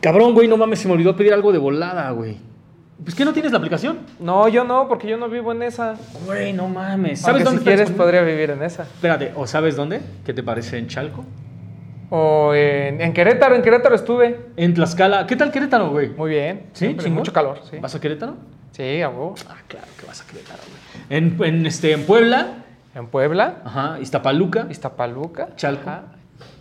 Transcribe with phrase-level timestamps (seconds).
[0.00, 2.36] Cabrón, güey, no mames, se me olvidó pedir algo de volada, güey.
[3.02, 3.98] Pues que no tienes la aplicación.
[4.18, 5.94] No, yo no, porque yo no vivo en esa.
[6.26, 7.20] Güey, no mames.
[7.20, 8.82] ¿Sabes ¿Sabes dónde si quieres podría vivir en esa.
[8.82, 10.00] Espérate, ¿o sabes dónde?
[10.24, 11.24] ¿Qué te parece en Chalco?
[12.10, 14.48] O en, en Querétaro, en Querétaro estuve.
[14.56, 15.26] En Tlaxcala.
[15.26, 16.08] ¿Qué tal Querétaro, güey?
[16.10, 16.66] Muy bien.
[16.72, 16.88] ¿Sí?
[16.96, 17.12] ¿Chingón?
[17.14, 17.76] Mucho calor, sí.
[17.80, 18.34] ¿Vas a Querétaro?
[18.72, 19.08] Sí, a.
[19.08, 21.18] Ah, claro que vas a Querétaro, güey.
[21.18, 25.54] En, en, este, en Puebla, En Puebla, ajá, Iztapaluca, Iztapaluca.
[25.56, 25.88] Chalco.
[25.88, 26.02] ajá,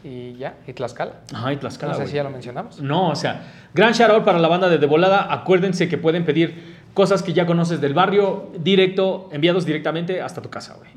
[0.08, 1.14] y ya, y Tlaxcala.
[1.34, 2.80] ajá, y Tlaxcala, no sé si ya lo mencionamos.
[2.82, 3.42] No, o sea,
[3.74, 5.32] gran shout out para la banda de De Volada.
[5.33, 10.50] Acuérdense que pueden pedir cosas que ya conoces del barrio directo, enviados directamente hasta tu
[10.50, 10.89] casa, güey.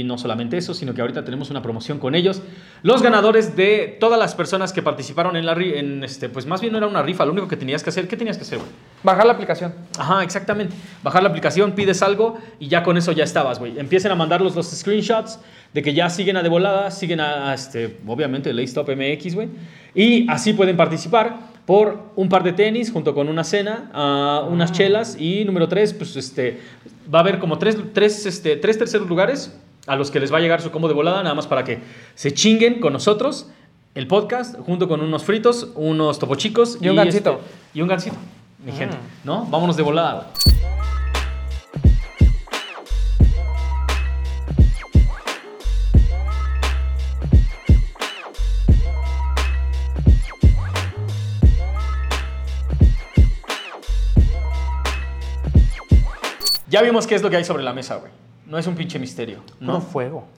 [0.00, 2.42] Y no solamente eso, sino que ahorita tenemos una promoción con ellos.
[2.82, 6.72] Los ganadores de todas las personas que participaron en la en este, pues más bien
[6.74, 8.70] no era una rifa, lo único que tenías que hacer, ¿qué tenías que hacer, güey?
[9.02, 9.72] Bajar la aplicación.
[9.98, 10.76] Ajá, exactamente.
[11.02, 13.78] Bajar la aplicación, pides algo y ya con eso ya estabas, güey.
[13.78, 15.40] Empiecen a mandarlos los screenshots
[15.72, 19.48] de que ya siguen a De Volada, siguen a, a, este, obviamente, Laystop MX, güey.
[19.94, 24.70] Y así pueden participar por un par de tenis junto con una cena, ah, unas
[24.72, 26.60] chelas y número tres, pues este,
[27.12, 29.52] va a haber como tres, tres, este, tres terceros lugares
[29.88, 31.80] a los que les va a llegar su combo de volada, nada más para que
[32.14, 33.48] se chinguen con nosotros
[33.94, 37.30] el podcast junto con unos fritos, unos topo chicos Y un gansito.
[37.32, 38.16] este, y un gansito,
[38.64, 38.76] mi Mm.
[38.76, 39.44] gente, ¿no?
[39.46, 40.30] Vámonos de volada,
[56.76, 58.12] Ya vimos qué es lo que hay sobre la mesa, güey.
[58.44, 59.80] No es un pinche misterio, No ¿no?
[59.80, 60.28] fuego.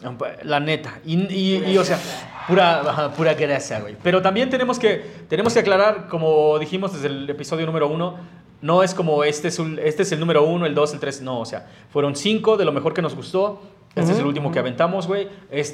[0.45, 1.01] La neta.
[1.05, 1.99] Y, y- y, o sea,
[2.47, 3.97] pura, pura grasa, güey.
[4.05, 8.17] Pero también tenemos que, tenemos que aclarar, como dijimos desde el episodio número uno,
[8.63, 11.21] no es como este es, un- este es el número uno, el dos, el tres.
[11.23, 13.61] No, o sea, fueron cinco de lo mejor que nos gustó.
[13.97, 15.27] Este es el último que aventamos, güey.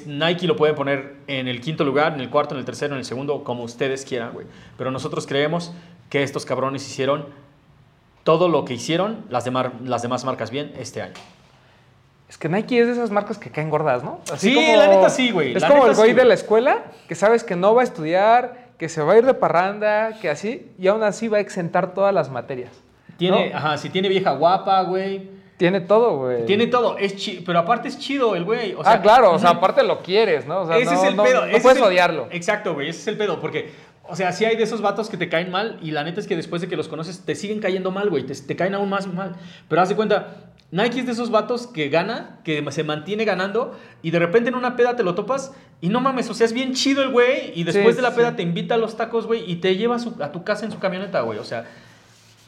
[0.07, 3.01] Nike lo puede poner en el quinto lugar, en el cuarto, en el tercero, en
[3.01, 4.47] el segundo, como ustedes quieran, güey.
[4.79, 5.73] Pero nosotros creemos
[6.09, 7.27] que estos cabrones hicieron
[8.25, 11.15] todo lo que hicieron las, demar- las demás marcas bien este año.
[12.29, 14.21] Es que Nike es de esas marcas que caen gordas, ¿no?
[14.37, 16.85] Sí, la neta sí, güey, Es la como neta el güey sí, de la escuela
[17.07, 20.31] que sabes que no va a estudiar, que se va a ir de parranda, que
[20.31, 22.73] así, y aún así va a exentar todas las materias.
[23.19, 23.57] Tiene, ¿no?
[23.57, 25.31] ajá, si tiene vieja guapa, güey.
[25.57, 26.47] Tiene todo, güey.
[26.47, 28.75] Tiene todo, es chi- pero aparte es chido el güey.
[28.75, 30.63] o sea, ah, claro, o sea, aparte lo quieres, ¿no?
[30.63, 31.41] O sea, ese no, es el no- pedo.
[31.43, 32.27] No, ese puedes el- odiarlo.
[32.33, 33.71] Exacto, güey, ese es el pedo, porque,
[34.09, 36.27] o sea, sí hay de esos vatos que te caen mal y la neta es
[36.27, 38.89] que después de que los conoces te siguen cayendo mal, güey, te, te caen aún
[38.91, 39.33] más mal.
[39.69, 40.37] Pero haz de cuenta,
[40.71, 44.57] Nike es de esos vatos que gana, que se mantiene ganando y de repente en
[44.57, 47.53] una peda te lo topas y no mames, o sea, es bien chido el güey
[47.55, 48.37] y después Sí, de la peda sí.
[48.37, 50.73] te invita a los tacos, güey, y te lleva a, su- a tu casa en
[50.73, 51.65] su camioneta, güey, o sea,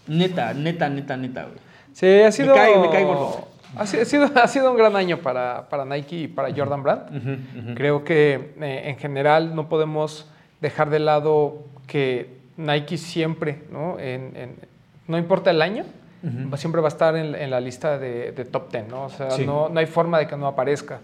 [0.06, 1.56] neta, neta, neta, neta, güey.
[1.93, 2.55] Sí, ha sido.
[2.55, 3.49] cae- me cae gordo.
[3.77, 6.83] Ha sido, ha sido, ha sido un gran año para, para Nike y para Jordan
[6.83, 7.75] Brand.
[7.77, 10.27] Creo que eh, en general no podemos
[10.66, 13.99] dejar de lado que Nike siempre, ¿no?
[13.99, 14.56] En- en-
[15.06, 15.84] no importa el año,
[16.53, 19.05] va- siempre va a estar en, en la lista de, de top 10, ¿no?
[19.05, 19.47] O sea, Sí.
[19.47, 20.99] no, no hay forma de que no aparezca.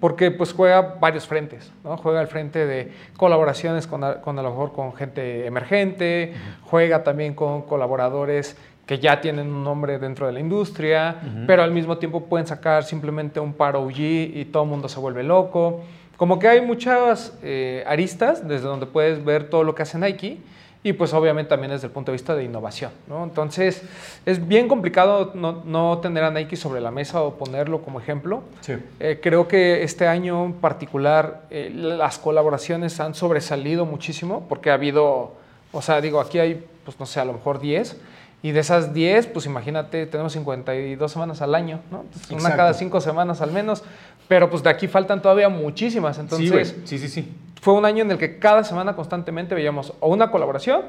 [0.00, 1.96] Porque pues juega varios frentes, ¿no?
[1.96, 7.34] Juega el frente de colaboraciones con con a lo mejor con gente emergente, juega también
[7.34, 8.56] con colaboradores
[8.86, 12.82] que ya tienen un nombre dentro de la industria, pero al mismo tiempo pueden sacar
[12.82, 15.82] simplemente un par OG y todo el mundo se vuelve loco.
[16.22, 20.38] Como que hay muchas eh, aristas desde donde puedes ver todo lo que hace Nike
[20.84, 22.92] y pues obviamente también desde el punto de vista de innovación.
[23.08, 23.24] ¿no?
[23.24, 23.82] Entonces
[24.24, 28.44] es bien complicado no, no tener a Nike sobre la mesa o ponerlo como ejemplo.
[28.60, 28.74] Sí.
[29.00, 34.74] Eh, creo que este año en particular eh, las colaboraciones han sobresalido muchísimo porque ha
[34.74, 35.32] habido,
[35.72, 37.96] o sea, digo, aquí hay, pues no sé, a lo mejor 10.
[38.44, 42.00] Y de esas 10, pues imagínate, tenemos 52 semanas al año, ¿no?
[42.00, 43.84] Entonces, una cada 5 semanas al menos.
[44.28, 46.18] Pero pues de aquí faltan todavía muchísimas.
[46.18, 47.32] Entonces, sí, sí, sí, sí.
[47.60, 50.82] fue un año en el que cada semana constantemente veíamos o una colaboración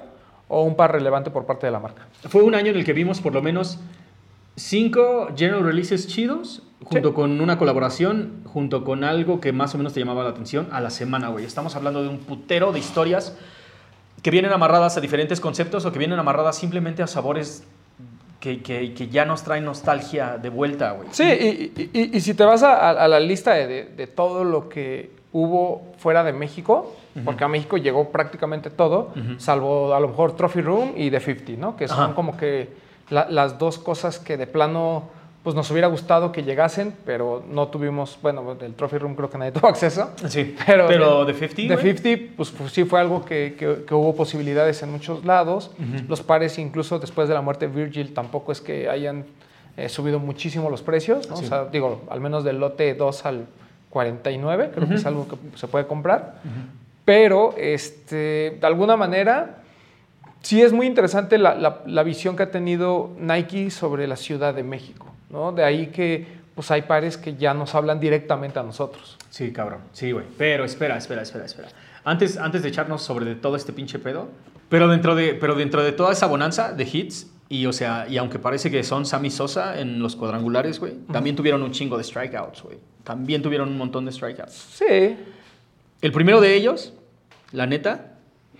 [0.47, 2.07] o un par relevante por parte de la marca.
[2.29, 3.79] Fue un año en el que vimos por lo menos
[4.55, 7.15] cinco general releases chidos, junto Sí.
[7.15, 10.79] con una colaboración, junto con algo que más o menos te llamaba la atención a
[10.81, 11.45] la semana, güey.
[11.45, 13.35] Estamos hablando de un putero de historias
[14.21, 17.63] que vienen amarradas a diferentes conceptos o que vienen amarradas simplemente a sabores
[18.43, 21.07] que, que- que ya nos traen nostalgia de vuelta, güey.
[21.11, 24.07] Sí, y, y- y- y si te vas a, a la lista de, de- de
[24.07, 26.93] todo lo que hubo fuera de México,
[27.23, 31.51] porque a México llegó prácticamente todo, salvo a lo mejor Trophy Room y The 50,
[31.57, 31.77] ¿no?
[31.77, 32.15] Que son Ajá.
[32.15, 32.73] como que
[33.09, 35.03] la- las dos cosas que de plano
[35.43, 39.37] pues nos hubiera gustado que llegasen, pero no tuvimos, bueno, del Trophy Room creo que
[39.37, 40.11] nadie tuvo acceso.
[40.27, 41.97] Sí, Pero, pero, de- de 50, The güey.
[41.97, 45.71] 50, pues, pues, sí fue algo que, que- que hubo posibilidades en muchos lados.
[46.07, 49.25] Los pares, incluso después de la muerte de Virgil, tampoco es que hayan
[49.75, 51.27] eh, subido muchísimo los precios.
[51.29, 51.35] ¿no?
[51.35, 51.45] Sí.
[51.45, 53.45] O sea, digo, al menos del lote 2 al
[53.89, 54.99] 49, creo que Ujú.
[54.99, 56.35] es algo que se puede comprar.
[57.05, 59.57] Pero, este, de alguna manera,
[60.41, 64.53] sí es muy interesante la, la- la visión que ha tenido Nike sobre la Ciudad
[64.53, 65.51] de México, ¿no?
[65.51, 66.25] De ahí que
[66.55, 69.17] pues hay pares que ya nos hablan directamente a nosotros.
[69.31, 69.79] Sí, cabrón.
[69.91, 70.25] Sí, güey.
[70.37, 71.69] Pero espera, espera, espera, espera.
[72.05, 74.29] Antes, antes de echarnos sobre de todo este pinche pedo,
[74.69, 78.17] pero dentro de, pero dentro de toda esa bonanza de hits, y o sea, y
[78.17, 82.03] aunque parece que son Sammy Sosa en los cuadrangulares, güey, también tuvieron un chingo de
[82.03, 82.77] strikeouts, güey.
[83.03, 84.53] También tuvieron un montón de strikeouts.
[84.53, 85.17] Sí,
[86.01, 86.93] El primero de ellos,
[87.51, 88.17] la neta,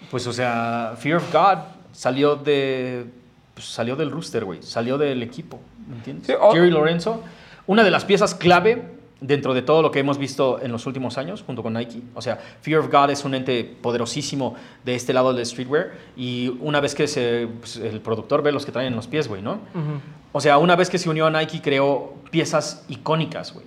[0.10, 1.60] pues o sea, Fear of God
[1.92, 3.06] salió de
[3.54, 6.28] pues, salió del rooster, güey, salió del equipo, ¿me entiendes?
[6.28, 7.22] Sí, Jerry Lorenzo,
[7.68, 8.92] una de las piezas clave
[9.22, 12.02] dentro de todo lo que hemos visto en los últimos años junto con Nike.
[12.14, 16.50] O sea, Fear of God es un ente poderosísimo de este lado del streetwear y
[16.60, 19.42] una vez que se, pues, el productor ve los que traen en los pies, güey,
[19.42, 19.60] ¿no?
[20.34, 23.66] O sea, una vez que se unió a Nike, creó piezas icónicas, güey.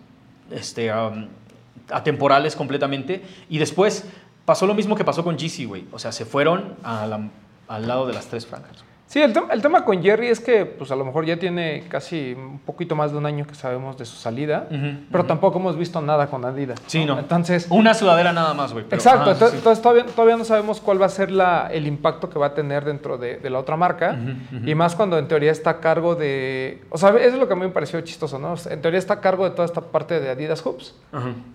[0.50, 1.26] Este, um,
[1.90, 3.22] atemporales completamente.
[3.48, 4.04] Y después
[4.44, 5.84] pasó lo mismo que pasó con GC, güey.
[5.92, 7.30] O sea, se fueron a la-
[7.68, 8.84] al lado de las tres franjas.
[9.08, 12.34] Sí, el, el tema con Jerry es que pues a lo mejor ya tiene casi
[12.36, 14.68] un poquito más de un año que sabemos de su salida,
[15.12, 16.82] pero tampoco hemos visto nada con Adidas.
[16.86, 17.16] Sí, no.
[17.16, 18.84] Entonces, Una sudadera nada más, güey.
[18.90, 19.44] exacto, ah, sí.
[19.54, 22.54] entonces todavía, todavía no sabemos cuál va a ser la, el impacto que va a
[22.54, 24.18] tener dentro de, de la otra marca,
[24.64, 27.52] y más cuando en teoría está a cargo de, o sea, eso es lo que
[27.52, 28.52] a mí me pareció chistoso, ¿no?
[28.52, 30.96] O sea, En teoría está a cargo de toda esta parte de Adidas Hoops,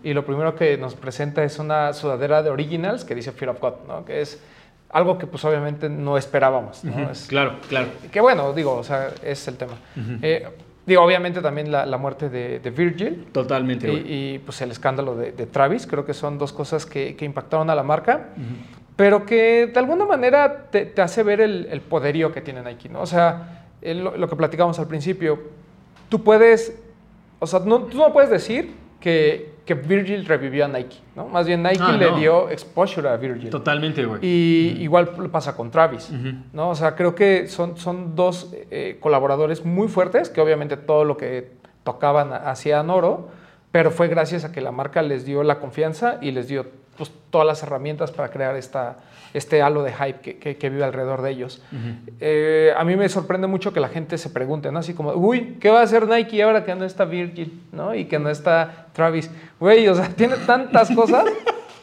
[0.04, 3.60] y lo primero que nos presenta es una sudadera de Originals que dice Fear of
[3.60, 4.06] God, ¿no?
[4.06, 4.42] Que es
[4.94, 6.92] algo que pues obviamente no esperábamos, ¿no?
[7.04, 7.88] Ujú, Es- Claro, claro.
[8.12, 9.74] que bueno, digo, o sea, es el tema.
[10.22, 10.48] Eh,
[10.86, 15.16] digo, obviamente también la, la muerte de, de Virgil Totalmente, y, y, pues el escándalo
[15.16, 18.30] de, de Travis, creo que son dos cosas que, que impactaron a la marca,
[18.96, 22.90] pero que de alguna manera te, te hace ver el, el poderío que tiene Nike,
[22.90, 23.02] ¿no?
[23.02, 25.40] O sea, el- lo, lo que platicamos al principio,
[26.10, 26.78] tú puedes,
[27.40, 31.28] o sea, no, tú no puedes decir que, que Virgil revivió a Nike, ¿no?
[31.28, 32.18] Más bien Nike Ah, le no.
[32.18, 33.50] dio exposure a Virgil.
[33.50, 34.20] Totalmente, güey.
[34.26, 36.12] Y igual pasa con Travis.
[36.54, 36.70] ¿no?
[36.72, 41.16] O sea, creo que son, son dos eh, colaboradores muy fuertes, que obviamente todo lo
[41.18, 41.52] que
[41.84, 43.30] tocaban hacían oro,
[43.72, 46.66] pero fue gracias a que la marca les dio la confianza y les dio
[46.98, 48.98] pues, todas las herramientas para crear esta,
[49.34, 51.62] este halo de hype que, que- que vive alrededor de ellos.
[52.20, 54.80] Eh, a mí me sorprende mucho que la gente se pregunte, ¿no?
[54.80, 57.96] Así como, uy, ¿qué va a hacer Nike ahora que no está Virgil, ¿no?
[57.96, 59.30] Y que no está Travis.
[59.60, 61.26] Güey, o sea, tiene tantas cosas.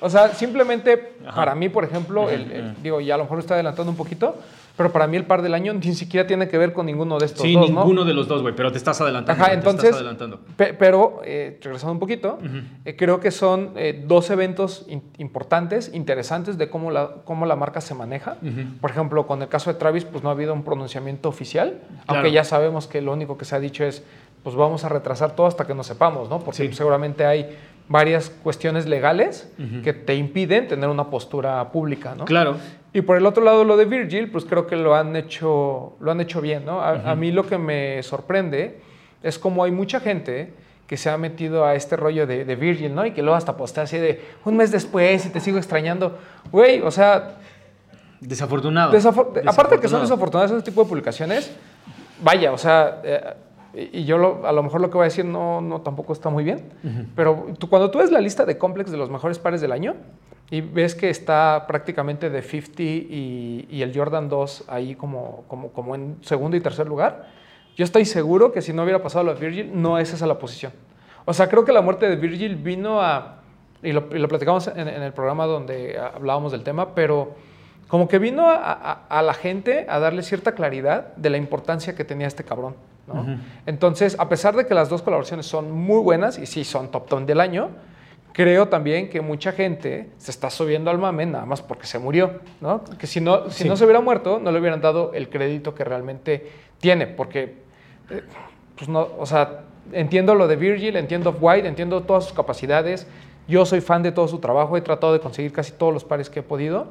[0.01, 0.97] O sea, simplemente
[1.35, 4.37] para mí, por ejemplo, el- el- digo, ya a lo mejor estoy adelantando un poquito,
[4.79, 7.27] pero para mí el par del año ni siquiera tiene que ver con ninguno de
[7.27, 7.81] estos Sí, dos, ¿no?
[7.81, 9.43] ninguno de los dos, güey, pero te estás adelantando.
[9.43, 10.41] Ajá, te entonces, estás adelantando.
[10.57, 12.39] pe- pero eh, regresando un poquito,
[12.87, 17.57] eh, creo que son eh, dos eventos in- importantes, interesantes de cómo la, cómo la
[17.57, 18.37] marca se maneja.
[18.81, 22.03] Por ejemplo, con el caso de Travis, pues no ha habido un pronunciamiento oficial, Claro.
[22.07, 24.03] aunque ya sabemos que lo único que se ha dicho es,
[24.45, 26.39] pues vamos a retrasar todo hasta que no sepamos, ¿no?
[26.39, 26.65] Porque Sí.
[26.69, 27.57] pues, seguramente hay
[27.91, 29.51] varias cuestiones legales
[29.83, 32.27] que te impiden tener una postura pública, ¿no?
[32.27, 32.57] Claro.
[32.93, 36.11] Y por el otro lado, lo de Virgil, pues creo que lo han hecho, lo
[36.11, 36.81] han hecho bien, ¿no?
[36.81, 38.81] A, a mí lo que me sorprende
[39.23, 40.53] es como hay mucha gente
[40.87, 43.05] que se ha metido a este rollo de, de Virgil, ¿no?
[43.05, 46.17] Y que luego hasta postea así de un mes después y te sigo extrañando.
[46.51, 47.37] Güey, o sea,
[48.21, 48.93] Desafortunado.
[48.93, 50.03] desafor- aparte de que son Desafortunado.
[50.03, 51.53] desafortunadas ese tipo de publicaciones,
[52.23, 53.35] vaya, o sea, eh,
[53.93, 56.31] y yo lo- a lo mejor lo que voy a decir no, no tampoco está
[56.31, 56.65] muy bien,
[57.15, 59.95] pero tú, cuando tú ves la lista de Complex de los mejores pares del año
[60.51, 65.69] y ves que está prácticamente de 50 y, y el Jordan 2 ahí como, como,
[65.73, 67.27] como en segundo y tercer lugar,
[67.77, 70.39] yo estoy seguro que si no hubiera pasado lo de Virgil, no es esa la
[70.39, 70.73] posición.
[71.27, 73.37] O sea, creo que la muerte de Virgil vino a,
[73.83, 77.35] y lo, y lo platicamos en, en el programa donde hablábamos del tema, pero
[77.87, 81.95] como que vino a, a- a la gente a darle cierta claridad de la importancia
[81.95, 82.75] que tenía este cabrón.
[83.07, 83.25] ¿no?
[83.67, 87.09] Entonces, a pesar de que las dos colaboraciones son muy buenas y sí son top
[87.09, 87.71] 10 del año,
[88.39, 92.39] creo también que mucha gente se está subiendo al mame nada más porque se murió,
[92.61, 92.85] ¿no?
[92.97, 93.69] Que si no, si Sí.
[93.69, 96.47] no se hubiera muerto, no le hubieran dado el crédito que realmente
[96.79, 97.57] tiene, porque,
[98.11, 98.23] eh,
[98.77, 103.09] pues no, o sea, entiendo lo de Virgil, entiendo White, entiendo todas sus capacidades,
[103.49, 106.31] yo soy fan de todo su trabajo, he tratado de conseguir casi todos los pares
[106.31, 106.87] que he podido,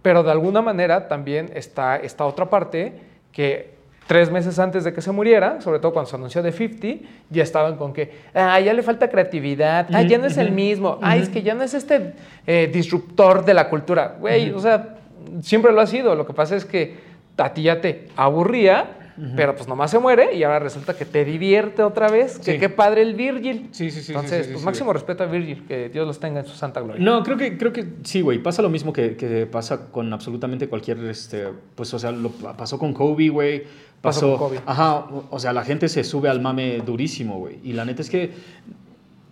[0.00, 2.92] pero de alguna manera también está esta otra parte
[3.32, 3.74] que
[4.08, 7.42] tres meses antes de que se muriera, sobre todo cuando se anunció de 50, ya
[7.42, 11.16] estaban con que, ah, ya le falta creatividad, ah, ya no es el mismo, ah,
[11.16, 12.14] es que ya no es este
[12.46, 14.16] eh, disruptor de la cultura.
[14.18, 14.96] Güey, o sea,
[15.42, 16.14] siempre lo ha sido.
[16.14, 16.96] Lo que pasa es que
[17.36, 18.94] a ti ya te aburría,
[19.34, 22.38] pero pues nomás se muere y ahora resulta que te divierte otra vez.
[22.38, 22.58] Que Sí.
[22.58, 23.68] qué padre el Virgil.
[23.72, 26.40] Sí, sí, sí, Entonces, sí, sí, pues máximo respeto a Virgil, que Dios los tenga
[26.40, 27.04] en su santa gloria.
[27.04, 28.38] No, creo que, creo que sí, güey.
[28.38, 32.78] Pasa lo mismo que, que pasa con absolutamente cualquier, este, pues, o sea, lo pasó
[32.78, 33.64] con Kobe, güey.
[34.02, 34.58] Pasó Pasó, con.
[34.66, 37.58] Ajá, o- o sea, la gente se sube al mame durísimo, güey.
[37.64, 38.32] Y la neta es que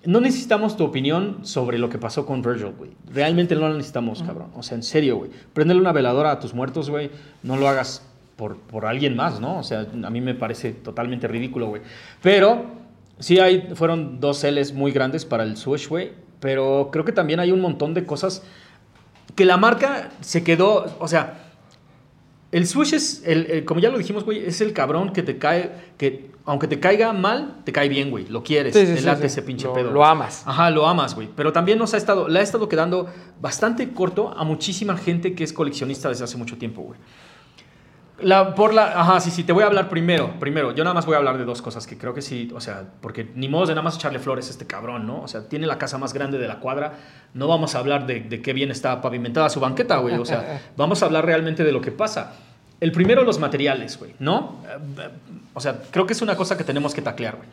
[0.04, 2.90] no necesitamos tu opinión sobre lo que pasó con Virgil, güey.
[3.12, 4.49] Realmente no la necesitamos, cabrón.
[4.54, 5.30] O sea, en serio, güey.
[5.52, 7.11] Préndele una veladora a tus muertos, güey.
[7.42, 8.02] No lo hagas
[8.37, 9.58] por, por alguien más, ¿no?
[9.58, 11.82] O sea, a mí me parece totalmente ridículo, güey.
[12.23, 12.66] Pero
[13.18, 16.12] sí hay, fueron dos L's muy grandes para el Switch, güey.
[16.38, 18.42] Pero creo que también hay un montón de cosas
[19.35, 21.45] que la marca se quedó, o sea,
[22.52, 25.38] el Switch es, el, el- como ya lo dijimos, güey, es el cabrón que te
[25.38, 28.26] cae, que aunque te caiga mal, te cae bien, güey.
[28.28, 29.26] Lo quieres, Sí, sí, te late sí.
[29.26, 29.90] ese pinche Lo- pedo.
[29.90, 30.44] lo amas.
[30.46, 31.28] Ajá, lo amas, güey.
[31.34, 33.08] Pero también nos ha estado, le ha estado quedando
[33.40, 36.98] bastante corto a muchísima gente que es coleccionista desde hace mucho tiempo, güey.
[38.20, 40.73] La, por la, ajá, sí, sí, te voy a hablar primero, primero.
[40.73, 42.85] Yo nada más voy a hablar de dos cosas que creo que sí, o sea,
[43.02, 45.20] porque ni modo de nada más echarle flores a este cabrón, ¿no?
[45.20, 46.94] O sea, tiene la casa más grande de la cuadra.
[47.35, 50.14] No vamos a hablar de, de qué bien está pavimentada su banqueta, güey.
[50.14, 52.32] O sea, vamos a hablar realmente de lo que pasa.
[52.80, 54.56] El primero, los materiales, güey, ¿no?
[55.52, 57.49] O sea, creo que es una cosa que tenemos que taclear, güey.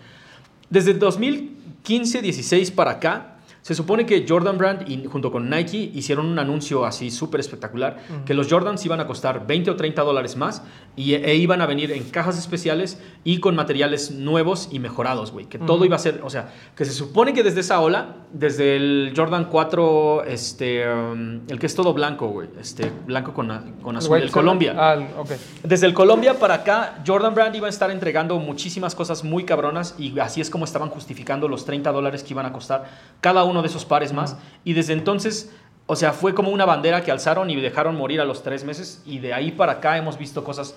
[0.70, 3.33] Desde 2015-16 para acá,
[3.64, 7.98] se supone que Jordan Brand y junto con Nike hicieron un anuncio así súper espectacular,
[8.26, 10.64] que los Jordans iban a costar 20 o 30 dólares más
[10.98, 15.46] y, e iban a venir en cajas especiales y con materiales nuevos y mejorados, güey.
[15.46, 18.76] Que todo iba a ser, o sea, que se supone que desde esa ola, desde
[18.76, 23.48] el Jordan 4, este, um, el que es todo blanco, güey, este, blanco con,
[23.82, 24.34] con azul, el Seven.
[24.34, 24.76] Colombia.
[24.78, 25.32] Ah, el- ok.
[25.64, 29.96] Desde el Colombia para acá, Jordan Brand iba a estar entregando muchísimas cosas muy cabronas
[29.98, 32.90] y así es como estaban justificando los 30 dólares que iban a costar
[33.22, 34.38] cada uno de esos pares más.
[34.64, 35.52] Y desde entonces,
[35.86, 39.02] o sea, fue como una bandera que alzaron y dejaron morir a los tres meses
[39.06, 40.76] y de ahí para acá hemos visto cosas...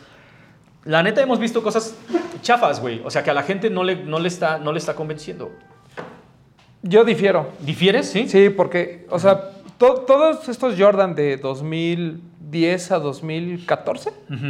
[0.84, 1.96] La neta hemos visto cosas
[2.42, 3.00] chafas, güey.
[3.04, 5.50] O sea, que a la gente no le, no le, está, no le está convenciendo.
[6.82, 7.48] Yo difiero.
[7.60, 8.08] ¿Difieres?
[8.08, 8.28] Sí.
[8.28, 14.46] Sí, porque, o sea, to- todos estos Jordan de 2010 a 2014, Ujú.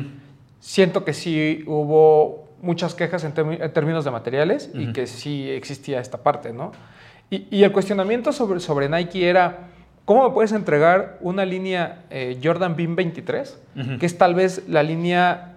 [0.60, 3.32] siento que sí hubo muchas quejas en,
[3.72, 6.72] términos de materiales y que sí existía esta parte, ¿no?
[7.30, 9.68] Y, y el cuestionamiento sobre, sobre Nike era,
[10.04, 13.98] ¿cómo me puedes entregar una línea eh, Jordan Beam 23, Ujú.
[13.98, 15.52] que es tal vez la línea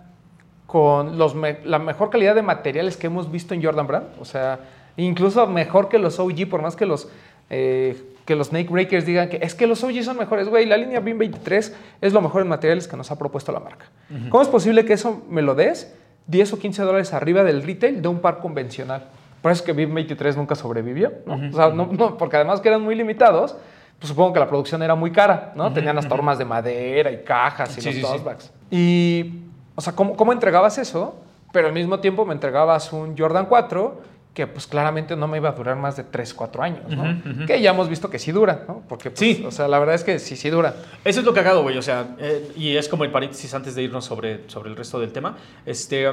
[0.66, 4.08] con los me- la mejor calidad de materiales que hemos visto en Jordan Brand?
[4.20, 4.60] O sea,
[4.98, 7.08] incluso mejor que los OG, por más que los...
[7.50, 7.96] eh,
[8.26, 11.00] que los Snake Breakers digan que es que los OG son mejores, güey, la línea
[11.00, 13.86] BIM 23 es lo mejor en materiales que nos ha propuesto la marca.
[14.30, 15.92] ¿Cómo es posible que eso me lo des
[16.28, 19.06] 10 o 15 dólares arriba del retail de un par convencional?
[19.42, 21.36] Por eso es que BIM 23 nunca sobrevivió, ¿no?
[21.50, 23.56] O sea, no, no, porque además que eran muy limitados,
[23.98, 25.72] pues supongo que la producción era muy cara, ¿no?
[25.74, 28.50] Tenían hasta hormas de madera y cajas y Sí, los sí, sí.
[28.76, 29.34] Y,
[29.76, 31.16] o sea, ¿cómo, ¿cómo entregabas eso?
[31.52, 35.50] Pero al mismo tiempo me entregabas un Jordan 4 que pues claramente no me iba
[35.50, 37.02] a durar más de 3, 4 años, ¿no?
[37.02, 37.46] Ujú, ujú.
[37.48, 38.84] Que ya hemos visto que sí duran, ¿no?
[38.88, 39.44] Porque, pues, Sí.
[39.46, 40.76] o sea, la verdad es que sí, sí duran.
[41.04, 41.78] Eso es lo cagado, güey.
[41.78, 45.00] O sea, eh, y es como el paréntesis antes de irnos sobre, sobre el resto
[45.00, 45.36] del tema.
[45.66, 46.08] Este,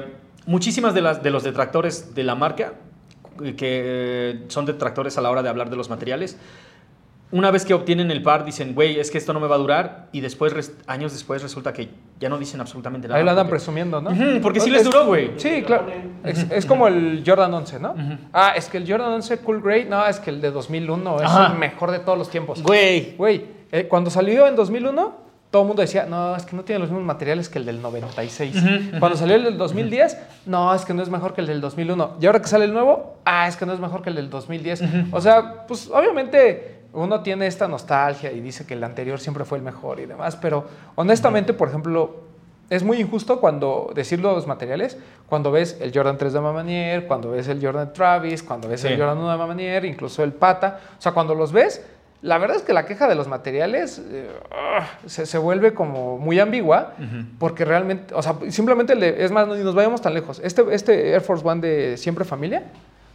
[0.47, 2.73] muchísimas de, las, de los detractores de la marca,
[3.37, 6.39] que eh, son detractores a la hora de hablar de los materiales,
[7.33, 9.59] una vez que obtienen el par dicen, güey, es que esto no me va a
[9.59, 10.07] durar.
[10.13, 11.89] Y después, años después, resulta que
[12.21, 13.19] ya no dicen absolutamente nada.
[13.19, 14.11] Ahí lo andan porque- presumiendo, ¿no?
[14.11, 15.33] Ujú, porque sí Es- les duró, güey.
[15.37, 15.87] Sí, claro.
[16.23, 17.97] Es, es como el Jordan 11, ¿no?
[18.33, 21.23] Ah, es que el Jordan 11 Cool Grade, no, es que el de 2001 es
[21.25, 21.53] Ajá.
[21.53, 22.63] el mejor de todos los tiempos.
[22.63, 23.17] Güey.
[23.17, 25.26] Güey, eh, cuando salió en 2001,
[25.57, 27.81] todo el mundo decía, no, es que no tiene los mismos materiales que el del
[27.81, 28.57] 96.
[28.99, 32.17] Cuando salió el del 2010, no, es que no es mejor que el del 2001.
[32.21, 34.29] Y ahora que sale el nuevo, ah, es que no es mejor que el del
[34.29, 34.83] 2010.
[35.13, 39.57] O sea, pues obviamente uno tiene esta nostalgia y dice que el anterior siempre fue
[39.57, 42.17] el mejor y demás, pero honestamente, por ejemplo,
[42.69, 47.31] es muy injusto cuando decir los materiales, cuando ves el Jordan 3 de Mamanier, cuando
[47.31, 48.89] ves el Jordan Travis, cuando ves Sí.
[48.89, 50.81] el Jordan 1 de Mamanier, incluso el Pata.
[50.99, 51.83] O sea, cuando los ves,
[52.23, 56.19] la verdad es que la queja de los materiales eh, ah, se, se vuelve como
[56.19, 56.95] muy ambigua,
[57.39, 60.41] porque realmente, o sea, simplemente, le- es más, ni nos vayamos tan lejos.
[60.43, 62.65] Este, este Air Force One de Siempre Familia,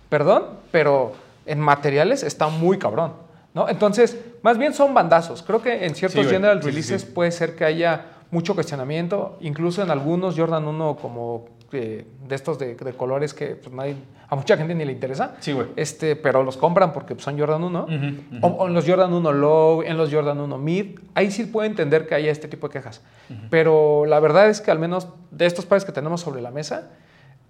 [0.10, 1.14] perdón, pero
[1.46, 3.14] en materiales está muy cabrón.
[3.54, 3.68] ¿no?
[3.68, 5.44] Entonces, más bien son bandazos.
[5.44, 7.08] Creo que en ciertos Sí, general sí, releases sí.
[7.14, 12.58] puede ser que haya mucho cuestionamiento, incluso en algunos Jordan 1 como eh, de estos
[12.60, 13.96] de, de colores que pues, nadie-
[14.30, 15.36] a mucha gente ni le interesa.
[15.42, 15.68] Sí, güey.
[15.76, 17.84] Este, pero los compran porque pues, son Jordan 1.
[17.84, 18.14] Ujú, ujú.
[18.42, 21.00] O, o en los Jordan 1 Low, en los Jordan 1 Mid.
[21.16, 23.02] Ahí sí puedo entender que haya este tipo de quejas.
[23.50, 26.92] Pero la verdad es que al menos de estos pares que tenemos sobre la mesa,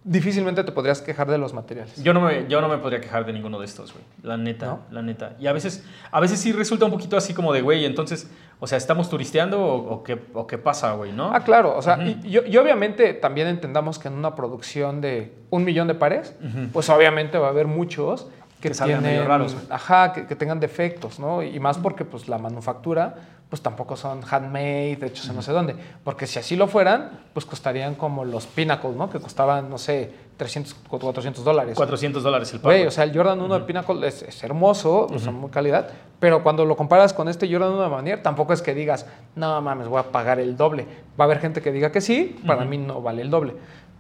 [0.03, 2.01] difícilmente te podrías quejar de los materiales.
[2.03, 4.03] Yo no, me, yo no me podría quejar de ninguno de estos, güey.
[4.23, 4.79] La neta, ¿No?
[4.89, 5.35] la neta.
[5.39, 8.29] Y a veces, a veces sí resulta un poquito así como de, güey, entonces,
[8.59, 11.31] o sea, ¿estamos turisteando o, o qué, o qué pasa, güey, no?
[11.33, 11.77] Ah, claro.
[11.77, 12.03] O sea, Ujú.
[12.23, 16.35] y, y- y obviamente también entendamos que en una producción de un millón de pares,
[16.73, 18.27] pues obviamente va a haber muchos
[18.59, 21.41] que, Que salgan tienen, medio raros, ajá, que, que tengan defectos, ¿no?
[21.43, 23.15] Y más porque pues la manufactura
[23.51, 25.75] pues tampoco son handmade, hechos en no sé dónde.
[26.05, 29.09] Porque si así lo fueran, pues costarían como los Pinnacle, ¿no?
[29.09, 31.75] Que costaban, no sé, 300, 400 dólares.
[31.75, 32.71] 400 dólares el par.
[32.71, 35.89] Güey, o sea, el Jordan 1 de Pinnacle es, es hermoso, o sea, muy calidad,
[36.21, 39.05] pero cuando lo comparas con este Jordan 1 de Manier, tampoco es que digas,
[39.35, 40.85] no mames, voy a pagar el doble.
[41.19, 43.55] Va a haber gente que diga que sí, para mí no vale el doble.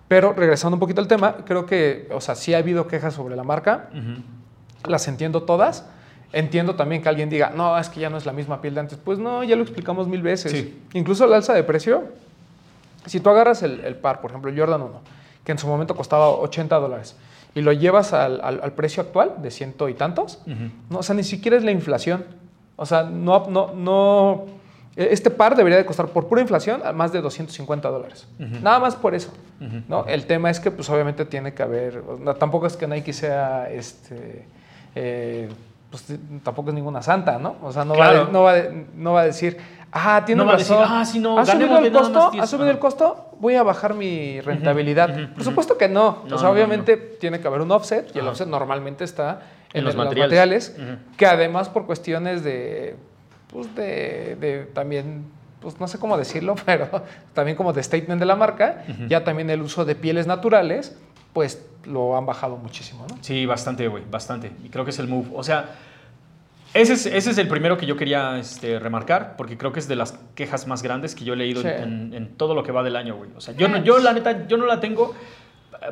[0.07, 3.35] Pero regresando un poquito al tema, creo que, o sea, sí ha habido quejas sobre
[3.35, 3.89] la marca,
[4.87, 5.89] las entiendo todas.
[6.33, 8.79] Entiendo también que alguien diga, no, es que ya no es la misma piel de
[8.79, 8.97] antes.
[8.97, 10.51] Pues no, ya lo explicamos mil veces.
[10.51, 10.81] Sí.
[10.93, 12.03] Incluso el alza de precio,
[13.05, 15.01] si tú agarras el, el par, por ejemplo, el Jordan 1,
[15.43, 17.15] que en su momento costaba 80 dólares,
[17.53, 20.39] y lo llevas al, al- al precio actual de ciento y tantos,
[20.89, 22.23] no, o sea, ni siquiera es la inflación.
[22.77, 24.45] O sea, no, no, no,
[24.95, 28.25] este par debería de costar por pura inflación a más de 250 dólares.
[28.39, 29.31] Nada más por eso.
[29.89, 30.05] ¿no?
[30.05, 32.01] El tema es que, pues obviamente tiene que haber,
[32.39, 34.45] tampoco es que Nike sea, este,
[34.95, 35.49] eh,
[35.91, 36.05] pues
[36.43, 37.57] tampoco es ninguna santa, ¿no?
[37.61, 38.53] O sea, no, va, a- no, va,
[38.95, 39.57] no va a decir,
[39.91, 40.95] ah, tiene No va a decir, razón.
[40.97, 42.19] "Ah, sí, no, ¿Ha subido ganémosle el costo?
[42.19, 42.43] más 10".
[42.43, 43.29] ¿Ha subido el costo?
[43.39, 45.33] Voy a bajar mi rentabilidad.
[45.33, 46.23] Por supuesto que no.
[46.27, 49.41] No, o sea, obviamente tiene que haber un offset y el offset normalmente está
[49.73, 50.77] en, En los materiales.
[51.17, 52.95] que además por cuestiones de,
[53.51, 55.25] pues de, de también,
[55.59, 56.87] pues no sé cómo decirlo, pero
[57.33, 60.97] también como de statement de la marca, ya también el uso de pieles naturales,
[61.33, 63.17] pues lo han bajado muchísimo, ¿no?
[63.21, 64.51] Sí, bastante, güey, bastante.
[64.63, 65.29] Y creo que es el move.
[65.33, 65.71] O sea,
[66.73, 69.87] ese es, ese es el primero que yo quería este, remarcar, porque creo que es
[69.87, 71.67] de las quejas más grandes que yo he leído Sí.
[71.67, 73.29] en, en todo lo que va del año, güey.
[73.35, 75.13] O sea, yo, no, yo la neta, yo no la tengo,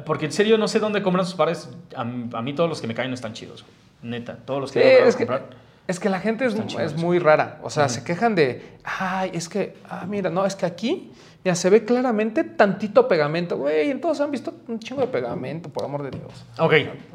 [0.06, 1.70] porque en serio no sé dónde compran sus pares.
[1.96, 3.74] A, mí- a mí todos los que me caen no están chidos, güey.
[4.02, 5.50] Neta, todos los que Sí, es que, comprar.
[5.88, 6.80] es que la gente chidos.
[6.94, 7.60] es muy rara.
[7.64, 11.12] O sea, se quejan de, ay, es que, ah, mira, no, es que aquí
[11.44, 13.58] ya se ve claramente tantito pegamento.
[13.58, 16.32] Güey, todos han visto un chingo de pegamento, por amor de Dios.
[16.58, 16.74] Ok,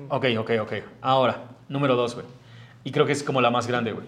[0.08, 0.72] ok, ok, ok.
[1.02, 2.26] Ahora, número dos, güey.
[2.84, 4.06] Y creo que es como la más grande, güey.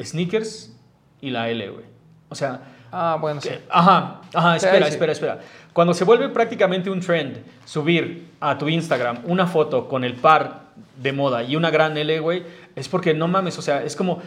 [0.00, 0.72] Sneakers
[1.20, 1.84] y la L, güey.
[2.28, 2.60] O sea,
[2.94, 3.48] Ah, bueno, sí.
[3.70, 4.92] ajá, ajá, Sí, espera, sí.
[4.92, 5.40] espera, espera.
[5.72, 10.64] Cuando se vuelve prácticamente un trend subir a tu Instagram una foto con el par
[11.00, 12.42] de moda y una gran L, güey,
[12.76, 14.20] es porque no mames, o sea, es como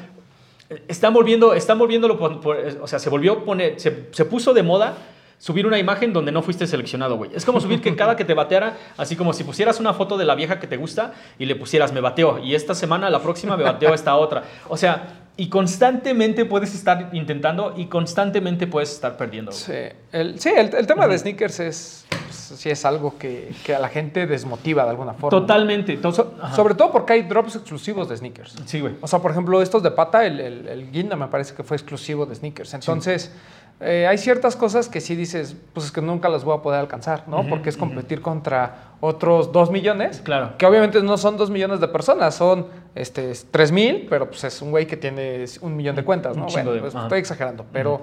[0.88, 4.64] están volviendo, están volviéndolo, por- por- o sea, se volvió poner, se, se puso de
[4.64, 4.96] moda
[5.38, 7.30] subir una imagen donde no fuiste seleccionado, güey.
[7.36, 10.26] Es como subir que cada que te bateara, así como si pusieras una foto de
[10.26, 13.58] la vieja que te gusta y le pusieras me bateo y esta semana, la próxima
[13.58, 14.44] me bateo a esta otra.
[14.70, 19.52] O sea, y constantemente puedes estar intentando y constantemente puedes estar perdiendo.
[19.52, 19.62] güey.
[19.62, 22.05] Sí, el, sí, el, el tema de sneakers es,
[22.36, 25.30] sí es algo que, que a la gente desmotiva de alguna forma.
[25.30, 26.00] Totalmente.
[26.02, 28.56] So- sobre todo porque hay drops exclusivos de sneakers.
[28.66, 28.96] Sí, güey.
[29.02, 31.78] O sea, por ejemplo, estos de pata, el, el, el guinda me parece que fue
[31.78, 32.74] exclusivo de sneakers.
[32.74, 33.32] Entonces,
[33.82, 36.80] eh, hay ciertas cosas que sí dices, pues es que nunca las voy a poder
[36.80, 37.46] alcanzar, ¿no?
[37.48, 40.22] Porque es competir contra otros dos millones.
[40.24, 40.54] Claro.
[40.58, 44.62] Que obviamente no son dos millones de personas, son este, tres mil, pero pues es
[44.62, 46.46] un güey que tiene un millón de cuentas, ¿no?
[46.46, 48.02] Bueno, de- pues, estoy exagerando, pero...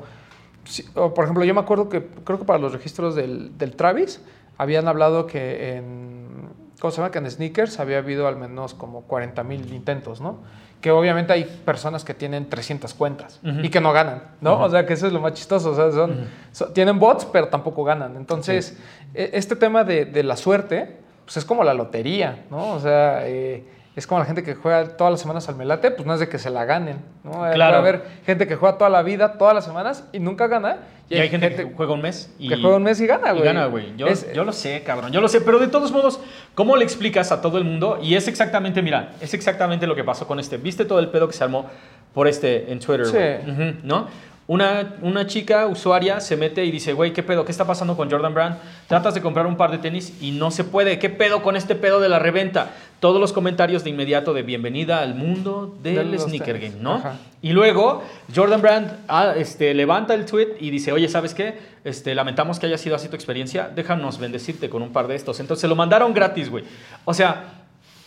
[0.65, 3.77] sí, o, por ejemplo, yo me acuerdo que creo que para los registros del, del
[3.77, 4.21] Travis
[4.59, 6.49] habían hablado que en,
[6.81, 7.11] ¿cómo se llama?
[7.11, 10.39] Que en sneakers había habido al menos como 40 mil intentos, ¿no?
[10.81, 14.61] Que obviamente hay personas que tienen 300 cuentas y que no ganan, ¿no?
[14.61, 17.49] O sea, que eso es lo más chistoso, o sea, son, so- tienen bots, pero
[17.49, 18.17] tampoco ganan.
[18.17, 18.77] Entonces,
[19.15, 22.73] e- este tema de, de la suerte, pues es como la lotería, ¿no?
[22.73, 23.65] O sea, eh,
[23.95, 26.29] es como la gente que juega todas las semanas al melate, pues no es de
[26.29, 27.33] que se la ganen, ¿no?
[27.53, 27.55] Claro.
[27.55, 30.79] Puede haber gente que juega toda la vida, todas las semanas y nunca gana.
[31.11, 33.33] Y hay gente que juega un mes y que juega un mes y gana, y
[33.33, 33.45] güey.
[33.45, 33.95] gana, güey.
[33.99, 35.13] Yo, Es- yo lo sé, cabrón.
[35.13, 35.43] Yo lo sé.
[35.43, 36.21] Pero de todos modos,
[36.55, 37.99] ¿cómo le explicas a todo el mundo?
[38.03, 40.57] Y es exactamente, mira, es exactamente lo que pasó con este.
[40.57, 41.67] ¿Viste todo el pedo que se armó
[42.15, 43.13] por este en Twitter, Sí.
[43.13, 43.51] güey?
[43.73, 44.09] Ujú, ¿No?
[44.49, 47.45] Una, una chica usuaria se mete y dice, güey, ¿qué pedo?
[47.45, 48.57] ¿Qué está pasando con Jordan Brand?
[48.89, 50.99] Tratas de comprar un par de tenis y no se puede.
[50.99, 52.73] ¿Qué pedo con este pedo de la reventa?
[52.99, 56.73] Todos los comentarios de inmediato de bienvenida al mundo De del los sneaker tenis.
[56.73, 56.95] game, ¿no?
[56.97, 57.17] Ajá.
[57.41, 58.03] Y luego
[58.35, 61.59] Jordan Brand ah, este, levanta el tweet y dice, oye, ¿sabes qué?
[61.85, 65.39] Este, lamentamos que haya sido así tu experiencia, déjanos bendecirte con un par de estos.
[65.41, 66.65] Entonces se lo mandaron gratis, güey.
[67.05, 67.45] O sea,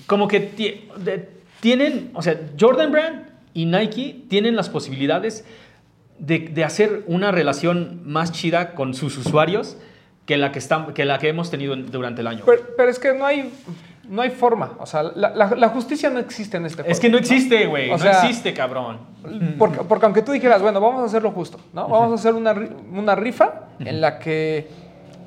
[0.06, 1.30] como que ti- de-
[1.62, 5.46] tienen, o sea, Jordan Brand y Nike tienen las posibilidades
[6.20, 9.78] de, de hacer una relación más chida con sus usuarios
[10.26, 12.44] que la que, están, que, la que hemos tenido en- durante el año.
[12.46, 13.52] Pero, pero es que no hay,
[14.10, 14.72] no hay forma.
[14.80, 16.92] O sea, la, la- la justicia no existe en este juego.
[16.92, 17.90] es que no existe, güey.
[17.90, 18.98] O No sea, existe, cabrón.
[19.60, 21.88] Porque, porque aunque tú dijeras, bueno, vamos a hacerlo justo, ¿no?
[21.88, 22.54] Vamos a hacer una,
[22.92, 24.68] una rifa en la que,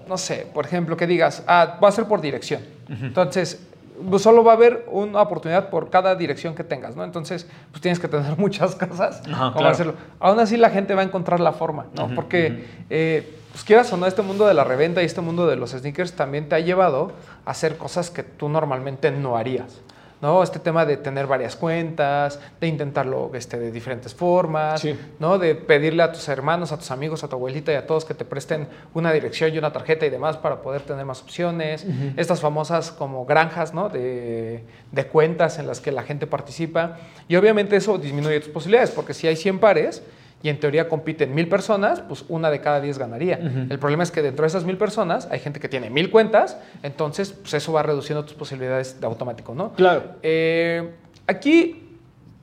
[0.08, 2.62] no sé, por ejemplo, que digas, ah, va a ser por dirección.
[2.88, 3.67] Entonces,
[4.10, 7.04] pues, solo va a haber una oportunidad por cada dirección que tengas, ¿no?
[7.04, 9.68] Entonces, pues tienes que tener muchas cosas Ajá, claro.
[9.68, 9.94] hacerlo.
[10.20, 12.14] Aún así, la gente va a encontrar la forma, ¿no?
[12.14, 15.56] Porque, eh, pues quieras o no, este mundo de la reventa y este mundo de
[15.56, 17.12] los sneakers también te ha llevado
[17.44, 19.80] a hacer cosas que tú normalmente no harías.
[20.20, 20.42] ¿No?
[20.42, 24.98] Este tema de tener varias cuentas, de intentarlo este, de diferentes formas, Sí.
[25.18, 25.38] ¿no?
[25.38, 28.14] De pedirle a tus hermanos, a tus amigos, a tu abuelita y a todos que
[28.14, 31.86] te presten una dirección y una tarjeta y demás para poder tener más opciones.
[32.16, 33.88] Estas famosas como granjas, ¿no?
[33.88, 36.96] De, de cuentas en las que la gente participa.
[37.28, 40.02] Y obviamente eso disminuye tus posibilidades, porque si hay 100 pares
[40.42, 43.38] y en teoría compiten mil personas, pues una de cada 10 ganaría.
[43.68, 46.56] El problema es que dentro de esas mil personas hay gente que tiene mil cuentas,
[46.82, 49.72] entonces pues eso va reduciendo tus posibilidades de automático, ¿no?
[49.72, 50.02] Claro.
[50.22, 50.90] Eh,
[51.26, 51.88] aquí,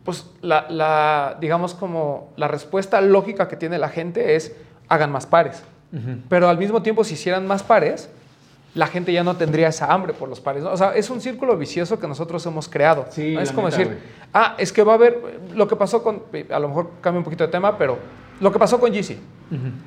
[0.04, 4.56] pues la, la, digamos como la respuesta lógica que tiene la gente es
[4.88, 5.64] hagan más pares.
[6.28, 8.10] Pero al mismo tiempo, si hicieran más pares,
[8.76, 10.62] la gente ya no tendría esa hambre por los pares.
[10.62, 10.72] ¿no?
[10.72, 13.06] O sea, es un círculo vicioso que nosotros hemos creado.
[13.10, 13.42] Sí, ¿no?
[13.42, 13.98] Es como neta, decir,
[14.34, 17.24] ah, es que va a haber lo que pasó con, a lo mejor cambia un
[17.24, 17.98] poquito de tema, pero
[18.40, 19.18] lo que pasó con GC.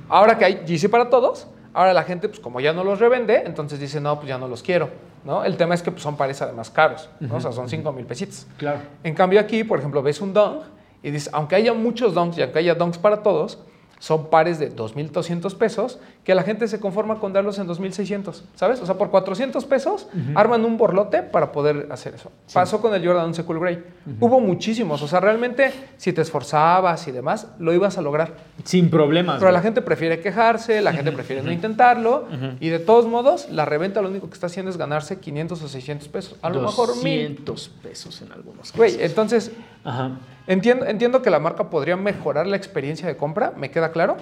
[0.08, 3.42] Ahora que hay GC para todos, ahora la gente, pues como ya no los revende,
[3.44, 4.88] entonces dice, no, pues ya no los quiero.
[5.24, 5.44] ¿no?
[5.44, 7.36] El tema es que pues, son pares además caros, ¿no?
[7.36, 8.46] o sea, son 5 mil pesitos.
[8.56, 8.80] Claro.
[9.04, 10.62] En cambio aquí, por ejemplo, ves un dunk
[11.02, 13.58] y dices, aunque haya muchos dunks y aunque haya dunks para todos,
[13.98, 18.80] son pares de 2.200 pesos que la gente se conforma con darlos en 2.600, ¿sabes?
[18.80, 22.30] O sea, por 400 pesos arman un borlote para poder hacer eso.
[22.52, 23.84] Pasó con el Jordan 11 Cool Grey.
[24.20, 28.34] Hubo muchísimos, o sea, realmente si te esforzabas y demás, lo ibas a lograr.
[28.64, 29.38] Sin problemas.
[29.38, 32.26] Pero la gente prefiere quejarse, la gente prefiere no intentarlo
[32.60, 35.68] y de todos modos, la reventa lo único que está haciendo es ganarse 500 o
[35.68, 36.36] 600 pesos.
[36.42, 37.44] A lo mejor 1.000.
[37.44, 38.76] 200 pesos en algunos casos.
[38.76, 39.52] Güey, entonces
[39.84, 40.12] Ajá.
[40.48, 44.16] Entiendo, entiendo que la marca podría mejorar la experiencia de compra, me queda claro,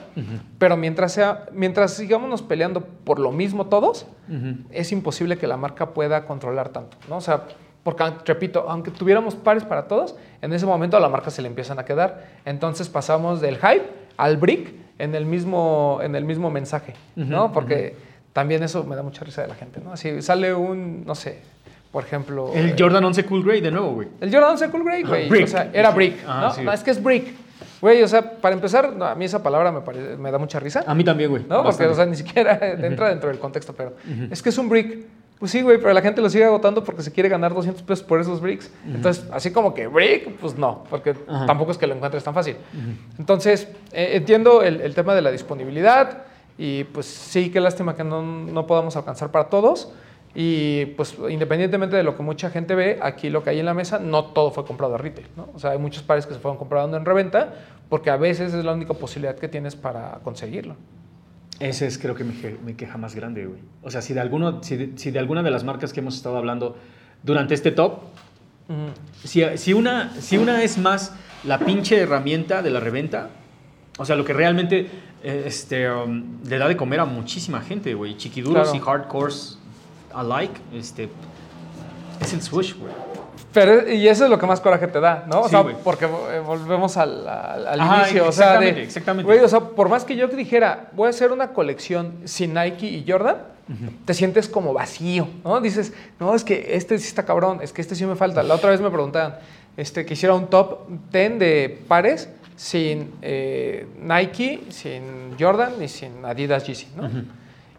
[0.59, 4.07] pero mientras, sea, mientras sigámonos peleando por lo mismo todos,
[4.73, 7.19] es imposible que la marca pueda controlar tanto, ¿no?
[7.19, 7.45] O sea,
[7.85, 11.47] porque, repito, aunque tuviéramos pares para todos, en ese momento a la marca se le
[11.47, 12.27] empiezan a quedar.
[12.45, 13.85] Entonces pasamos del hype
[14.17, 17.53] al brick en el mismo, en el mismo mensaje, ¿no?
[17.53, 17.95] Porque
[18.33, 19.93] también eso me da mucha risa de la gente, ¿no?
[19.93, 21.41] Así sale un, no sé,
[21.97, 22.51] por ejemplo...
[22.53, 24.09] El eh, Jordan 11 Cool Grey de nuevo, güey.
[24.21, 25.31] el Jordan 11 Cool Grey, güey.
[25.31, 25.45] brick.
[25.45, 26.23] O sea, era brick.
[26.29, 26.53] Ajá, ¿no?
[26.53, 27.33] sí, No, es que es brick.
[27.81, 29.81] Güey, o sea, para empezar, no, a mí esa palabra me,
[30.19, 30.85] me da mucha risa.
[30.87, 31.45] A mí también, güey.
[31.45, 31.63] ¿no?
[31.63, 31.93] Porque, Bastante.
[31.93, 33.95] o sea, ni siquiera entra dentro del contexto, pero
[34.31, 35.07] es que es un brick.
[35.39, 38.05] Pues sí, güey, pero la gente lo sigue agotando porque se quiere ganar 200 pesos
[38.05, 38.71] por esos bricks.
[38.87, 41.47] Entonces, así como que brick, pues no, porque Ajá.
[41.47, 42.57] tampoco es que lo encuentres tan fácil.
[43.19, 46.25] Entonces, eh, entiendo el, el tema de la disponibilidad
[46.59, 49.91] y pues sí, qué lástima que no, no podamos alcanzar para todos.
[50.39, 53.73] Y pues independientemente de lo que mucha gente ve, aquí lo que hay en la
[53.73, 55.27] mesa, no todo fue comprado a retail.
[55.35, 55.49] ¿no?
[55.55, 57.55] O sea, hay muchos pares que se fueron comprando en reventa
[57.89, 60.77] porque a veces es la única posibilidad que tienes para conseguirlo.
[61.59, 63.61] Ese es creo que mi, queja más grande, güey.
[63.83, 66.15] O sea, si de, alguno, si, de, si de alguna de las marcas que hemos
[66.17, 66.77] estado hablando
[67.23, 68.01] durante este top,
[68.69, 68.91] Ujú.
[69.25, 73.31] si, si, una, si una es más la pinche herramienta de la reventa,
[73.97, 74.87] o sea, lo que realmente
[75.23, 78.19] eh, este, um, le da de comer a muchísima gente, güey.
[78.19, 78.77] Chiquiduros Claro.
[78.77, 79.59] y hardcores
[80.17, 81.09] alike, este,
[82.21, 82.93] es el swoosh, güey.
[83.53, 85.41] Pero, y eso es lo que más coraje te da, ¿no?
[85.41, 88.29] O Sí, sea, porque eh, volvemos al, al- al Ajá, inicio.
[88.29, 89.41] O sea, exactamente, de, exactamente.
[89.45, 92.87] O sea, por más que yo te dijera, voy a hacer una colección sin Nike
[92.87, 93.37] y Jordan,
[94.05, 95.61] te sientes como vacío, ¿no?
[95.61, 98.43] Dices, no, es que este sí está cabrón, es que este sí me falta.
[98.43, 99.37] La otra vez me preguntaban
[99.77, 106.25] este, que hiciera un top 10 de pares sin eh, Nike, sin Jordan y sin
[106.25, 107.09] Adidas Yeezy, ¿no?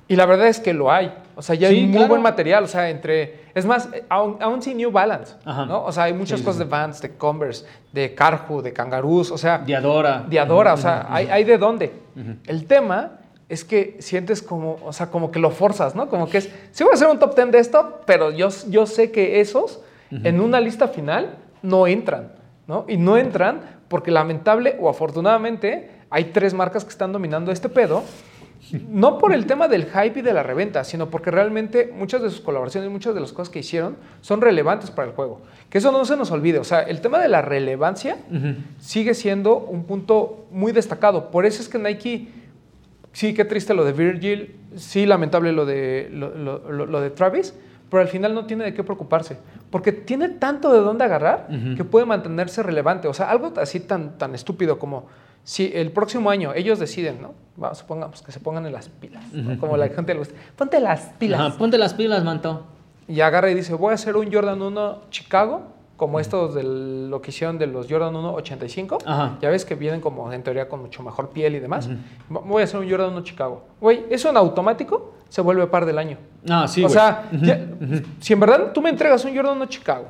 [0.07, 1.13] Y la verdad es que lo hay.
[1.35, 2.07] O sea, ya Sí, hay muy claro.
[2.09, 2.63] buen material.
[2.63, 3.47] O sea, entre.
[3.53, 5.35] Es más, eh, aún, aún sin New Balance.
[5.43, 5.65] Ajá.
[5.65, 5.83] ¿no?
[5.83, 6.63] O sea, hay muchas Sí, cosas sí.
[6.63, 9.31] de Vans, de Converse, de Carhu, de Kangaroos.
[9.31, 10.23] O sea, Diadora.
[10.27, 10.73] de Adora.
[10.73, 11.91] O sea, hay, hay de dónde.
[12.47, 16.07] El tema es que sientes como, o sea, como que lo forzas, ¿no?
[16.09, 18.85] Como que es, sí voy a hacer un top 10 de esto, pero yo, yo
[18.85, 22.31] sé que esos en una lista final no entran,
[22.65, 22.85] ¿no?
[22.87, 28.03] Y no entran porque lamentable o afortunadamente hay tres marcas que están dominando este pedo.
[28.89, 32.29] No por el tema del hype y de la reventa, sino porque realmente muchas de
[32.29, 35.41] sus colaboraciones, muchas de las cosas que hicieron son relevantes para el juego.
[35.69, 36.59] Que eso no se nos olvide.
[36.59, 38.17] O sea, el tema de la relevancia
[38.79, 41.29] sigue siendo un punto muy destacado.
[41.31, 42.27] Por eso es que Nike,
[43.13, 47.09] sí, qué triste lo de Virgil, sí, lamentable lo de, lo, lo- lo- lo de
[47.09, 47.53] Travis,
[47.89, 49.37] pero al final no tiene de qué preocuparse.
[49.69, 53.07] Porque tiene tanto de dónde agarrar que puede mantenerse relevante.
[53.07, 55.07] O sea, algo así tan, tan estúpido como
[55.47, 57.33] si el próximo año ellos deciden, ¿no?
[57.55, 59.57] Vamos, supongamos que se pongan en las pilas, ¿no?
[59.59, 60.35] como la gente le gusta.
[60.57, 61.39] Ponte las pilas.
[61.39, 62.65] Ajá, ponte las pilas, manto.
[63.07, 65.61] Y agarra y dice, voy a hacer un Jordan 1 Chicago,
[65.95, 68.97] como estos de lo que hicieron de los Jordan 1 85.
[69.05, 69.37] Ajá.
[69.41, 71.89] Ya ves que vienen como en teoría con mucho mejor piel y demás.
[72.29, 73.63] Voy a hacer un Jordan 1 Chicago.
[73.79, 76.17] Güey, eso en automático se vuelve par del año.
[76.49, 77.65] Ah, sí, o sea, ya-
[78.19, 80.09] si en verdad tú me entregas un Jordan 1 Chicago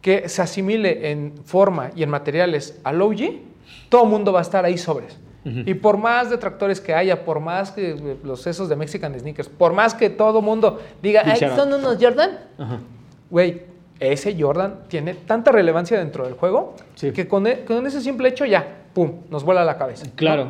[0.00, 3.40] que se asimile en forma y en materiales al OG,
[3.88, 5.18] todo el mundo va a estar ahí sobres.
[5.44, 9.48] Y por más detractores que haya, por más que eh, los esos de Mexican Sneakers,
[9.48, 12.30] por más que todo mundo diga, ay, son unos Jordan.
[13.30, 13.62] Güey,
[14.00, 17.12] ese Jordan tiene tanta relevancia dentro del juego Sí.
[17.12, 20.06] que con, e- con ese simple hecho ya, ¡pum!, nos vuela la cabeza.
[20.06, 20.12] ¿no?
[20.16, 20.48] Claro.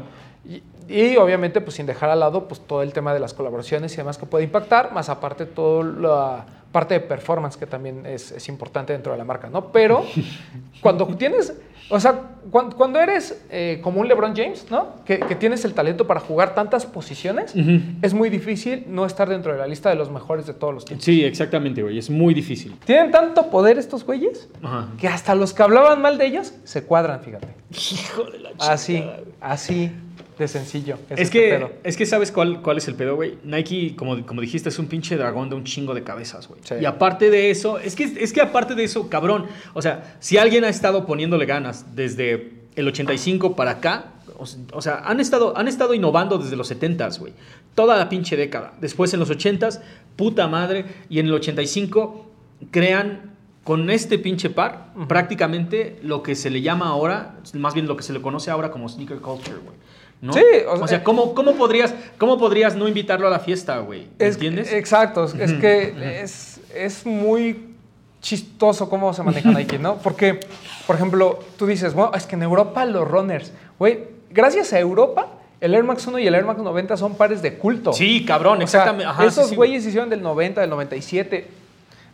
[0.49, 3.93] Y, y obviamente, pues sin dejar al lado pues, todo el tema de las colaboraciones
[3.95, 8.33] y demás que puede impactar, más aparte toda la parte de performance que también es,
[8.33, 9.73] es importante dentro de la marca, ¿no?
[9.73, 10.05] Pero
[10.83, 11.55] cuando tienes,
[11.89, 12.21] o sea,
[12.51, 14.97] cuan- cuando, eres eh, como un LeBron James, ¿no?
[15.07, 17.55] Que, que tienes el talento para jugar tantas posiciones,
[18.03, 20.85] es muy difícil no estar dentro de la lista de los mejores de todos los
[20.85, 21.05] tiempos.
[21.05, 21.97] Sí, exactamente, güey.
[21.99, 22.77] Es muy difícil.
[22.85, 24.89] Tienen tanto poder estos güeyes Ajá.
[24.99, 27.49] que hasta los que hablaban mal de ellos se cuadran, fíjate.
[27.71, 29.33] Hijo de la Así, chingada, güey.
[29.41, 29.93] así
[30.39, 30.99] de sencillo.
[31.09, 31.71] Es este que, pedo.
[31.83, 33.39] es que sabes cuál, cuál es el pedo, güey.
[33.45, 36.61] Nike, como, como dijiste, es un pinche dragón de un chingo de cabezas, güey.
[36.65, 36.75] Sí.
[36.81, 39.47] Y aparte de eso, es que, es que aparte de eso, cabrón.
[39.75, 45.03] O sea, si alguien ha estado poniéndole ganas desde el 85 para acá, o sea,
[45.05, 47.33] han estado, han estado innovando desde los 70s, güey.
[47.75, 48.75] Toda la pinche década.
[48.81, 49.81] Después en los 80s,
[50.17, 50.85] puta madre.
[51.09, 52.31] Y en el 85
[52.71, 57.97] crean con este pinche par prácticamente lo que se le llama ahora, más bien lo
[57.97, 59.77] que se le conoce ahora como sneaker culture, güey.
[60.21, 60.33] ¿No?
[60.33, 63.79] Sí, o o sea, sea, ¿cómo, cómo, podrías, ¿cómo podrías no invitarlo a la fiesta,
[63.79, 64.07] güey?
[64.19, 64.73] Es- ¿Entiendes?
[64.73, 67.75] Exacto, es, es que es, es muy
[68.21, 69.97] chistoso cómo se maneja Nike, ¿no?
[69.99, 70.41] Porque,
[70.87, 75.29] por ejemplo, tú dices, bueno, es que en Europa los runners, güey, gracias a Europa,
[75.61, 77.93] el Air Max 1 y el Air Max 90 son pares de culto.
[77.93, 79.05] sí, cabrón, O sea, exactamente.
[79.07, 81.47] Ajá, sí, esos sí, güeyes hicieron del 90, del 97.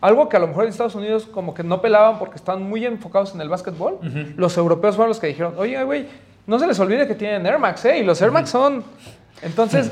[0.01, 2.85] Algo que a lo mejor en Estados Unidos como que no pelaban porque están muy
[2.85, 3.99] enfocados en el básquetbol.
[4.37, 6.07] Los europeos fueron los que dijeron, oye, güey,
[6.47, 7.99] no se les olvide que tienen Air Max, ¿eh?
[7.99, 8.85] Y los Air Max son...
[9.43, 9.91] Entonces,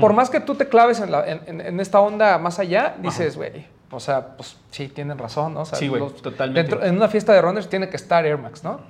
[0.00, 3.36] por más que tú te claves en, la- en- en- esta onda más allá, dices,
[3.36, 5.60] güey, o sea, pues sí, tienen razón, ¿no?
[5.60, 6.60] O sea, Sí, güey, totalmente.
[6.70, 8.80] dentro- en una fiesta de runners tiene que estar Air Max, ¿no?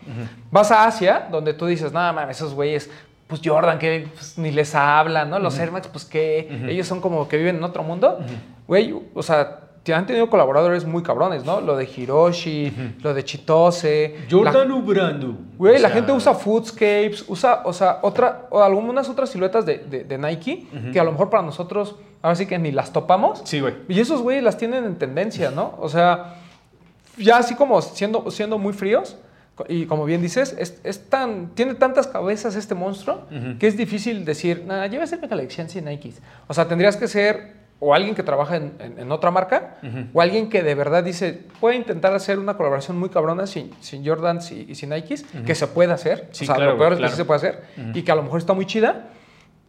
[0.50, 2.90] Vas a Asia, donde tú dices, nada mames, esos güeyes,
[3.28, 5.38] pues Jordan, que pues, ni les hablan, ¿no?
[5.38, 8.18] Los Air Max, pues que ellos son como que viven en otro mundo.
[8.66, 9.60] Güey, o sea,
[9.94, 11.60] han tenido colaboradores muy cabrones, ¿no?
[11.60, 12.72] Lo de Hiroshi,
[13.02, 14.16] lo de Chitose.
[14.30, 15.36] Jordan la- Ubrando.
[15.58, 19.78] Güey, O la gente usa Foodscapes, usa, o sea, otra, o algunas otras siluetas de,
[19.78, 23.42] de- de Nike que a lo mejor para nosotros, ahora sí que ni las topamos.
[23.44, 23.74] Sí, güey.
[23.88, 25.74] Y esos güeyes las tienen en tendencia, ¿no?
[25.80, 26.36] O sea,
[27.16, 29.16] ya así como siendo, siendo muy fríos,
[29.70, 33.22] y como bien dices, es, es tan, tiene tantas cabezas este monstruo
[33.58, 36.20] que es difícil decir, nada, llévese mi colección sin Nikes.
[36.46, 39.76] O sea, tendrías que ser o alguien que trabaja en, en- en otra marca,
[40.14, 44.04] o alguien que de verdad dice, puede intentar hacer una colaboración muy cabrona sin, sin
[44.06, 46.28] Jordans y, y sin Nikes, que se puede hacer.
[46.32, 47.62] Sí, o sea, claro, lo peor es que sí se puede hacer,
[47.94, 49.08] y que a lo mejor está muy chida,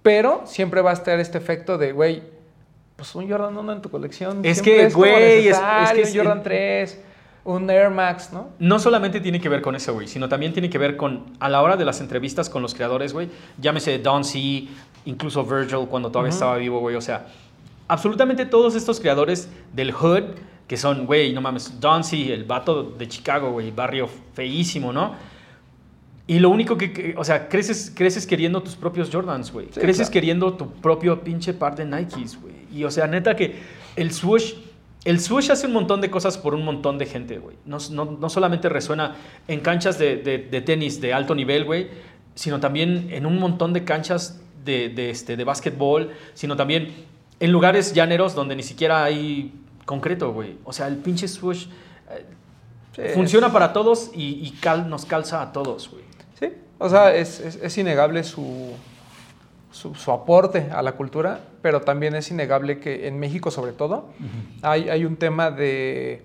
[0.03, 2.23] pero siempre va a estar este efecto de, güey,
[2.95, 4.39] pues un Jordan 1 en tu colección.
[4.43, 7.01] Es que, güey, es- es que un es- Jordan 3,
[7.43, 8.49] un Air Max, ¿no?
[8.59, 11.49] No solamente tiene que ver con eso, güey, sino también tiene que ver con, a
[11.49, 14.67] la hora de las entrevistas con los creadores, güey, llámese Don C,
[15.05, 17.27] incluso Virgil cuando todavía estaba vivo, güey, o sea,
[17.87, 20.23] absolutamente todos estos creadores del hood,
[20.67, 25.15] que son, güey, no mames, Don C, el vato de Chicago, güey, barrio feísimo, ¿no?
[26.29, 29.67] Y lo único que, que- o sea, creces, creces queriendo tus propios Jordans, güey.
[29.71, 30.11] Sí, creces claro.
[30.13, 32.53] queriendo tu propio pinche par de Nikes, güey.
[32.73, 33.55] Y, o sea, neta que
[33.95, 34.55] el swoosh,
[35.05, 37.55] el swoosh hace un montón de cosas por un montón de gente, güey.
[37.65, 39.15] No, no- no solamente resuena
[39.47, 41.87] en canchas de, de- de tenis de alto nivel, güey,
[42.35, 46.89] sino también en un montón de canchas de, de, este, de básquetbol, sino también
[47.39, 49.53] en lugares llaneros donde ni siquiera hay
[49.85, 50.57] concreto, güey.
[50.65, 51.67] O sea, el pinche swoosh
[52.11, 52.25] eh,
[52.95, 56.03] Sí, funciona para todos y, y cal- nos calza a todos, güey.
[56.39, 58.71] Sí, o sea, es, es- es innegable su,
[59.71, 64.09] su, su aporte a la cultura, pero también es innegable que en México, sobre todo,
[64.63, 66.23] hay, hay un tema de,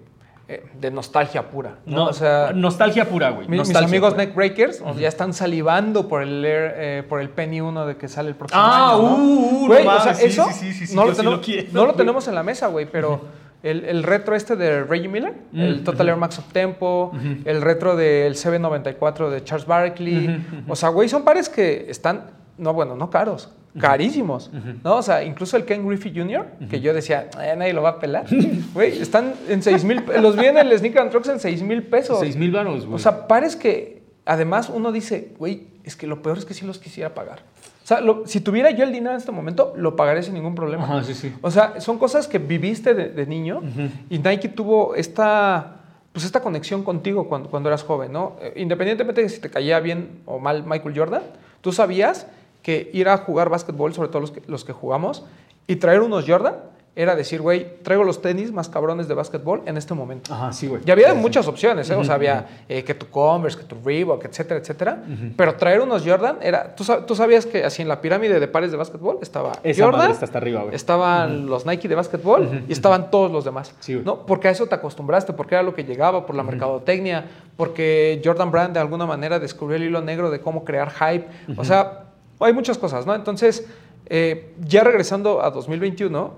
[0.80, 1.76] de nostalgia pura.
[1.86, 1.96] ¿no?
[1.96, 3.48] No, o sea, nostalgia pura, güey.
[3.48, 4.24] mi- mis amigos pura.
[4.26, 8.28] neckbreakers ya están salivando por el Air, eh, por el Penny 1 de que sale
[8.30, 9.02] el próximo Ah, año.
[9.02, 9.14] ¿no?
[9.16, 11.38] uh, uh, Güey, no o sea, sí, eso sí, sí, sí, sí, no, lo tenemos,
[11.38, 11.96] lo quiero, no lo güey.
[11.96, 13.20] tenemos en la mesa, güey, pero
[13.62, 17.12] el, el retro este de Reggie Miller, el Total Air Max Up Tempo,
[17.44, 22.72] el retro del CB94 de Charles Barkley, o sea, güey, son pares que están, no,
[22.74, 24.50] bueno, no caros, carísimos,
[24.84, 24.96] ¿no?
[24.96, 27.98] O sea, incluso el Ken Griffey Jr., que yo decía, "Eh, nadie lo va a
[27.98, 28.26] pelar,
[28.74, 31.82] güey, están en 6 mil, los vi en el Sneaker and Trucks en 6 mil
[31.84, 32.20] pesos.
[32.20, 32.96] Seis mil varos, güey.
[32.96, 36.66] O sea, pares que además uno dice, güey, es que lo peor es que sí
[36.66, 37.40] los quisiera pagar.
[37.82, 40.54] O sea, lo- si tuviera yo el dinero en este momento, lo pagaré sin ningún
[40.54, 40.84] problema.
[40.84, 41.32] Ajá, sí, sí.
[41.42, 43.60] O sea, son cosas que viviste de, de niño
[44.08, 45.78] y Nike tuvo esta,
[46.12, 48.36] pues esta conexión contigo cuando, cuando eras joven, ¿no?
[48.40, 51.22] Eh, Independientemente de si te caía bien o mal Michael Jordan,
[51.60, 52.28] tú sabías
[52.62, 55.24] que ir a jugar básquetbol, sobre todo los que, los que jugamos,
[55.66, 56.54] y traer unos Jordan
[56.94, 60.34] era decir, güey, traigo los tenis más cabrones de básquetbol en este momento.
[60.34, 60.82] Ajá, sí, güey.
[60.84, 61.20] Y había Sí, sí.
[61.22, 61.94] muchas opciones, ¿eh?
[61.94, 65.02] o sea, había eh, que tu Converse, que tu Reebok, etcétera, etcétera.
[65.34, 66.76] Pero traer unos Jordan era.
[66.76, 70.10] ¿tú, tú sabías que así en la pirámide de pares de básquetbol estaba Esa Jordan,
[70.10, 70.74] está hasta arriba, güey.
[70.74, 73.74] estaban los Nike de básquetbol y estaban todos los demás.
[73.80, 74.04] Sí, güey.
[74.04, 74.26] ¿no?
[74.26, 77.24] Porque a eso te acostumbraste, porque era lo que llegaba, por la mercadotecnia,
[77.56, 81.26] porque Jordan Brand de alguna manera descubrió el hilo negro de cómo crear hype.
[81.56, 82.00] O sea,
[82.44, 83.14] hay muchas cosas, ¿no?
[83.14, 83.66] Entonces,
[84.06, 86.34] eh, ya regresando a 2021,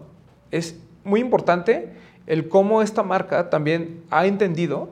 [0.51, 1.93] es muy importante
[2.27, 4.89] el cómo esta marca también ha entendido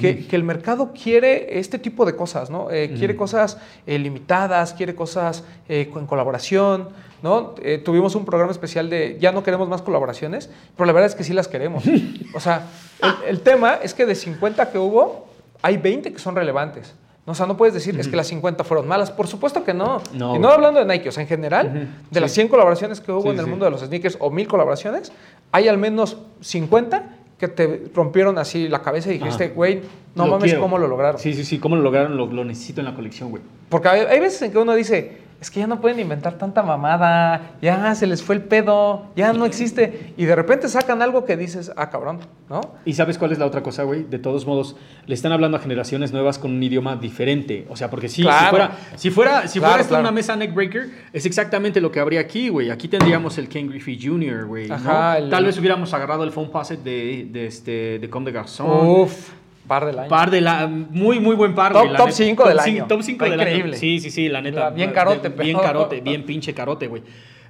[0.00, 2.70] que, que el mercado quiere este tipo de cosas, ¿no?
[2.70, 6.88] Eh, Quiere cosas eh, limitadas, quiere cosas eh, con colaboración,
[7.22, 7.54] ¿no?
[7.84, 11.24] Tuvimos un programa especial de ya no queremos más colaboraciones, pero la verdad es que
[11.24, 11.84] sí las queremos.
[12.34, 12.66] O sea,
[13.00, 15.28] el, el tema es que de 50 que hubo,
[15.62, 16.94] hay 20 que son relevantes.
[17.26, 17.32] ¿No?
[17.32, 19.10] O sea, no puedes decir es que las 50 fueron malas.
[19.10, 20.00] Por supuesto que no.
[20.14, 23.10] No, y no hablando de Nike, o sea, en general, de las 100 colaboraciones que
[23.12, 23.50] hubo Sí, en el sí.
[23.50, 25.12] mundo de los sneakers o 1000 colaboraciones,
[25.52, 29.82] hay al menos 50 que te rompieron así la cabeza y dijiste, güey,
[30.14, 30.60] no Lo mames quiero.
[30.60, 31.20] cómo lo lograron.
[31.20, 31.58] Sí, sí, sí.
[31.58, 32.16] ¿Cómo lo lograron?
[32.16, 33.42] Lo, lo necesito en la colección, güey.
[33.68, 36.62] Porque hay, hay veces en que uno dice, es que ya no pueden inventar tanta
[36.62, 40.14] mamada, ya se les fue el pedo, ya no existe.
[40.16, 42.60] Y de repente sacan algo que dices, ah, cabrón, ¿no?
[42.84, 44.04] ¿Y sabes cuál es la otra cosa, güey?
[44.04, 47.66] De todos modos, le están hablando a generaciones nuevas con un idioma diferente.
[47.68, 48.46] O sea, porque sí, Claro.
[48.46, 50.00] si fuera, si fuera, si Claro, fuera esto claro.
[50.02, 52.70] una mesa neckbreaker, es exactamente lo que habría aquí, güey.
[52.70, 54.68] Aquí tendríamos el Ken Griffey Jr., güey.
[54.68, 54.74] ¿no?
[54.76, 58.32] Ajá, el- Tal vez hubiéramos agarrado el phone passet de, de, este, de Comme de
[58.32, 58.86] Garçon.
[59.02, 59.30] Uf,
[59.66, 60.08] par del año.
[60.08, 60.66] Par de la.
[60.66, 62.12] Muy, muy buen par, Top- top neta.
[62.12, 62.86] cinco del cin- año.
[62.86, 63.72] Top 5 Está del increíble.
[63.72, 63.80] año.
[63.80, 64.70] Sí, sí, sí, la neta.
[64.70, 67.02] Bien carote, Bien pero- carote, bien pinche carote, güey.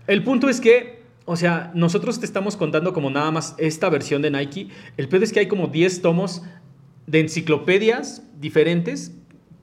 [0.06, 1.04] El punto es que.
[1.28, 4.68] O sea, nosotros te estamos contando como nada más esta versión de Nike.
[4.96, 6.42] El pedo es que hay como 10 tomos
[7.08, 9.12] de enciclopedias diferentes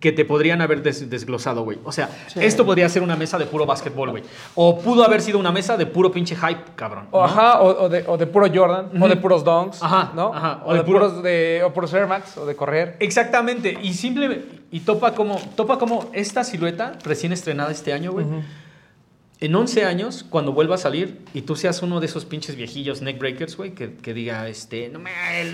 [0.04, 1.78] que te podrían haber des- desglosado, güey.
[1.86, 2.40] O sea, Sí.
[2.44, 4.24] esto podría ser una mesa de puro básquetbol, güey.
[4.54, 7.08] O pudo haber sido una mesa de puro pinche hype, cabrón.
[7.12, 7.24] O.
[7.24, 10.34] Ajá, o, o de, o de puro Jordan, o de puros Dunks, Ajá, ¿no?
[10.34, 12.98] ajá, O, de, puro- puros de, o puros Air Max, o de correr.
[13.00, 18.26] Exactamente, y simple y topa como topa como esta silueta recién estrenada este año, güey.
[19.40, 23.02] En 11 años, cuando vuelva a salir y tú seas uno de esos pinches viejillos
[23.02, 25.12] neckbreakers, güey, que, que diga, este, no, me,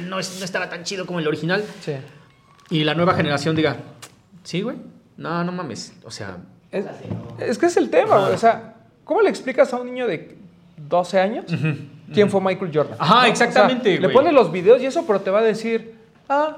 [0.08, 1.94] no, no estaba tan chido como el original, Sí.
[2.72, 3.78] y la nueva generación diga,
[4.44, 4.78] sí, güey,
[5.18, 6.38] no, no mames, o sea,
[6.72, 6.86] Es,
[7.40, 8.34] es que es el tema, güey.
[8.34, 10.38] O sea, ¿cómo le explicas a un niño de
[10.78, 11.46] 12 años
[12.14, 12.96] quién fue Michael Jordan?
[13.00, 13.20] Ajá, ¿No?
[13.20, 15.96] O sea, exactamente, le pones los videos y eso, pero te va a decir,
[16.30, 16.58] ah,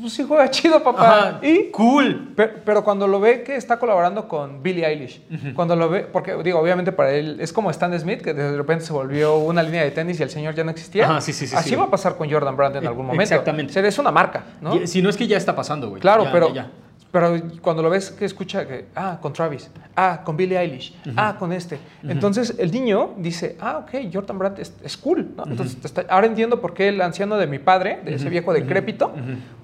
[0.00, 1.28] pues sí juega chido, papá.
[1.28, 2.32] ajá, Y cool.
[2.34, 5.22] Pero, pero cuando lo ve que está colaborando con Billie Eilish,
[5.54, 8.84] cuando lo ve, porque digo, obviamente para él es como Stan Smith, que de repente
[8.84, 11.04] se volvió una línea de tenis y el señor ya no existía.
[11.08, 11.76] Ajá, sí, sí, sí, Así sí.
[11.76, 13.22] va a pasar con Jordan Brand en algún momento.
[13.22, 13.70] Exactamente.
[13.70, 14.84] O sea, es una marca, ¿no?
[14.86, 16.00] Si no es que ya está pasando, güey.
[16.02, 16.70] Claro, Ya, pero, ya, ya.
[17.10, 21.36] Pero cuando lo ves que escucha que, ah, con Travis, ah, con Billie Eilish, ah,
[21.38, 21.78] con este.
[22.06, 25.44] Entonces el niño dice, ah, ok, Jordan Brand es, es cool, ¿no?
[25.46, 29.12] Entonces está- ahora entiendo por qué el anciano de mi padre, de ese viejo decrépito,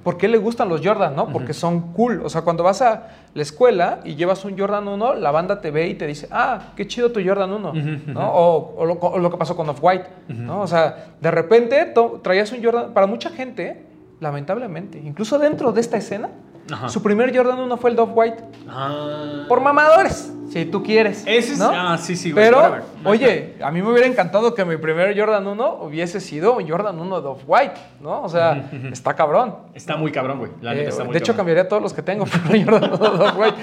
[0.02, 1.28] por qué le gustan los Jordan, ¿no?
[1.28, 2.22] Porque son cool.
[2.24, 5.70] O sea, cuando vas a la escuela y llevas un Jordan 1, la banda te
[5.70, 7.72] ve y te dice, ah, qué chido tu Jordan 1,
[8.07, 8.30] ¿no?
[8.33, 10.62] O, o lo, o lo que pasó con Off-White, ¿no?
[10.62, 13.85] O sea, de repente to- traías un Jordan, para mucha gente,
[14.20, 16.30] lamentablemente, incluso dentro de esta escena,
[16.72, 16.88] Ajá.
[16.88, 18.44] su primer Jordan 1 fue el Dove White.
[18.68, 19.44] Ah.
[19.48, 21.22] Por mamadores, si tú quieres.
[21.27, 21.70] Ese es- ¿no?
[21.72, 22.83] ah, sí, sí, güey, Pero, whatever.
[23.05, 26.98] Oye, a mí me hubiera encantado que mi primer Jordan 1 hubiese sido un Jordan
[26.98, 28.22] 1 Dove White, ¿no?
[28.22, 29.57] O sea, está cabrón.
[29.74, 30.53] Está muy cabrón, güey.
[30.62, 31.37] La neta Eh, está muy de hecho, cabrón.
[31.38, 33.57] cambiaría todos los que tengo por un Jordan 1 Dove White.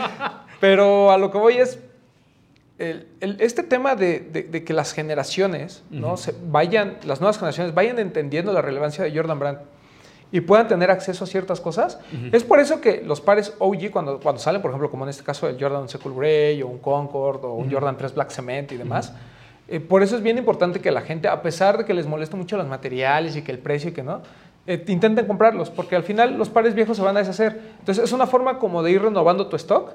[0.60, 1.80] Pero a lo que voy es.
[2.78, 6.18] el- el- este tema de, de- de que las generaciones, ¿no?
[6.18, 9.58] Se vayan, las nuevas generaciones vayan entendiendo la relevancia de Jordan Brand
[10.32, 12.00] y puedan tener acceso a ciertas cosas.
[12.32, 15.24] Es por eso que los pares OG, cuando, cuando salen, por ejemplo, como en este
[15.24, 18.72] caso el Jordan 11 Cool Grey o un Concord o un Jordan 3 Black Cement
[18.72, 19.14] y demás,
[19.68, 22.36] eh, por eso es bien importante que la gente, a pesar de que les molesta
[22.36, 24.22] mucho los materiales y que el precio y que no,
[24.68, 27.60] eh, intenten comprarlos, porque al final los pares viejos se van a deshacer.
[27.80, 29.94] Entonces es una forma como de ir renovando tu stock,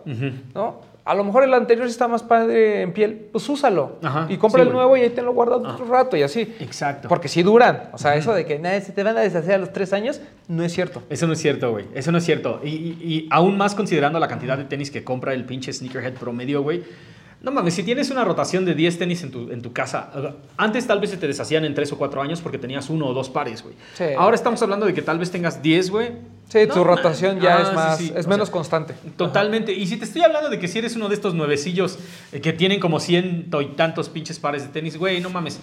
[0.55, 0.97] ¿no?
[1.05, 3.99] A lo mejor el anterior está más padre en piel, pues úsalo.
[4.03, 6.53] Ajá, y compra sí, el nuevo y ahí tenlo guardado otro rato y así.
[6.59, 7.09] Exacto.
[7.09, 7.91] Porque sí duran.
[7.93, 10.21] O sea, eso de que "Nah, se te van a deshacer a los tres años,
[10.49, 11.05] no es cierto.
[11.09, 11.85] Eso no es cierto, güey.
[11.95, 12.61] Eso no es cierto.
[12.65, 16.15] Y, y- y aún más considerando la cantidad de tenis que compra el pinche sneakerhead
[16.15, 16.83] promedio, güey.
[17.43, 20.29] No mames, si tienes una rotación de 10 tenis en tu, en tu casa, uh,
[20.57, 23.15] antes tal vez se te deshacían en 3 o 4 años porque tenías uno o
[23.15, 23.75] dos pares, güey.
[23.95, 24.05] Sí.
[24.17, 26.13] Ahora estamos hablando de que tal vez tengas 10, güey.
[26.49, 28.13] Sí, No tu rotación ya Ah, es más, sí.
[28.17, 28.95] es O menos sea, constante.
[29.17, 29.73] Totalmente.
[29.73, 31.99] Y si te estoy hablando de que si eres uno de estos nuevecillos
[32.33, 35.61] eh, que tienen como ciento y tantos pinches pares de tenis, güey, no mames.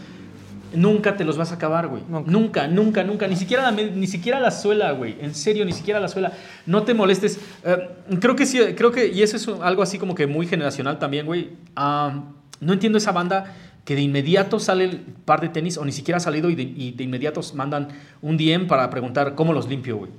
[0.74, 2.04] Nunca te los vas a acabar, güey.
[2.08, 2.32] Nunca.
[2.32, 3.28] Nunca, nunca, nunca.
[3.28, 5.16] Ni siquiera la, ni siquiera la suela, güey.
[5.22, 6.34] En serio, ni siquiera la suela.
[6.66, 7.40] No te molestes.
[7.64, 11.00] Eh, creo que sí, creo que, y eso es algo así como que muy generacional
[11.00, 11.52] también, güey.
[11.76, 12.24] Ah,
[12.60, 13.56] no entiendo esa banda
[13.86, 16.64] que de inmediato sale el par de tenis o ni siquiera ha salido y de,
[16.64, 17.90] y de inmediato mandan
[18.22, 20.12] un DM para preguntar cómo los limpio, güey.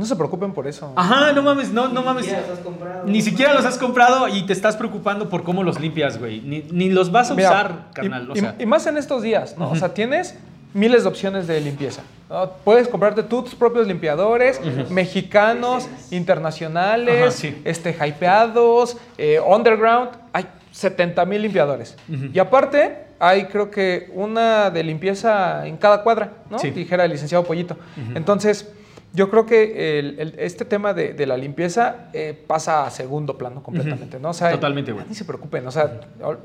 [0.00, 0.92] No se preocupen por eso.
[0.96, 2.24] Ajá, no mames, no, no Ni mames.
[2.24, 3.04] siquiera los has comprado.
[3.06, 6.40] Ni siquiera los has comprado y te estás preocupando por cómo los limpias, güey.
[6.40, 8.26] Ni, ni los vas a Mira, usar, y- carnal.
[8.28, 9.70] y, o sea, y más en estos días, ¿no?
[9.70, 10.36] O sea, tienes
[10.72, 12.00] miles de opciones de limpieza.
[12.30, 12.50] ¿no?
[12.64, 17.60] Puedes comprarte tú tus propios limpiadores, mexicanos, internacionales, Ajá, sí.
[17.64, 20.10] este, hypeados, eh, underground.
[20.32, 21.96] Hay 70 mil limpiadores.
[22.32, 26.58] Y aparte, hay creo que una de limpieza en cada cuadra, ¿no?
[26.58, 26.70] Sí.
[26.70, 27.76] Dijera el licenciado Pollito.
[28.14, 28.70] Entonces,
[29.12, 33.36] yo creo que el- el- este tema de, de la limpieza eh, pasa a segundo
[33.36, 34.30] plano completamente, ¿no?
[34.30, 35.04] O sea, Totalmente, güey.
[35.08, 36.00] Ni se preocupen, o sea,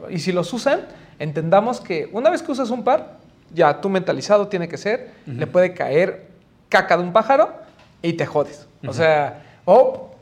[0.09, 0.81] y si los usan,
[1.19, 3.17] entendamos que una vez que usas un par,
[3.53, 6.27] ya tu mentalizado tiene que ser, le puede caer
[6.69, 7.53] caca de un pájaro
[8.01, 8.67] y te jodes.
[8.87, 10.14] O sea, o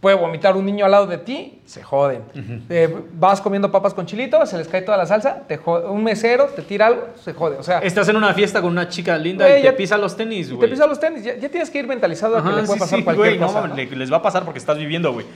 [0.00, 2.22] puede vomitar un niño al lado de ti, se joden.
[2.70, 5.86] Eh, vas comiendo papas con chilito, se les cae toda la salsa, te jode.
[5.88, 7.58] un mesero te tira algo, se jode.
[7.58, 10.48] O sea, estás en una fiesta con una chica linda y te pisa los tenis,
[10.50, 10.60] güey.
[10.60, 12.78] te pisan los tenis, ya, ya tienes que ir mentalizado a que le puede sí,
[12.78, 13.66] pasar sí, cualquier cosa.
[13.66, 13.74] ¿no?
[13.74, 15.26] le- les va a pasar porque estás viviendo, güey.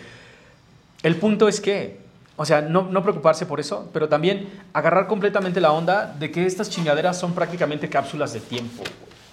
[1.03, 1.99] El punto es que,
[2.37, 6.47] o sea, no, no preocuparse por eso, pero también agarrar completamente la onda de que
[6.47, 8.83] estas chingaderas son prácticamente cápsulas de tiempo.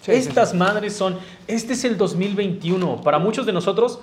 [0.01, 1.17] sí, estas madres son,
[1.47, 3.01] este es el 2021.
[3.01, 4.01] Para muchos de nosotros,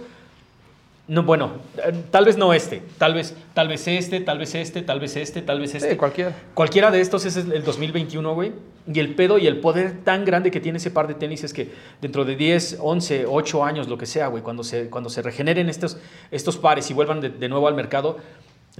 [1.08, 4.82] no, bueno, eh, tal vez no este, tal vez, tal vez este, tal vez este,
[4.82, 5.90] tal vez este, tal vez este.
[5.90, 6.36] Sí, cualquiera.
[6.52, 8.52] Cualquiera de estos es el 2021, güey.
[8.92, 11.54] Y el pedo y el poder tan grande que tiene ese par de tenis es
[11.54, 11.70] que
[12.02, 15.70] dentro de 10, 11, 8 años, lo que sea, güey, cuando se, cuando se regeneren
[15.70, 15.96] estos,
[16.30, 18.18] estos pares y vuelvan de, de nuevo al mercado,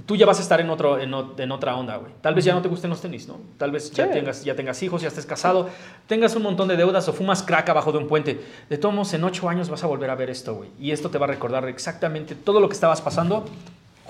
[0.05, 2.11] tú ya vas a estar en, otro, en, o- en otra onda, güey.
[2.21, 3.37] Tal vez ya no te gusten los tenis, ¿no?
[3.57, 5.69] Tal vez ya, tengas, ya tengas hijos, ya estés casado,
[6.07, 8.39] tengas un montón de deudas o fumas crack abajo de un puente.
[8.69, 10.69] De todos modos, en 8 años vas a volver a ver esto, güey.
[10.79, 13.45] Y esto te va a recordar exactamente todo lo que estabas pasando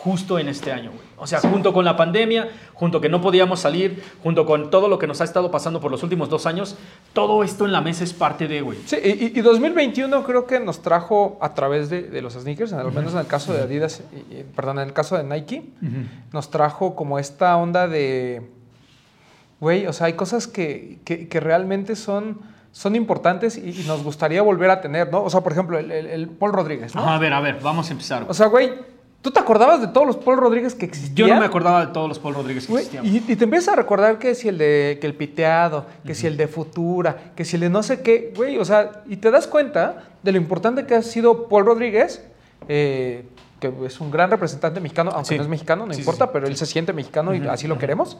[0.01, 1.03] justo en este año, güey.
[1.17, 4.97] O sea, junto con la pandemia, junto que no podíamos salir, junto con todo lo
[4.97, 6.77] que nos ha estado pasando por los últimos dos años,
[7.11, 8.77] todo esto en la mesa es parte de, güey.
[8.85, 12.91] Sí, y, y 2021 creo que nos trajo a través de, de los sneakers, al
[12.93, 15.63] menos en el caso de Adidas, y- perdón, en el caso de Nike,
[16.31, 18.49] nos trajo como esta onda de,
[19.59, 22.39] güey, o sea, hay cosas que, que- que realmente son,
[22.71, 25.23] son importantes y, y nos gustaría volver a tener, ¿no?
[25.23, 27.01] O sea, por ejemplo, el, el- el Paul Rodríguez, ¿no?
[27.01, 28.19] Ajá, a ver, a ver, vamos a empezar.
[28.23, 28.31] güey.
[28.31, 28.71] O sea, güey,
[29.21, 31.15] ¿tú te acordabas de todos los Paul Rodríguez que existían?
[31.29, 33.05] Yo no me acordaba de todos los Paul Rodríguez que existían.
[33.05, 36.27] y, y te empiezas a recordar que si el de que el piteado, que si
[36.27, 39.29] el de Futura, que si el de no sé qué, güey, o sea, y te
[39.31, 42.23] das cuenta de lo importante que ha sido Paul Rodríguez,
[42.67, 43.25] eh,
[43.59, 45.35] que es un gran representante mexicano, aunque Sí.
[45.37, 46.29] no es mexicano, no Sí, importa, sí.
[46.33, 48.17] pero él se siente mexicano y así lo queremos.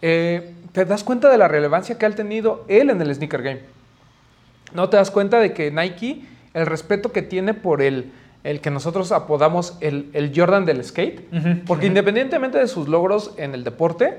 [0.00, 3.60] Eh, te das cuenta de la relevancia que ha tenido él en el sneaker game.
[4.72, 6.22] No te das cuenta de que Nike,
[6.54, 8.12] el respeto que tiene por el,
[8.44, 11.20] el que nosotros apodamos el, el Jordan del skate,
[11.66, 14.18] porque independientemente de sus logros en el deporte,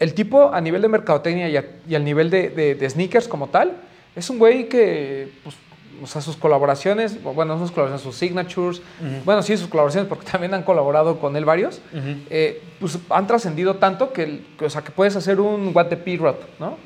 [0.00, 3.28] el tipo a nivel de mercadotecnia y, a- y al nivel de, de- de sneakers
[3.28, 3.72] como tal,
[4.16, 5.54] es un güey que, pues,
[6.02, 8.82] o sea, sus colaboraciones, bueno, no sus colaboraciones, sus signatures,
[9.24, 11.80] bueno, sí, sus colaboraciones, porque también han colaborado con él varios,
[12.30, 16.34] eh, pues han trascendido tanto que, o sea, que puedes hacer un What the P-Rod,
[16.58, 16.76] ¿no?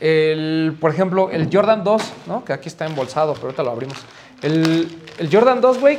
[0.00, 2.44] El, por ejemplo, el Jordan 2, ¿no?
[2.44, 3.96] Que aquí está embolsado, pero ahorita lo abrimos.
[4.42, 5.98] El, el Jordan 2, güey.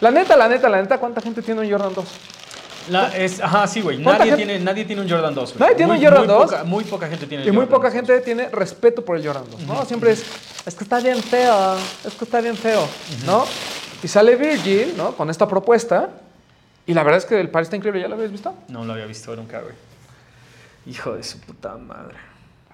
[0.00, 2.04] La neta, la neta, la neta, ¿cuánta gente tiene un Jordan 2?
[2.90, 4.00] La- es, ajá, sí, güey.
[4.02, 5.50] ¿Cuánta Nadie gente- tiene, nadie tiene un Jordan 2.
[5.54, 5.60] güey.
[5.60, 6.44] Nadie tiene Muy- un Jordan muy 2.
[6.50, 7.94] Poca, muy poca gente tiene Y muy poca 2.
[7.94, 9.84] gente tiene respeto por el Jordan 2, ¿no?
[9.86, 10.24] Siempre es,
[10.66, 12.86] es que está bien feo, es que está bien feo,
[13.24, 13.44] ¿no?
[14.02, 15.12] Y sale Virgil, ¿no?
[15.16, 16.10] Con esta propuesta.
[16.86, 18.54] Y la verdad es que el par está increíble, ¿ya lo habéis visto?
[18.68, 19.74] No lo había visto nunca, güey.
[20.86, 22.14] Hijo de su puta madre.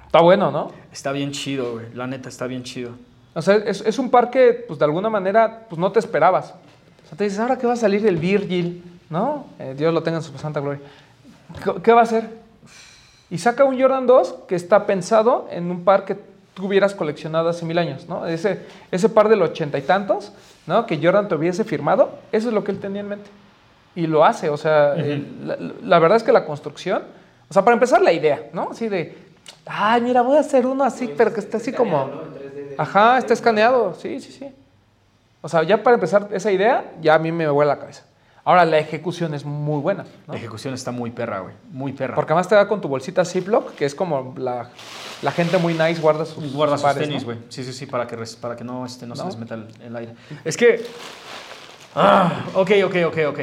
[0.05, 0.73] Está bueno, ¿no?
[0.93, 1.87] Está bien chido, güey.
[1.95, 2.91] La neta, está bien chido.
[3.35, 6.55] O sea, es, es un par que, pues, de alguna manera, pues, no te esperabas.
[7.05, 8.83] O sea, te dices, ¿ahora qué va a salir el Virgil?
[9.11, 9.47] ¿No?
[9.59, 10.81] Eh, Dios lo tenga en su santa gloria.
[11.63, 12.29] ¿Qué, qué va a hacer?
[13.31, 16.17] Y saca un Jordan 2 que está pensado en un par que
[16.55, 18.27] tú hubieras coleccionado hace mil años, ¿no?
[18.27, 18.61] Ese,
[18.91, 20.33] ese par del ochenta y tantos,
[20.67, 20.85] ¿no?
[20.87, 23.31] Que Jordan te hubiese firmado, eso es lo que él tenía en mente.
[23.95, 27.03] Y lo hace, o sea, el- la, la verdad es que la construcción,
[27.49, 28.69] o sea, para empezar la idea, ¿no?
[28.73, 29.17] Así de,
[29.67, 32.11] ay, mira, voy a hacer uno así, pero que esté así como...
[32.73, 32.93] Escaneado, ¿no?
[32.93, 34.49] En 3D de- Ajá, está escaneado, sí, sí, sí.
[35.41, 38.05] O sea, ya para empezar esa idea, ya a mí me vuela la cabeza.
[38.45, 40.33] Ahora, la ejecución es muy buena, ¿no?
[40.33, 41.55] La ejecución está muy perra, güey.
[41.71, 42.17] Muy perra.
[42.17, 44.69] Porque además te da con tu bolsita Ziploc, que es como la,
[45.23, 47.27] la gente muy nice guarda sus, Guarda sus pares, tenis, ¿no?
[47.27, 47.39] güey.
[47.49, 49.29] Sí, sí, sí, para que, para que no, este, no, se ¿No?
[49.29, 50.15] les meta el, el aire.
[50.45, 50.85] Es que.
[51.95, 53.41] Ah, ok, ok, ok, ok.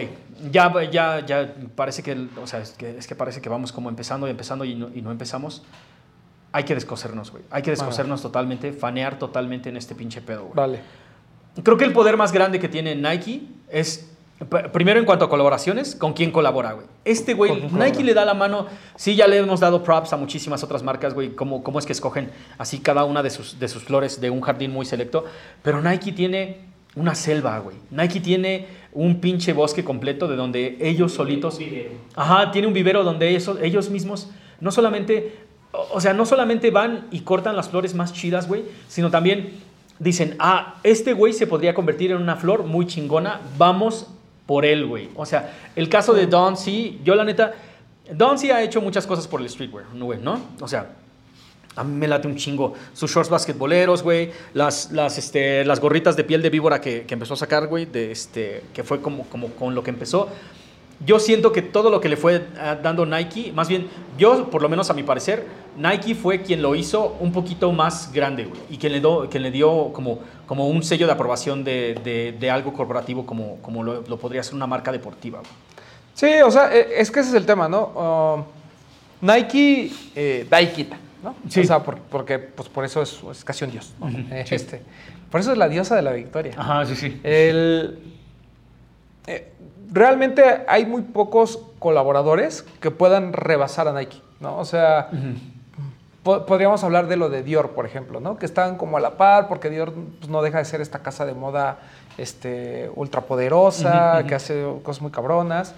[0.51, 3.89] Ya, ya, ya parece que, o sea, es que, es que parece que vamos como
[3.89, 5.63] empezando y empezando y no, y no empezamos.
[6.51, 7.43] Hay que descosernos, güey.
[7.51, 10.55] Hay que descosernos totalmente, fanear totalmente en este pinche pedo, güey.
[10.55, 10.79] Vale.
[11.63, 14.09] Creo que el poder más grande que tiene Nike es
[14.71, 16.87] Primero en cuanto a colaboraciones, ¿con quién colabora, güey?
[17.03, 18.05] Este güey, ¿Con quién Nike colabora?
[18.05, 21.35] le da la mano, sí, ya le hemos dado props a muchísimas otras marcas, güey,
[21.35, 24.39] cómo, cómo es que escogen así cada una de sus, de sus flores de un
[24.39, 25.25] jardín muy selecto,
[25.61, 26.61] pero Nike tiene
[26.95, 27.75] una selva, güey.
[27.91, 31.59] Nike tiene un pinche bosque completo de donde ellos solitos...
[32.15, 34.29] Ajá, tiene un vivero donde ellos, ellos mismos
[34.61, 35.35] no solamente,
[35.71, 39.59] o sea, no solamente van y cortan las flores más chidas, güey, sino también
[39.99, 44.07] dicen, ah, este güey se podría convertir en una flor muy chingona, vamos
[44.45, 45.09] por él, güey.
[45.15, 47.53] O sea, el caso de Don C, yo la neta,
[48.11, 50.19] Don C ha hecho muchas cosas por el streetwear, ¿no, güey?
[50.19, 50.39] ¿No?
[50.59, 50.89] O sea,
[51.75, 52.73] a mí me late un chingo.
[52.93, 54.31] Sus shorts basquetboleros, güey.
[54.53, 57.85] Las, las, este, las gorritas de piel de víbora que, que empezó a sacar, güey.
[57.85, 60.29] De este, que fue como, como con lo que empezó.
[61.05, 63.87] Yo siento que todo lo que le fue ah, dando Nike, más bien,
[64.17, 65.45] yo, por lo menos a mi parecer,
[65.77, 68.59] Nike fue quien lo hizo un poquito más grande, güey.
[68.69, 72.35] Y quien le, do- quien le dio como, como un sello de aprobación de, de-
[72.37, 75.51] de algo corporativo como, como lo, lo podría ser una marca deportiva, güey.
[76.13, 78.45] Sí, o sea, eh, es que ese es el tema, ¿no?
[79.21, 81.33] Uh, Nike eh, da y quita, ¿no?
[81.47, 81.61] Sí.
[81.61, 84.07] O sea, por- porque pues por eso es, es casi un dios, ¿no?
[84.07, 84.55] Ujú, sí.
[84.55, 84.81] este,
[85.31, 86.53] por eso es la diosa de la victoria.
[86.57, 87.19] Ajá, sí, sí.
[87.23, 87.99] El,
[89.91, 94.57] realmente hay muy pocos colaboradores que puedan rebasar a Nike, ¿no?
[94.57, 95.09] O sea,
[96.23, 98.37] po- podríamos hablar de lo de Dior, por ejemplo, ¿no?
[98.37, 101.25] Que están como a la par, porque Dior pues, no deja de ser esta casa
[101.25, 101.79] de moda
[102.17, 105.73] este, ultrapoderosa, que hace cosas muy cabronas.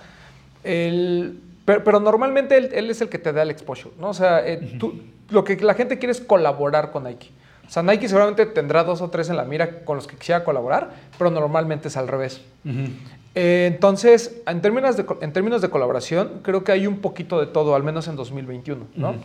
[0.63, 4.09] El- pero, pero normalmente él, él es el que te da el exposure, ¿no?
[4.09, 4.99] O sea, eh, tú-
[5.29, 7.29] lo que la gente quiere es colaborar con Nike.
[7.67, 10.43] O sea, Nike seguramente tendrá dos o tres en la mira con los que quisiera
[10.43, 12.41] colaborar, pero normalmente es al revés.
[13.33, 17.47] Eh, entonces, en términos, de, en términos de colaboración, creo que hay un poquito de
[17.47, 19.15] todo, al menos en 2021, ¿no?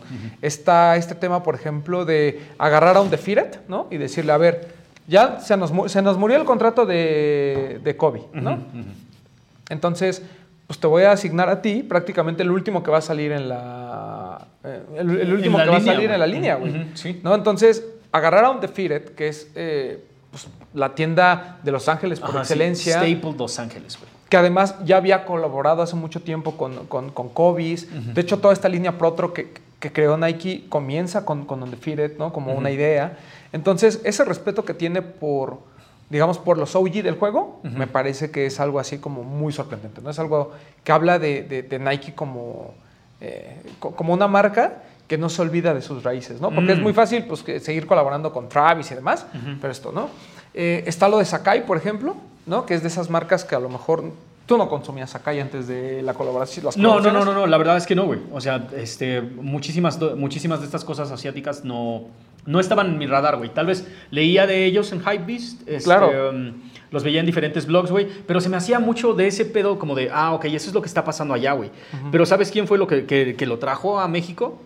[0.41, 3.87] Está este tema, por ejemplo, de agarrar a un Defeated, ¿no?
[3.91, 4.69] Y decirle, a ver,
[5.07, 8.59] ya se nos, se nos murió el contrato de, de Kobe, ¿no?
[9.69, 10.21] Entonces,
[10.67, 13.49] pues te voy a asignar a ti prácticamente el último que va a salir en
[13.49, 14.47] la...
[14.63, 16.87] eh, el, el último la que va a línea, salir en la línea, güey.
[16.93, 17.19] Sí.
[17.23, 17.35] ¿No?
[17.35, 22.29] Entonces, agarrar a un Defeated, que es eh, pues, la tienda de Los Ángeles por
[22.29, 22.53] Ajá, sí.
[22.53, 24.09] excelencia Staple Los Ángeles, güey.
[24.29, 27.87] que además ya había colaborado hace mucho tiempo con, con, con Kobe's.
[28.13, 32.33] De hecho, toda esta línea Protro que, que creó Nike comienza con, con Undefeated, ¿no?
[32.33, 33.17] Como una idea.
[33.53, 35.59] Entonces, ese respeto que tiene por,
[36.09, 40.01] digamos, por los OG del juego, me parece que es algo así como muy sorprendente,
[40.01, 40.09] ¿no?
[40.09, 40.51] Es algo
[40.83, 42.73] que habla de, de- de Nike como,
[43.21, 46.51] eh, co- como una marca que no se olvida de sus raíces, ¿no?
[46.51, 46.83] Porque es Mm.
[46.83, 49.25] muy fácil pues, que seguir colaborando con Travis y demás,
[49.61, 50.09] pero esto, ¿no?
[50.53, 52.65] Eh, está lo de Sakai, por ejemplo, ¿no?
[52.65, 54.03] Que es de esas marcas que a lo mejor
[54.45, 56.65] tú no consumías Sakai antes de la colaboración.
[56.65, 58.19] las No, no, no, no, no, la verdad es que no, güey.
[58.31, 62.05] O sea, este, muchísimas, muchísimas de estas cosas asiáticas no,
[62.45, 63.49] no estaban en mi radar, güey.
[63.53, 65.61] Tal vez leía de ellos en Hypebeast.
[65.67, 66.31] este, Claro.
[66.31, 66.53] um,
[66.91, 68.07] los veía en diferentes blogs, güey.
[68.25, 70.81] Pero se me hacía mucho de ese pedo como de, ah, ok, eso es lo
[70.81, 71.69] que está pasando allá, güey.
[72.11, 74.57] Pero ¿sabes quién fue lo que, que- que lo trajo a México?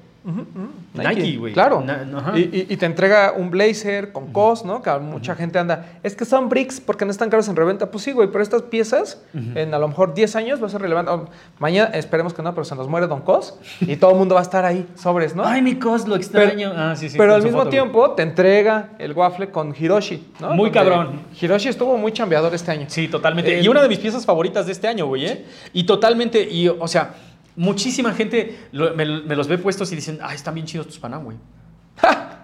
[0.94, 1.54] Nike, güey.
[1.54, 1.82] Claro.
[1.82, 4.82] Na- y, y- y te entrega un blazer con cos, ¿no?
[4.82, 5.94] Que mucha gente anda.
[6.04, 7.90] Es que son bricks porque no están caros en reventa.
[7.92, 10.82] Pues sí, güey, pero estas piezas en a lo mejor 10 años va a ser
[10.82, 11.12] relevante.
[11.12, 11.26] Oh,
[11.60, 14.42] mañana esperemos que no, pero se nos muere Don Cos y todo el mundo va
[14.42, 15.44] a estar ahí, sobres, ¿no?
[15.46, 16.72] Ay, mi cos, lo pero extraño.
[16.76, 17.18] ah, sí, sí.
[17.18, 17.82] pero al mismo foto, güey.
[17.82, 20.50] tiempo te entrega el waffle con Hiroshi, ¿no?
[20.50, 21.22] Muy Donde cabrón.
[21.40, 22.86] Hiroshi estuvo muy chambeador este año.
[22.90, 23.60] Sí, totalmente.
[23.62, 25.46] Y una de mis piezas favoritas de este año, güey, ¿eh?
[25.74, 27.14] Y totalmente, y, o sea,
[27.56, 31.00] muchísima gente lo- me, me los ve puestos y dicen, ay, están bien chidos tus
[31.00, 31.38] Panam, güey.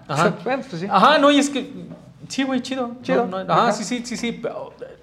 [0.07, 0.35] Ajá.
[0.43, 0.87] Bueno, pues sí.
[0.89, 1.71] Ajá, no, y es que,
[2.27, 2.95] sí, güey, chido.
[3.01, 3.25] Chido.
[3.27, 3.71] No, Ajá.
[3.73, 4.41] sí, sí, sí, sí.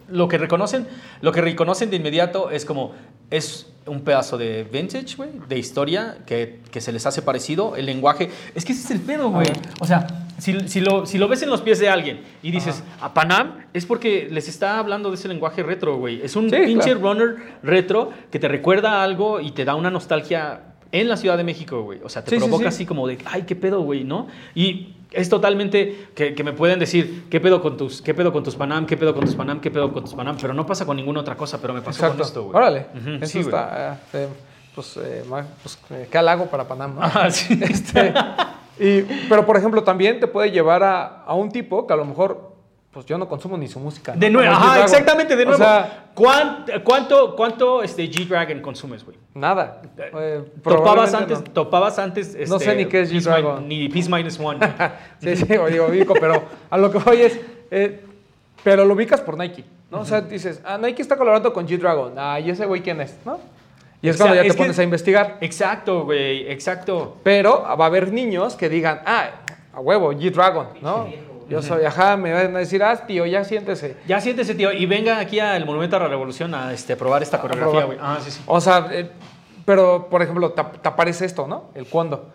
[0.09, 0.87] Lo que reconocen,
[1.21, 2.93] lo que reconocen de inmediato es como,
[3.31, 7.87] es un pedazo de vintage, güey, de historia que, que se les hace parecido, el
[7.87, 8.31] lenguaje.
[8.55, 9.47] Es que ese es el pedo, güey.
[9.49, 9.61] Ajá.
[9.81, 10.07] O sea,
[10.39, 13.65] si, si lo, si lo ves en los pies de alguien y dices, a Panam,
[13.73, 16.21] es porque les está hablando de ese lenguaje retro, güey.
[16.23, 17.01] Es un Sí, pinche claro.
[17.15, 20.61] runner retro que te recuerda a algo y te da una nostalgia
[20.93, 22.01] en la Ciudad de México, güey.
[22.05, 22.69] O sea, te sí, provoca sí.
[22.69, 24.29] así como de, ay, qué pedo, güey, ¿no?
[24.55, 28.43] Y es totalmente que, que me pueden decir, ¿qué pedo con tus, qué pedo con
[28.45, 30.37] tus Panam, qué pedo con tus Panam, qué pedo con tus Panam?
[30.41, 32.57] Pero no pasa con ninguna otra cosa, pero me pasó con esto, güey.
[32.57, 32.87] Órale.
[32.95, 33.55] Ujú, Eso sí, güey.
[33.55, 33.95] está.
[34.13, 34.29] eh, eh,
[34.75, 35.23] pues, eh,
[35.63, 35.79] pues,
[36.11, 37.05] qué halago para Panamá.
[37.07, 37.59] Ajá, sí.
[37.63, 38.13] Este,
[38.79, 42.05] y, pero, por ejemplo, también te puede llevar a, a un tipo que a lo
[42.05, 42.54] mejor,
[42.95, 44.15] pues yo no consumo ni su música.
[44.15, 44.21] ¿no?
[44.21, 45.59] De nuevo, ajá, exactamente, de O nuevo.
[45.63, 49.17] sea, ¿Cuán- ¿Cuánto, cuánto este, G-Dragon consumes, güey?
[49.35, 49.83] nada.
[49.99, 51.53] Eh, Topabas probablemente antes, no.
[51.53, 52.35] topabas antes.
[52.49, 53.69] No este, sé ni qué es G-Dragon.
[53.69, 54.61] Ni Peace Minus One.
[55.21, 57.41] Sí, sí, o digo, ubico, pero a lo que voy es.
[57.71, 58.01] eh,
[58.63, 60.01] pero lo ubicas por Nike, ¿no?
[60.01, 62.15] O sea, dices, ah, Nike está colaborando con G-Dragon.
[62.17, 63.17] Ah, ¿y ese güey quién es?
[63.27, 63.39] ¿No?
[64.01, 65.37] Y es O sea, cuando ya es te que- pones a investigar.
[65.41, 67.17] exacto, güey, exacto.
[67.25, 69.31] Pero va a haber niños que digan, ah,
[69.73, 71.09] a huevo, G-Dragon, ¿no?
[71.49, 73.97] Yo soy, ajá, me van a decir, ah, tío, ya siéntese.
[74.07, 77.41] Ya siéntese, tío, y venga aquí al Monumento a la Revolución a este, probar esta
[77.41, 77.99] coreografía, güey.
[78.01, 78.41] Ah, sí, sí.
[78.47, 79.11] O sea, eh,
[79.65, 81.71] pero, por ejemplo, te, te aparece esto, ¿no?
[81.75, 82.31] El cuando.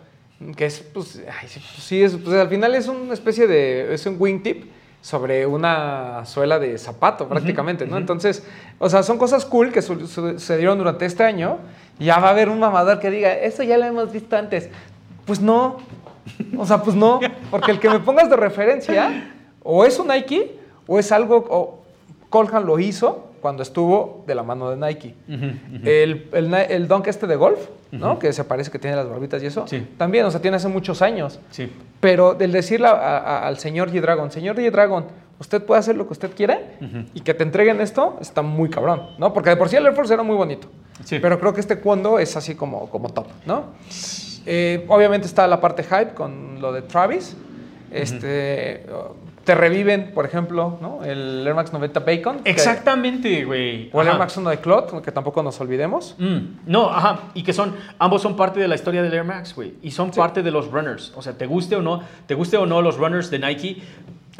[0.56, 3.92] Que es, pues, ay, sí, pues, sí, es, pues, al final es una especie de,
[3.92, 4.70] es un wingtip
[5.02, 7.96] sobre una suela de zapato prácticamente, ¿no?
[7.96, 8.42] Entonces,
[8.78, 11.58] o sea, son cosas cool que su- sucedieron durante este año
[11.98, 14.68] ya va a haber un mamador que diga, eso ya lo hemos visto antes.
[15.26, 15.78] Pues no,
[16.58, 20.58] o sea, pues no, porque el que me pongas de referencia o es un Nike
[20.86, 21.80] o es algo, o
[22.28, 25.14] Colhan lo hizo cuando estuvo de la mano de Nike.
[25.84, 27.58] El, el, el dunk este de golf,
[27.90, 28.18] ¿no?
[28.18, 29.66] Que se parece que tiene las barbitas y eso.
[29.66, 29.86] Sí.
[29.96, 31.40] También, o sea, tiene hace muchos años.
[31.50, 31.72] Sí.
[32.00, 35.06] Pero del decirle a- a- al señor G-Dragon, señor G-Dragon,
[35.38, 36.60] usted puede hacer lo que usted quiera
[37.14, 39.32] y que te entreguen esto, está muy cabrón, ¿no?
[39.32, 40.68] Porque de por sí el Air Force era muy bonito.
[41.04, 41.18] Sí.
[41.18, 43.64] Pero creo que este cuando es así como, como top, ¿no?
[44.46, 47.36] Eh, obviamente está la parte hype con lo de Travis.
[47.90, 48.86] Este,
[49.44, 51.02] Te reviven, por ejemplo, ¿no?
[51.02, 52.40] El Air Max 90 Bacon.
[52.44, 53.88] Exactamente, güey.
[53.92, 54.18] O el Air.
[54.18, 56.14] Max 1 de Clot, que tampoco nos olvidemos.
[56.18, 59.54] Mm, no, ajá, y que son, ambos son parte de la historia del Air Max,
[59.56, 60.20] güey, y son Sí.
[60.20, 62.96] parte de los runners, o sea, te guste o no, te guste o no los
[62.98, 63.82] runners de Nike,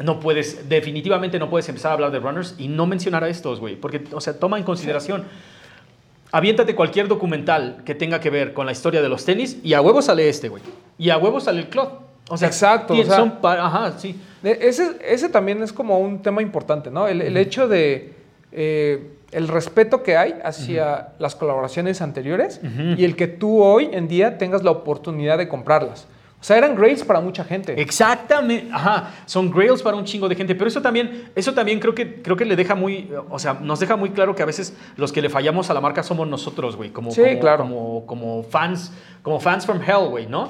[0.03, 3.59] no puedes, definitivamente no puedes empezar a hablar de runners y no mencionar a estos,
[3.59, 5.25] güey, porque, o sea, toma en consideración,
[6.31, 9.81] aviéntate cualquier documental que tenga que ver con la historia de los tenis y a
[9.81, 10.63] huevo sale este, güey,
[10.97, 14.57] y a huevo sale el Clot, o sea, Exacto, o sea- son, ajá, sí, De-
[14.61, 17.07] Ese, ese también es como un tema importante, ¿no?
[17.07, 18.13] El, el hecho de
[18.51, 22.59] eh, el respeto que hay hacia las colaboraciones anteriores
[22.97, 26.05] y el que tú hoy en día tengas la oportunidad de comprarlas.
[26.41, 27.79] O sea, eran grails para mucha gente.
[27.79, 31.93] Exactamente, ajá, son grails para un chingo de gente, pero eso también, eso también creo
[31.93, 34.75] que, creo que le deja muy, o sea, nos deja muy claro que a veces
[34.97, 37.63] los que le fallamos a la marca somos nosotros, güey, como, Sí, como, claro.
[37.63, 40.49] como, como fans, como fans from hell, güey, ¿no?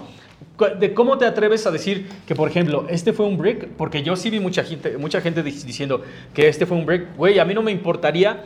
[0.79, 4.15] De cómo te atreves a decir que, por ejemplo, este fue un brick, porque yo
[4.15, 6.01] sí vi mucha gente, mucha gente dic- diciendo
[6.33, 8.43] que este fue un brick, güey, a mí no me importaría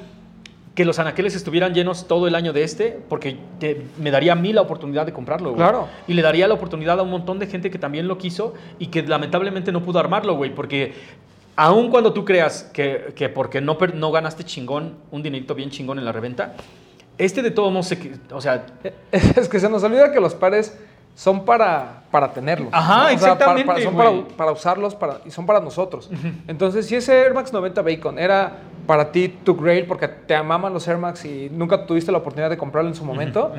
[0.75, 4.35] que los anaqueles estuvieran llenos todo el año de este, porque te- me daría a
[4.35, 5.57] mí la oportunidad de comprarlo, güey.
[5.57, 5.87] Claro.
[6.07, 8.87] Y le daría la oportunidad a un montón de gente que también lo quiso y
[8.87, 10.93] que lamentablemente no pudo armarlo, güey, porque
[11.55, 15.97] aun cuando tú creas que, que porque no, no ganaste chingón, un dinerito bien chingón
[15.97, 16.55] en la reventa,
[17.17, 18.65] este de todos modos, se que- o sea,
[19.11, 20.77] Es que se nos olvida que los pares
[21.15, 22.69] son para, para tenerlos.
[22.73, 23.15] Ajá, ¿no?
[23.15, 26.09] O sea, para- exactamente, para- son para, usarlos para, y son para nosotros.
[26.47, 30.73] Entonces, si ese Air Max 90 Bacon era para ti tu grail porque te amaban
[30.73, 33.51] los Air Max y nunca tuviste la oportunidad de comprarlo en su momento,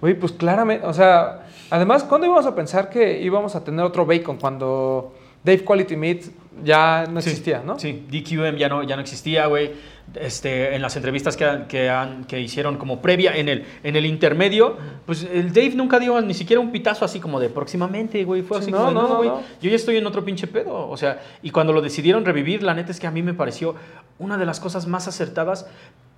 [0.00, 4.04] güey, pues claramente, o sea, además, ¿cuándo íbamos a pensar que íbamos a tener otro
[4.04, 6.20] Bacon cuando Dave Quality Meat
[6.64, 7.78] ya no Sí, existía, ¿no?
[7.78, 9.72] Sí, DQM ya no, ya no existía, güey.
[10.14, 14.06] Este, en las entrevistas que, que, han- que hicieron como previa en el, en el
[14.06, 14.76] intermedio,
[15.06, 18.42] pues el Dave nunca dio ni siquiera un pitazo así como de próximamente, güey.
[18.42, 19.30] Fue Sí, así no, como de, no, no, no, güey.
[19.60, 20.88] Yo ya estoy en otro pinche pedo.
[20.88, 23.74] O sea, y cuando lo decidieron revivir, la neta es que a mí me pareció
[24.20, 25.66] una de las cosas más acertadas.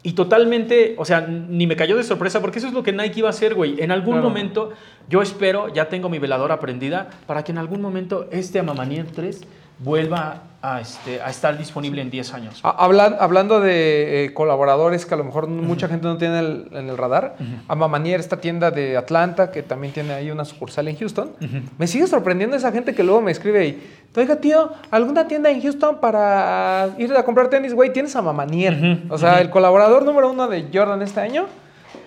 [0.03, 3.20] Y totalmente, o sea, ni me cayó de sorpresa, porque eso es lo que Nike
[3.20, 3.80] iba a hacer, güey.
[3.80, 4.28] En algún Claro.
[4.28, 4.72] momento,
[5.09, 9.41] yo espero, ya tengo mi veladora prendida, para que en algún momento este Amamanier 3
[9.79, 12.61] vuelva a, este, a estar disponible en 10 años.
[12.64, 16.68] Ha- hablan- hablando de eh, colaboradores que a lo mejor mucha gente no tiene el-
[16.72, 17.37] en el radar,
[17.68, 21.31] Amamanier, esta tienda de Atlanta, que también tiene ahí una sucursal en Houston,
[21.79, 25.61] me sigue sorprendiendo esa gente que luego me escribe ahí, oiga tío, ¿alguna tienda en
[25.62, 27.74] Houston para ir a comprar tenis?
[27.74, 29.03] Güey, tienes a Mamanier.
[29.11, 31.47] O sea, el colaborador número uno de Jordan este año.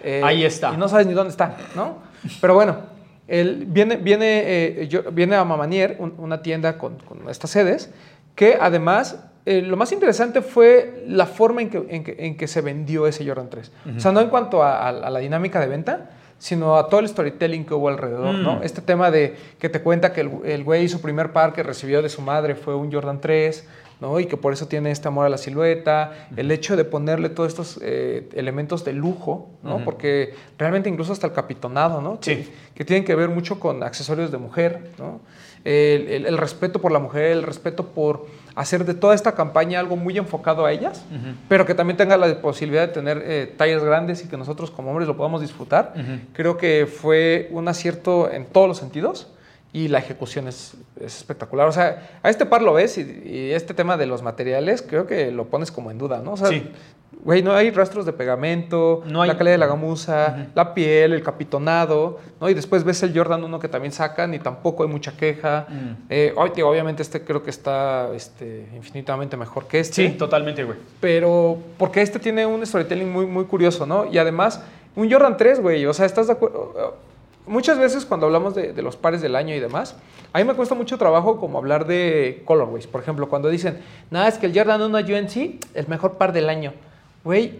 [0.04, 0.74] eh, Ahí está.
[0.74, 1.98] Y no sabes ni dónde está, ¿no?
[2.42, 2.78] Pero bueno,
[3.30, 4.44] él viene, viene,
[4.82, 7.90] eh, yo- viene a Mamanier, un- una tienda con, con estas sedes,
[8.36, 12.48] que además eh, lo más interesante fue la forma en que, en que, en que
[12.48, 13.72] se vendió ese Jordan 3.
[13.98, 16.10] O sea, no en cuanto a, a- a la dinámica de venta,
[16.40, 18.44] sino a todo el storytelling que hubo alrededor, Mm.
[18.44, 18.64] ¿no?
[18.64, 22.02] Este tema de que te cuenta que el, el güey su primer par que recibió
[22.02, 23.68] de su madre fue un Jordan 3,
[24.00, 24.18] ¿no?
[24.22, 27.50] Y que por eso tiene este amor a la silueta, el hecho de ponerle todos
[27.50, 29.84] estos eh, elementos de lujo, ¿no?
[29.84, 32.18] Porque realmente incluso hasta el capitonado, ¿no?
[32.22, 32.54] Que, Sí.
[32.74, 35.20] que tienen que ver mucho con accesorios de mujer, ¿no?
[35.66, 39.80] El, el- el respeto por la mujer, el respeto por hacer de toda esta campaña
[39.80, 41.04] algo muy enfocado a ellas,
[41.48, 44.90] pero que también tenga la posibilidad de tener eh, tallas grandes y que nosotros como
[44.92, 45.94] hombres lo podamos disfrutar.
[46.34, 49.28] Creo que fue un acierto en todos los sentidos
[49.72, 51.68] y la ejecución es, es espectacular.
[51.68, 55.06] O sea, a este par lo ves y, y este tema de los materiales creo
[55.06, 56.34] que lo pones como en duda, ¿no?
[56.34, 56.72] O sea, Sí.
[57.24, 61.14] güey, no hay rastros de pegamento, No hay- la calidad de la gamuza, la piel,
[61.14, 62.50] el capitonado, ¿no?
[62.50, 65.68] Y después ves el Jordan 1 que también sacan y tampoco hay mucha queja.
[66.10, 70.08] Eh, digo, obviamente este creo que está este, infinitamente mejor que este.
[70.10, 70.78] Sí, totalmente, güey.
[71.00, 74.06] Pero porque este tiene un storytelling muy, muy curioso, ¿no?
[74.12, 74.64] Y además,
[74.96, 76.98] un Jordan 3, güey, o sea, ¿estás de acuerdo?
[77.50, 79.96] Muchas veces cuando hablamos de, de los pares del año y demás,
[80.32, 82.88] a mí me cuesta mucho trabajo como hablar de colorways.
[82.88, 83.80] Por ejemplo, cuando dicen,
[84.12, 86.74] nada, es que el Jordan 1 UNC, el mejor par del año.
[87.24, 87.60] Güey,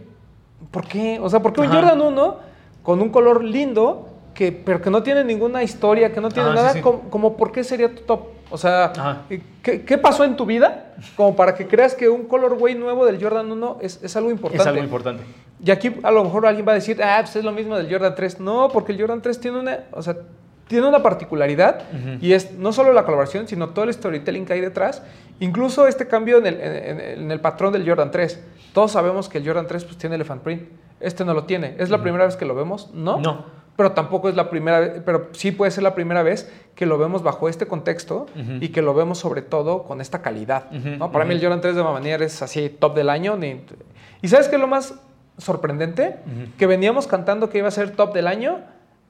[0.72, 1.20] ¿por qué?
[1.22, 1.68] O sea, ¿por qué un.
[1.68, 2.38] Jordan 1
[2.84, 6.54] con un color lindo, que, pero que no tiene ninguna historia, que no tiene Ah,
[6.54, 6.82] nada, sí.
[6.82, 8.28] Como, como por qué sería tu top?
[8.52, 9.26] O sea.
[9.64, 13.22] ¿qué, qué pasó en tu vida como para que creas que un colorway nuevo del
[13.22, 14.62] Jordan 1 es, es algo importante?
[14.62, 15.24] Es algo importante.
[15.64, 17.90] Y aquí a lo mejor alguien va a decir, ah, pues es lo mismo del
[17.92, 18.40] Jordan 3.
[18.40, 20.16] No, porque el Jordan 3 tiene una, o sea,
[20.68, 21.82] tiene una particularidad
[22.22, 25.02] y es no solo la colaboración, sino todo el storytelling que hay detrás.
[25.40, 28.40] Incluso este cambio en el, en- el patrón del Jordan 3.
[28.74, 30.64] Todos sabemos que el Jordan 3 pues, tiene elephant print.
[31.00, 31.76] Este no lo tiene.
[31.80, 32.92] ¿Es la primera vez que lo vemos?
[32.94, 33.20] No.
[33.20, 33.46] No.
[33.76, 36.98] Pero tampoco es la primera vez, pero sí puede ser la primera vez que lo
[36.98, 38.26] vemos bajo este contexto
[38.62, 40.70] y que lo vemos sobre todo con esta calidad.
[40.72, 41.12] ¿no?
[41.12, 41.42] Para mí el.
[41.42, 43.38] Jordan 3 de Mamanier es así top del año.
[43.38, 43.62] ni-
[44.22, 44.94] ¿Y sabes qué es lo más
[45.40, 46.18] sorprendente?
[46.58, 48.60] Que veníamos cantando que iba a ser top del año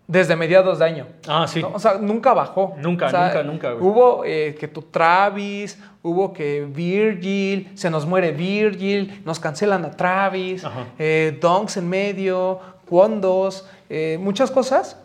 [0.10, 1.08] desde mediados de año.
[1.28, 1.62] Ah, sí.
[1.62, 1.70] ¿no?
[1.72, 2.76] O sea, nunca bajó.
[2.80, 3.86] Nunca, O sea, nunca, nunca, güey.
[3.86, 9.92] Hubo eh, que tu Travis, hubo que Virgil, se nos muere Virgil, nos cancelan a
[9.92, 10.64] Travis,
[10.98, 12.60] eh, Donks en medio,
[12.90, 14.98] Quondos, eh, muchas cosas.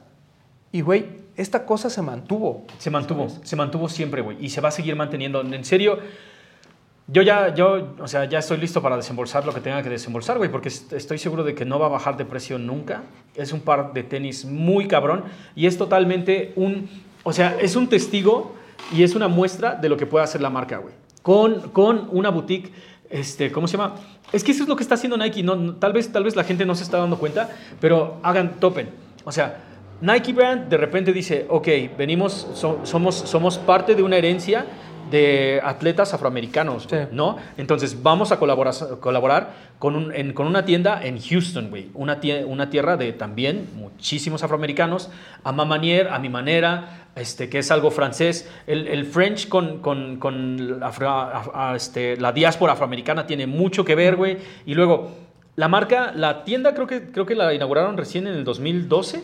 [0.72, 1.06] Y, güey,
[1.36, 2.64] esta cosa se mantuvo.
[2.78, 4.38] Se mantuvo, se mantuvo siempre, güey.
[4.40, 5.42] Y se va a seguir manteniendo.
[5.42, 5.98] En serio,
[7.06, 10.38] yo ya, yo, o sea, ya estoy listo para desembolsar lo que tenga que desembolsar,
[10.38, 13.02] güey, porque est- estoy seguro de que no va a bajar de precio nunca.
[13.34, 15.24] Es un par de tenis muy cabrón
[15.54, 16.88] y es totalmente un,
[17.22, 18.54] o sea, es un testigo
[18.92, 20.94] y es una muestra de lo que puede hacer la marca, güey.
[21.22, 22.72] Con, con una boutique,
[23.10, 23.96] este, ¿cómo se llama?
[24.32, 25.42] Es que eso es lo que está haciendo Nike.
[25.42, 27.50] No- tal, vez, tal vez la gente no se está dando cuenta,
[27.80, 28.88] pero hagan, topen.
[29.24, 29.58] O sea,
[30.00, 34.66] Nike Brand de repente dice, ok, venimos, so- somos, somos parte de una herencia
[35.14, 36.96] de atletas afroamericanos, Sí.
[37.12, 37.36] ¿no?
[37.56, 41.88] Entonces vamos a colaborar, colaborar con, un- en- con una tienda en Houston, güey.
[41.94, 45.10] Una, tie- una tierra de también muchísimos afroamericanos,
[45.44, 48.50] a ma manière, a mi manera, este, que es algo francés.
[48.66, 53.84] El, el French con, con, con afro- a- a- este, la diáspora afroamericana tiene mucho
[53.84, 54.38] que ver, güey.
[54.66, 55.12] Y luego,
[55.56, 59.22] la marca, la tienda creo que, creo que la inauguraron recién en el 2012.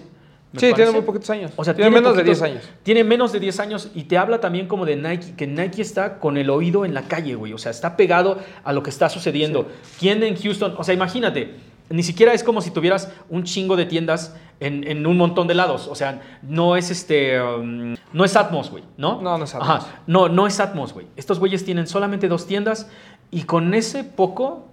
[0.52, 1.52] Me Sí, tiene muy poquitos años.
[1.56, 2.68] O sea, tiene, menos de poquitos- 10 años.
[2.82, 6.18] Tiene menos de 10 años y te habla también como de Nike, que Nike está
[6.18, 7.52] con el oído en la calle, güey.
[7.52, 9.68] O sea, está pegado a lo que está sucediendo.
[9.98, 10.74] ¿Quién en Houston?
[10.76, 11.54] O sea, imagínate,
[11.88, 15.54] ni siquiera es como si tuvieras un chingo de tiendas en, en un montón de
[15.54, 15.86] lados.
[15.88, 17.40] O sea, no es este.
[17.40, 19.20] um, no es Atmos, güey, ¿no?
[19.22, 19.68] No, no es Atmos.
[19.68, 20.02] Ajá.
[20.06, 21.06] No, no es Atmos, güey.
[21.16, 22.88] Estos güeyes tienen solamente dos tiendas
[23.30, 24.66] y con ese poco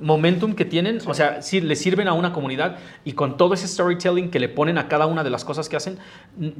[0.00, 3.66] momentum que tienen, o sea, sí, le sirven a una comunidad y con todo ese
[3.66, 5.98] storytelling que le ponen a cada una de las cosas que hacen,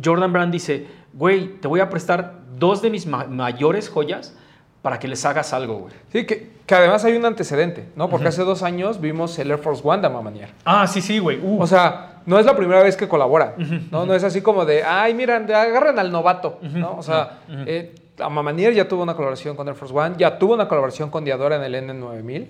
[0.03, 4.35] Jordan Brand dice, güey, te voy a prestar dos de mis ma- mayores joyas
[4.81, 5.95] para que les hagas algo, güey.
[6.13, 8.09] Sí, que, que además hay un antecedente, ¿no?
[8.09, 10.49] Porque hace dos años vimos el Air Force One de Mamanier.
[10.65, 11.39] Ah, sí, sí, güey.
[11.43, 11.61] Uh.
[11.61, 14.07] O sea, no es la primera vez que colaboran, ¿no?
[14.07, 16.97] No es así como de, ay, miran, agarren al novato, ¿no?
[16.97, 17.95] O sea, eh,
[18.31, 21.57] Mamanier ya tuvo una colaboración con Air Force One, ya tuvo una colaboración con Diadora
[21.57, 22.47] en el N9000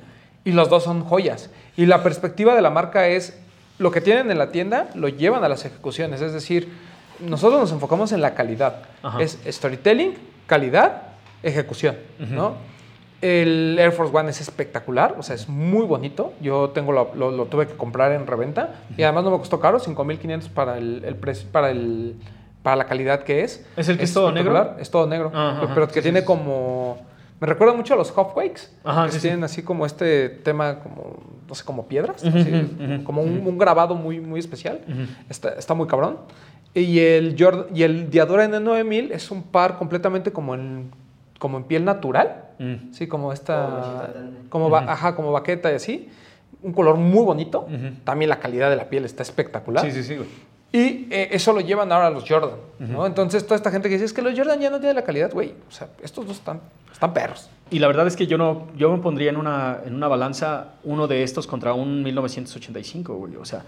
[0.47, 1.51] y los dos son joyas.
[1.77, 3.39] Y la perspectiva de la marca es,
[3.79, 6.73] lo que tienen en la tienda lo llevan a las ejecuciones, es decir,
[7.21, 8.83] nosotros nos enfocamos en la calidad.
[9.03, 9.21] Ajá.
[9.21, 10.15] Es storytelling,
[10.47, 11.03] calidad,
[11.43, 11.97] ejecución,
[12.31, 12.55] ¿no?
[13.23, 16.35] El Air Force One es espectacular, o sea, es muy bonito.
[16.41, 19.59] Yo tengo lo, lo- lo tuve que comprar en reventa y además no me costó
[19.59, 22.15] caro, 5.500 para el, el precio, para el
[22.63, 23.65] para la calidad que es.
[23.77, 24.75] ¿Es el que es todo negro?
[24.79, 26.27] Es todo negro, Ajá, ajá, pero que sí, tiene sí.
[26.27, 26.99] como
[27.41, 29.23] me recuerda mucho a los Hopquakes, Ajá, que sí, sí.
[29.23, 31.17] tienen así como este tema como
[31.49, 34.81] no sé, como piedras, así, como un, un grabado muy muy especial.
[35.29, 36.19] Está, está muy cabrón.
[36.75, 40.91] Y el, Jordan, y el Diadora N9000 es un par completamente como en,
[41.39, 42.43] como en piel natural.
[42.59, 42.93] Mm.
[42.93, 44.11] Sí, como esta.
[44.51, 46.09] Como, ba- ajá, como baqueta y así.
[46.63, 47.67] Un color muy bonito.
[48.05, 49.85] También la calidad de la piel está espectacular.
[49.85, 50.29] Sí, sí, sí, güey.
[50.73, 52.59] Y eh, eso lo llevan ahora a los Jordan.
[52.81, 53.07] ¿no?
[53.07, 55.33] Entonces, toda esta gente que dice es que los Jordan ya no tienen la calidad,
[55.33, 55.55] güey.
[55.69, 56.61] O sea, estos dos están,
[56.97, 57.51] están perros.
[57.71, 60.75] Y la verdad es que yo no, yo me pondría en una, en una balanza
[60.85, 63.37] uno de estos contra un 1985, güey.
[63.37, 63.65] O sea,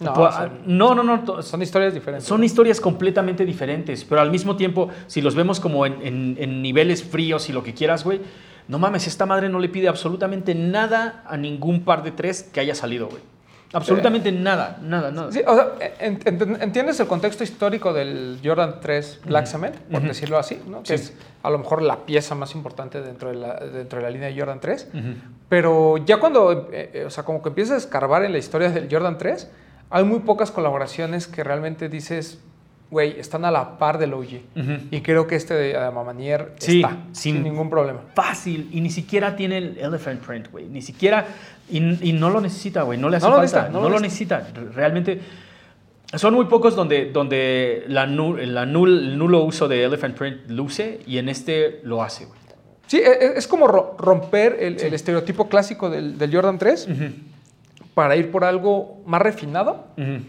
[0.00, 2.26] No, pues, son, no, no, no, to- son historias diferentes.
[2.28, 6.62] Son historias completamente diferentes, pero al mismo tiempo, si los vemos como en, en- en
[6.62, 8.20] niveles fríos y lo que quieras, güey,
[8.68, 12.60] no mames, esta madre no le pide absolutamente nada a ningún par de tres que
[12.60, 13.22] haya salido, güey.
[13.72, 15.30] Absolutamente nada, nada, nada.
[15.30, 15.68] Sí, o sea,
[16.00, 20.82] en- en- entiendes el contexto histórico del Jordan 3 Black Cement, por decirlo así, ¿no?
[20.82, 21.04] que Sí.
[21.04, 21.12] es
[21.42, 24.36] a lo mejor la pieza más importante dentro de la, dentro de la línea de
[24.38, 24.88] Jordan 3.
[24.92, 25.02] Ujú.
[25.48, 28.70] Pero ya cuando, eh, eh, o sea, como que empiezas a escarbar en la historia
[28.70, 29.48] del Jordan 3,
[29.88, 32.38] hay muy pocas colaboraciones que realmente dices,
[32.90, 34.26] güey, están a la par del OG.
[34.56, 34.72] Ujú.
[34.90, 38.00] Y creo que este de Adamamanier Sí, está, sin, sin- ningún problema.
[38.14, 40.66] Fácil, y ni siquiera tiene el elephant print, güey.
[40.66, 41.26] Ni siquiera,
[41.70, 41.78] y,
[42.08, 42.98] y no lo necesita, güey.
[42.98, 44.48] No le hace No lo falta, necesita, no no, lo lo necesita.
[44.74, 45.20] Realmente,
[46.16, 50.50] Son muy pocos donde, donde la, nu- la nul- el nulo uso de Elephant Print
[50.50, 52.40] luce y en este lo hace, güey.
[52.88, 56.88] Sí, e- e- es como ro- romper el, el estereotipo clásico del, del Jordan 3
[57.94, 59.86] para ir por algo más refinado.
[59.96, 60.24] Ujú.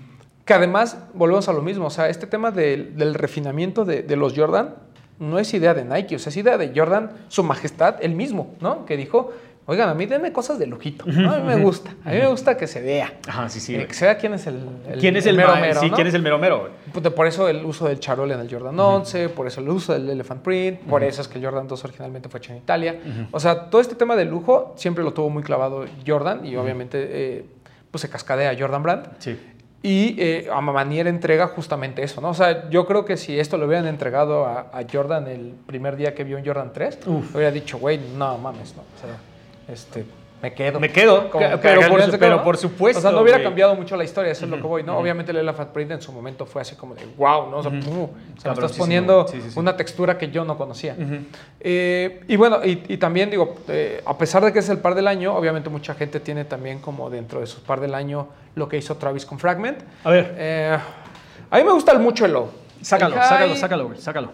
[0.45, 4.15] Que además, volvemos a lo mismo, o sea, este tema del, del refinamiento de, de
[4.15, 4.75] los Jordan
[5.19, 8.55] no es idea de Nike, o sea, es idea de Jordan, su majestad, él mismo,
[8.59, 8.85] ¿no?
[8.87, 9.31] Que dijo,
[9.67, 11.31] oigan, a mí denme cosas de lujito, ¿no?
[11.31, 13.13] A mí me gusta, a mí me gusta que se vea.
[13.27, 13.77] Ajá, sí, sí.
[13.77, 14.59] Que se vea quién es el,
[14.99, 15.95] ¿Quién es el, mero mero, sí, ¿no?
[15.95, 16.71] ¿quién es el mero mero?
[16.91, 19.93] Pues, Por eso el uso del charol en el Jordan 11, por eso el uso
[19.93, 22.99] del Elephant Print, por eso es que el Jordan 2 originalmente fue hecho en Italia.
[23.31, 27.07] O sea, todo este tema del lujo siempre lo tuvo muy clavado Jordan y obviamente
[27.09, 27.45] eh,
[27.91, 29.07] pues se cascadea Jordan Brand.
[29.19, 29.37] Sí.
[29.84, 32.29] Y eh, a Manier entrega justamente eso, ¿no?
[32.29, 35.95] O sea, yo creo que si esto lo hubieran entregado a, a Jordan el primer
[35.95, 37.36] día que vio un Jordan 3, Uf.
[37.36, 38.84] hubiera dicho, güey, no mames, no.
[38.84, 39.17] O sea,
[39.73, 40.05] este,
[40.41, 40.79] me quedo.
[40.79, 42.99] Me quedo, Como pero, por, supuesto.
[42.99, 44.97] O sea, no hubiera cambiado mucho la historia, eso es lo que voy, ¿no?
[44.97, 47.57] Obviamente el Elephant Print en su momento fue así como de, wow, ¿no?
[47.57, 49.59] O sea, pum, o sea, me estás poniendo sí, sí, sí.
[49.59, 50.95] una textura que yo no conocía.
[51.59, 54.95] Eh, y bueno, y, y también digo, eh, a pesar de que es el par
[54.95, 58.67] del año, obviamente mucha gente tiene también como dentro de su par del año lo
[58.67, 59.79] que hizo Travis con Fragment.
[60.03, 60.77] A ver, Eh,
[61.49, 62.49] a mí me gusta mucho el low.
[62.81, 64.31] sácalo, El sácalo, sácalo, güey, sácalo.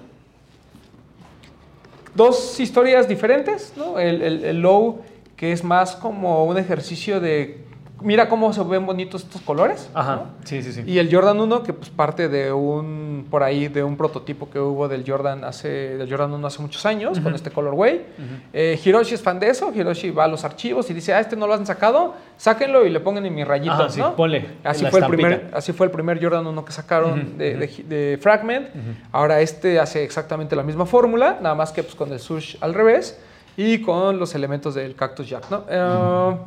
[2.15, 3.99] Dos historias diferentes, ¿no?
[3.99, 5.01] El, el- el low,
[5.37, 7.63] que es más como un ejercicio de.
[7.99, 9.89] Mira cómo se ven bonitos estos colores.
[9.95, 10.23] Ajá, ¿no?
[10.43, 10.83] sí, sí, sí.
[10.85, 14.59] Y el Jordan 1, que pues parte de un, por ahí, de un prototipo que
[14.59, 18.05] hubo del Jordan hace, del Jordan 1 hace muchos años, con este colorway.
[18.53, 21.35] Eh, Hiroshi es fan de eso, Hiroshi va a los archivos y dice, ah, este
[21.35, 24.15] no lo han sacado, sáquenlo y le pongan en mi rayito, Ajá, sí, ¿no?
[24.15, 27.83] ponle Así fue, el primer, así fue el primer Jordan 1 que sacaron de, de-
[27.87, 28.67] de Fragment.
[29.11, 32.75] Ahora este hace exactamente la misma fórmula, nada más que pues, con el sush al
[32.75, 33.19] revés
[33.57, 35.63] y con los elementos del Cactus Jack, ¿no?
[35.69, 36.37] Eh,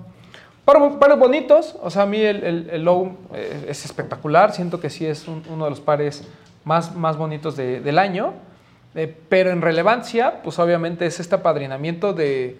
[0.64, 4.78] Pares, pares bonitos, o sea, a mí el, el, el low eh, es espectacular, siento
[4.78, 6.22] que sí es un- uno de los pares
[6.64, 8.34] más, más bonitos de- del año,
[8.94, 12.56] eh, pero en relevancia, pues obviamente es este apadrinamiento de,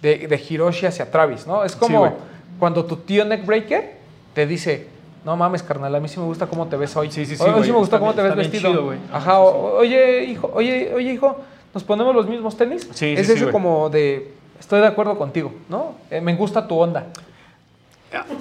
[0.00, 1.64] de, de Hiroshi hacia Travis, ¿no?
[1.64, 2.12] Es como güey.
[2.58, 3.96] cuando tu tío Neckbreaker
[4.32, 4.86] te dice,
[5.24, 7.10] no mames, carnal, a mí sí me gusta cómo te ves hoy.
[7.10, 8.70] Sí, sí, sí, Hoy sí me gusta cómo te ves vestido.
[8.70, 8.94] chido.
[9.12, 11.36] Ajá, o- oye, hijo, oye, oye, hijo,
[11.74, 12.88] ¿nos ponemos los mismos tenis?
[12.92, 15.96] Sí, es sí, eso como de, estoy de acuerdo contigo, ¿no?
[16.10, 17.06] Eh, me gusta tu onda.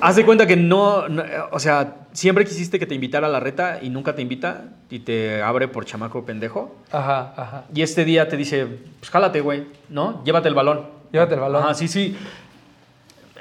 [0.01, 3.39] Haz de cuenta que no, no, o sea, siempre quisiste que te invitara a la
[3.39, 6.75] reta y nunca te invita y te abre por chamaco pendejo.
[6.91, 7.63] Ajá, ajá.
[7.73, 8.65] Y este día te dice,
[8.99, 10.23] pues jálate, güey, ¿no?
[10.23, 10.87] Llévate el balón.
[11.11, 11.63] Llévate el balón.
[11.63, 12.17] Ajá, sí, sí.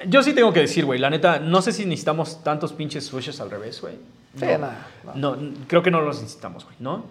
[0.07, 3.41] Yo sí tengo que decir, güey, la neta, no sé si necesitamos tantos pinches swishes
[3.41, 3.95] al revés, güey.
[4.37, 5.37] Sí, no, nada, no,
[5.67, 7.05] creo que no los necesitamos, güey, ¿no?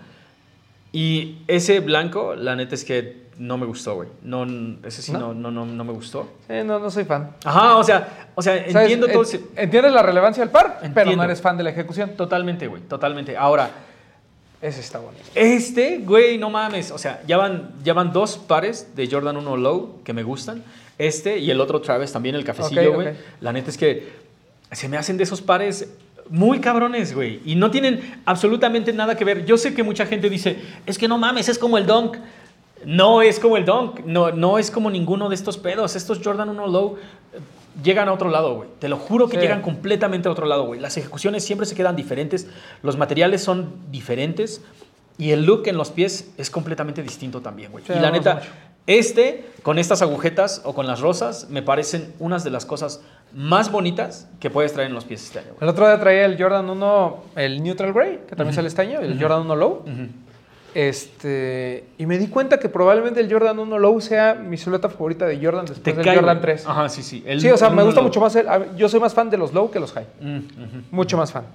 [0.92, 4.10] Y ese blanco, la neta es que no me gustó, güey.
[4.24, 4.46] No,
[4.84, 5.34] ese sí ¿No?
[5.34, 6.30] no, no, no, me gustó.
[6.48, 7.36] Sí, no, no soy fan.
[7.44, 9.42] Ajá, o sea, o sea, entiendo todo ese...
[9.56, 11.18] Entiendes la relevancia del par, pero Entiendo.
[11.18, 12.12] no eres fan de la ejecución.
[12.18, 13.38] Totalmente, güey, totalmente.
[13.38, 13.70] Ahora,
[14.60, 15.24] Ese está bonito.
[15.36, 16.90] Este, güey, no mames.
[16.92, 20.64] O sea, ya van, ya van dos pares de Jordan 1 Low que me gustan.
[20.98, 23.10] Este y el otro Travis también, el cafecillo, güey.
[23.40, 24.14] La neta es que
[24.72, 25.88] se me hacen de esos pares
[26.30, 27.42] muy cabrones, güey.
[27.46, 29.46] Y no tienen absolutamente nada que ver.
[29.46, 32.18] Yo sé que mucha gente dice, es que no mames, es como el Dunk.
[32.86, 34.02] No es como el Dunk.
[34.06, 35.96] No, no es como ninguno de estos pedos.
[35.96, 36.98] Estos Jordan 1 Low
[37.34, 37.40] eh,
[37.84, 38.70] llegan a otro lado, güey.
[38.80, 39.42] Te lo juro que Sí.
[39.42, 40.80] llegan completamente a otro lado, güey.
[40.80, 42.48] Las ejecuciones siempre se quedan diferentes.
[42.84, 44.62] Los materiales son diferentes.
[45.18, 47.84] Y el look en los pies es completamente distinto también, güey.
[47.86, 48.48] Sí, y la neta, mucho.
[48.88, 53.02] Este, con estas agujetas o con las rosas, me parecen unas de las cosas
[53.34, 55.60] más bonitas que puedes traer en los pies este año, güey.
[55.62, 59.00] El otro día traía el Jordan 1, el Neutral Grey, que también sale este año,
[59.02, 59.84] el Jordan 1 Low.
[60.74, 65.26] Este, y me di cuenta que probablemente el Jordan 1 Low sea mi silueta favorita
[65.26, 66.56] de Jordan después Te del cae, Jordan güey.
[66.56, 66.68] 3.
[66.68, 67.24] Ajá, sí, sí.
[67.26, 68.08] El- sí, o sea, me gusta low.
[68.08, 68.46] mucho más el.
[68.78, 70.06] Yo soy más fan de los low que los high.
[70.22, 70.40] Mm.
[70.92, 71.46] Mucho más fan.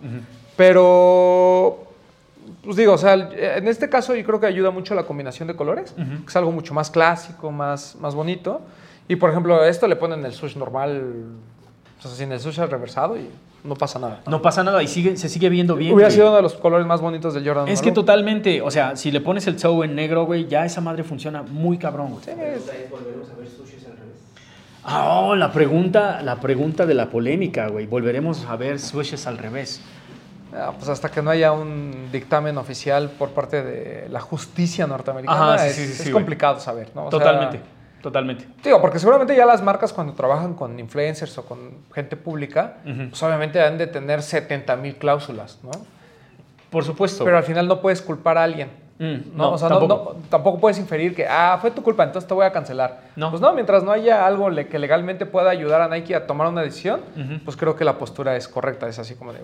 [0.57, 1.91] Pero,
[2.62, 5.48] pues digo, o sea, el- en este caso yo creo que ayuda mucho la combinación
[5.48, 8.60] de colores, que es algo mucho más clásico, más, más bonito.
[9.08, 11.02] Y por ejemplo, a esto le ponen el sush normal,
[11.98, 13.28] o sea, sin el sush reversado y
[13.64, 14.20] no pasa nada.
[14.28, 15.92] No pasa nada y sigue, se sigue viendo bien.
[15.92, 16.16] Hubiera güey.
[16.16, 17.68] sido uno de los colores más bonitos del Jordan.
[17.68, 20.64] Es 1 que totalmente, o sea, si le pones el toe en negro, güey, ya
[20.64, 22.24] esa madre funciona muy cabrón, güey.
[22.24, 22.30] Sí,
[22.90, 24.16] volveremos a ver sushis al revés.
[24.84, 27.86] Ah, oh, la pregunta, la pregunta de la polémica, güey.
[27.86, 29.80] Volveremos a ver swishes al revés.
[30.55, 35.55] Ah, pues hasta que no haya un dictamen oficial por parte de la justicia norteamericana,
[35.55, 36.12] Ajá, sí, es, sí, sí, es sí, güey.
[36.14, 37.07] complicado saber, ¿no?
[37.07, 37.61] O sea, totalmente,
[38.03, 38.46] totalmente.
[38.62, 43.22] Digo, porque seguramente ya las marcas cuando trabajan con influencers o con gente pública, pues
[43.22, 45.70] obviamente han de tener 70 mil cláusulas, ¿no?
[46.70, 47.24] Por supuesto.
[47.24, 48.70] Pero al final no puedes culpar a alguien.
[48.98, 49.44] Mm, ¿no?
[49.44, 50.14] no, o sea, no- tampoco.
[50.14, 53.00] no- tampoco puedes inferir que, ah, fue tu culpa, entonces te voy a cancelar.
[53.16, 53.30] No.
[53.30, 56.46] Pues no, mientras no haya algo le- que legalmente pueda ayudar a Nike a tomar
[56.48, 57.00] una decisión,
[57.44, 58.88] pues creo que la postura es correcta.
[58.88, 59.40] Es así como de,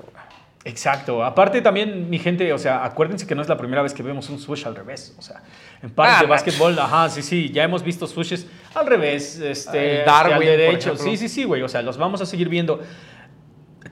[0.65, 1.25] Exacto.
[1.25, 4.29] Aparte también, mi gente, o sea, acuérdense que no es la primera vez que vemos
[4.29, 5.15] un swoosh al revés.
[5.19, 5.43] O sea,
[5.83, 10.01] en pares Ah, de básquetbol, ajá, sí, sí, ya hemos visto swooshes al revés, este,
[10.01, 10.97] El Darwin, al derecho.
[10.97, 11.63] Sí, sí, sí, güey.
[11.63, 12.81] O sea, los vamos a seguir viendo.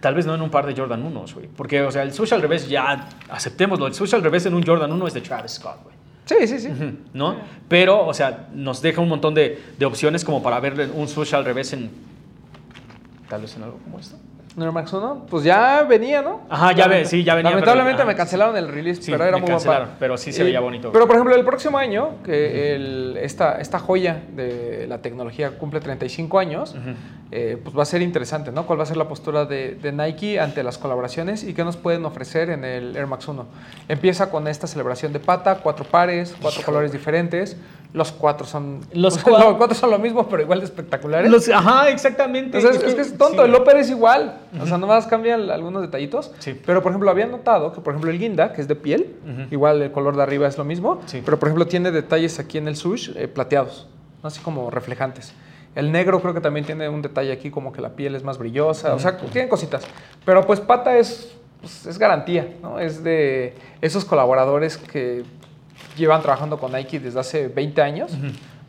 [0.00, 1.46] Tal vez no en un par de Jordan 1, güey.
[1.46, 4.62] Porque, o sea, el swoosh al revés ya, aceptémoslo, el swoosh al revés en un
[4.62, 5.96] Jordan 1 es de Travis Scott, güey.
[6.26, 6.68] Sí, sí, sí.
[7.14, 7.36] ¿No?
[7.68, 11.34] Pero, o sea, nos deja un montón de, de opciones como para ver un swoosh
[11.36, 11.90] al revés en.
[13.28, 14.16] Tal vez en algo como esto.
[14.58, 16.40] Air Max 1, pues ya venía, ¿no?
[16.48, 19.36] Ajá, ya ve- sí, ya venía, Lamentablemente pero- me cancelaron el release, Sí, pero era
[19.36, 19.96] me muy cancelaron, par.
[19.98, 20.90] pero sí se veía bonito.
[20.92, 25.80] Pero por ejemplo, el próximo año, que el- esta, esta joya de la tecnología cumple
[25.80, 26.74] 35 años,
[27.32, 28.66] eh, pues va a ser interesante, ¿no?
[28.66, 31.76] ¿Cuál va a ser la postura de, de Nike ante las colaboraciones y qué nos
[31.76, 33.46] pueden ofrecer en el Air Max 1?
[33.88, 37.56] Empieza con esta celebración de pata, cuatro pares, cuatro colores diferentes.
[37.96, 41.30] Los cuatro son Los cua- los cuatro son lo mismo, pero igual de espectaculares.
[41.30, 42.58] Los- ajá, exactamente.
[42.58, 44.38] Es, es que es tonto, Sí, el upper es igual.
[44.60, 46.30] O sea, nomás cambian algunos detallitos.
[46.38, 46.60] Sí.
[46.66, 49.16] Pero, por ejemplo, había notado que, por ejemplo, el guinda, que es de piel,
[49.50, 51.00] igual el color de arriba es lo mismo.
[51.06, 51.22] Sí.
[51.24, 53.86] Pero, por ejemplo, tiene detalles aquí en el sush eh, plateados,
[54.22, 54.28] ¿no?
[54.28, 55.32] así como reflejantes.
[55.74, 58.36] El negro creo que también tiene un detalle aquí como que la piel es más
[58.36, 58.94] brillosa.
[58.94, 59.84] O sea, tienen cositas.
[60.26, 62.78] Pero, pues, pata es, pues, es garantía, ¿no?
[62.78, 65.24] Es de esos colaboradores que
[65.96, 68.12] llevan trabajando con Nike desde hace 20 años.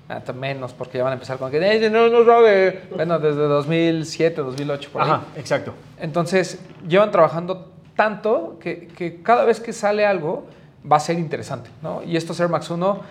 [0.09, 2.83] Hasta menos, porque ya van a empezar con que "Eh, no, no sabe.
[2.95, 5.09] Bueno, desde 2007, 2008, por ahí.
[5.09, 5.73] Ajá, exacto.
[5.99, 10.45] Entonces, llevan trabajando tanto que, que cada vez que sale algo
[10.89, 12.01] va a ser interesante, ¿no?
[12.03, 13.01] Y estos Air Max 1,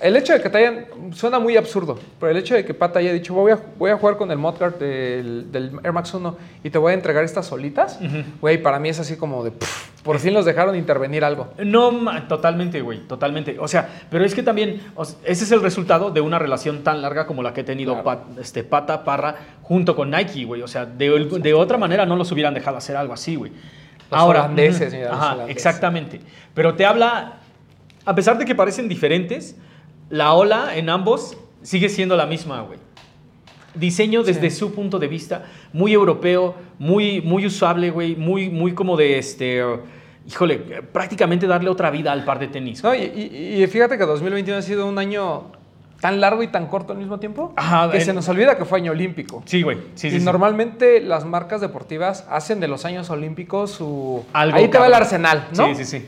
[0.00, 2.98] el hecho de que te hayan, suena muy absurdo, pero el hecho de que Pata
[2.98, 6.36] haya dicho, voy a, voy a jugar con el Modguard del, del Air Max 1
[6.64, 7.98] y te voy a entregar estas solitas,
[8.40, 11.52] güey, para mí es así como de, "Pff, por fin los dejaron intervenir algo.
[11.64, 11.92] No,
[12.28, 13.56] totalmente, güey, totalmente.
[13.60, 16.82] O sea, pero es que también, o sea, ese es el resultado de una relación
[16.82, 18.04] tan larga como la que ha tenido Claro.
[18.04, 20.62] Pat- este, Pata Parra junto con Nike, güey.
[20.62, 21.08] O sea, de,
[21.40, 23.52] de otra manera no los hubieran dejado hacer algo así, güey.
[24.10, 25.56] Los holandeses, mira, Ajá, holandeses.
[25.56, 26.20] exactamente.
[26.52, 27.34] Pero te habla,
[28.04, 29.56] a pesar de que parecen diferentes,
[30.12, 32.78] la ola en ambos sigue siendo la misma, güey.
[33.74, 34.58] Diseño desde Sí.
[34.58, 39.64] su punto de vista, muy europeo, muy, muy usable, güey, muy, muy como de este.
[40.28, 40.58] Híjole,
[40.92, 42.82] prácticamente darle otra vida al par de tenis.
[42.84, 45.44] No, y, y- y fíjate que 2021 ha sido un año
[46.02, 48.64] tan largo y tan corto al mismo tiempo Ajá, que en- se nos olvida que
[48.66, 49.42] fue año olímpico.
[49.46, 49.78] Sí, güey.
[49.94, 50.24] Sí, sí, y sí.
[50.26, 54.22] normalmente las marcas deportivas hacen de los años olímpicos su...
[54.34, 55.66] Algo, Ahí te va el arsenal, ¿no?
[55.68, 56.06] Sí, sí, sí.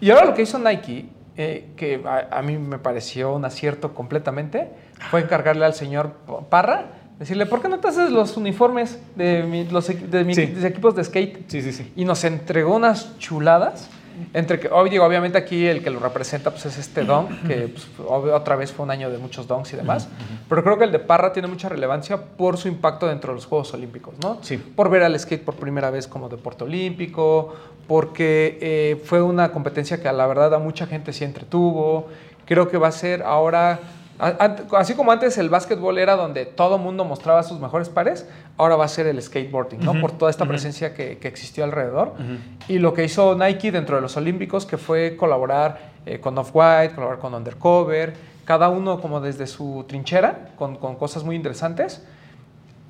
[0.00, 3.94] Y ahora lo que hizo Nike, eh, que a, a mí me pareció un acierto
[3.94, 4.68] completamente,
[5.10, 6.12] fue encargarle al señor
[6.48, 6.86] Parra,
[7.18, 10.54] decirle, ¿por qué no te haces los uniformes de, mi- los, de mis Sí.
[10.64, 11.44] equipos de skate?
[11.48, 11.92] Sí, sí, sí.
[11.96, 13.88] Y nos entregó unas chuladas.
[14.34, 17.88] Entre que, digo, obviamente aquí el que lo representa pues, es este don, que pues,
[18.06, 20.06] otra vez fue un año de muchos dons y demás.
[20.50, 23.46] Pero creo que el de Parra tiene mucha relevancia por su impacto dentro de los
[23.46, 24.38] Juegos Olímpicos, ¿no?
[24.42, 24.58] Sí.
[24.58, 27.54] Por ver al skate por primera vez como deporte olímpico,
[27.88, 32.08] porque eh, fue una competencia que a la verdad a mucha gente sí entretuvo.
[32.46, 33.80] Creo que va a ser ahora,
[34.18, 38.76] a- así como antes el básquetbol era donde todo mundo mostraba sus mejores pares, ahora
[38.76, 39.92] va a ser el skateboarding, ¿no?
[39.92, 42.08] Ujú, Por toda esta presencia que, que existió alrededor.
[42.08, 42.72] Ujú.
[42.72, 46.94] Y lo que hizo Nike dentro de los Olímpicos, que fue colaborar eh, con Off-White,
[46.94, 48.12] colaborar con Undercover,
[48.44, 52.02] cada uno como desde su trinchera, con, con cosas muy interesantes.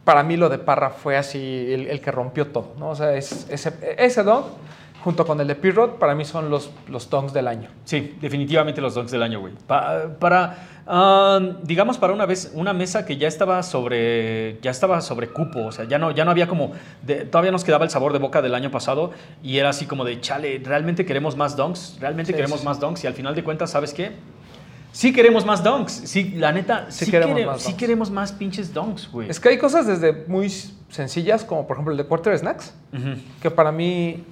[0.04, 2.88] Para mí lo de Parra fue así el, el que rompió todo, ¿no?
[2.90, 4.46] O sea, es, ese, ese dunk,
[5.02, 7.68] junto con el de Pirrot, para mí son los, los dunks del año.
[7.84, 9.52] Sí, definitivamente los donks del año, güey.
[9.66, 15.00] Pa- para, ah, digamos, para una vez, una mesa que ya estaba sobre, ya estaba
[15.00, 16.72] sobre cupo, o sea, ya no, ya no había como,
[17.02, 19.10] de- todavía nos quedaba el sabor de boca del año pasado
[19.42, 21.96] y era así como de, chale, ¿realmente queremos más donks?
[22.00, 23.02] ¿Realmente Sí, queremos sí, más donks?
[23.04, 24.12] Y al final de cuentas, ¿sabes qué?
[24.92, 28.30] Sí queremos más donks, sí, la neta, Sí sí, queremos quere- más sí queremos más
[28.32, 29.30] pinches donks, güey.
[29.30, 30.48] Es que hay cosas desde muy
[30.90, 32.74] sencillas, como por ejemplo el de Quarter Snacks,
[33.40, 34.22] que para mí,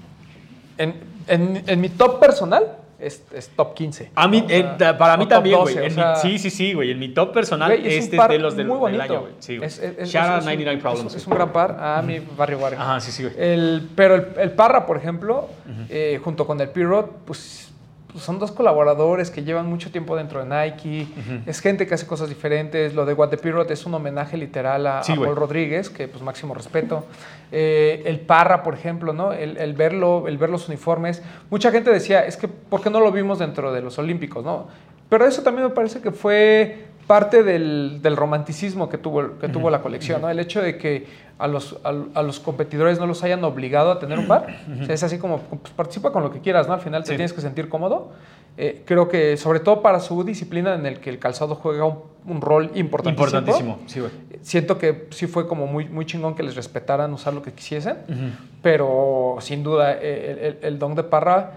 [0.80, 0.94] en,
[1.28, 4.10] en- en mi top personal, es, es top 15.
[4.14, 4.42] A mí.
[4.44, 5.86] O sea, eh, para mí también, 12, güey.
[5.86, 6.90] o sea, Sí, sí, sí, güey.
[6.90, 9.20] En mi top personal, güey, es un este es de los del, muy del año,
[9.22, 9.32] güey.
[9.38, 9.58] Sí.
[9.62, 11.14] Es- es- Shout out es un- 99 es- Problems.
[11.14, 11.76] Es, un gran par.
[11.80, 12.78] Ah, mi barrio Warren.
[12.80, 13.34] Ajá, sí, sí, güey.
[13.38, 15.48] El, pero el, el Parra, por ejemplo,
[15.88, 17.69] eh, junto con el Pirot, pues,
[18.12, 21.06] pues son dos colaboradores que llevan mucho tiempo dentro de Nike.
[21.46, 22.94] Es gente que hace cosas diferentes.
[22.94, 25.16] Lo de What the es un homenaje literal a, Sí, a.
[25.16, 27.06] Paul Rodríguez, que pues máximo respeto.
[27.52, 29.32] Eh, el Parra, por ejemplo, ¿no?
[29.32, 31.22] El, el verlo, el ver los uniformes.
[31.50, 34.68] Mucha gente decía, es que ¿por qué no lo vimos dentro de los Olímpicos, no?
[35.08, 39.68] Pero eso también me parece que fue parte del, del romanticismo que tuvo, que tuvo
[39.68, 40.30] la colección, ¿no?
[40.30, 41.06] El hecho de que
[41.40, 44.26] a los, a, a los competidores no los hayan obligado a tener un.
[44.30, 46.74] O sea, es así como, pues, participa con lo que quieras, ¿no?
[46.74, 47.16] Al final te Sí.
[47.16, 48.12] tienes que sentir cómodo.
[48.56, 52.00] Eh, creo que sobre todo para su disciplina en el que el calzado juega un,
[52.26, 53.24] un rol importantísimo.
[53.38, 54.12] Importantísimo, sí, güey.
[54.42, 57.96] Siento que sí fue como muy, muy chingón que les respetaran usar lo que quisiesen,
[58.62, 61.52] pero sin duda eh, el, el, el don de Parra,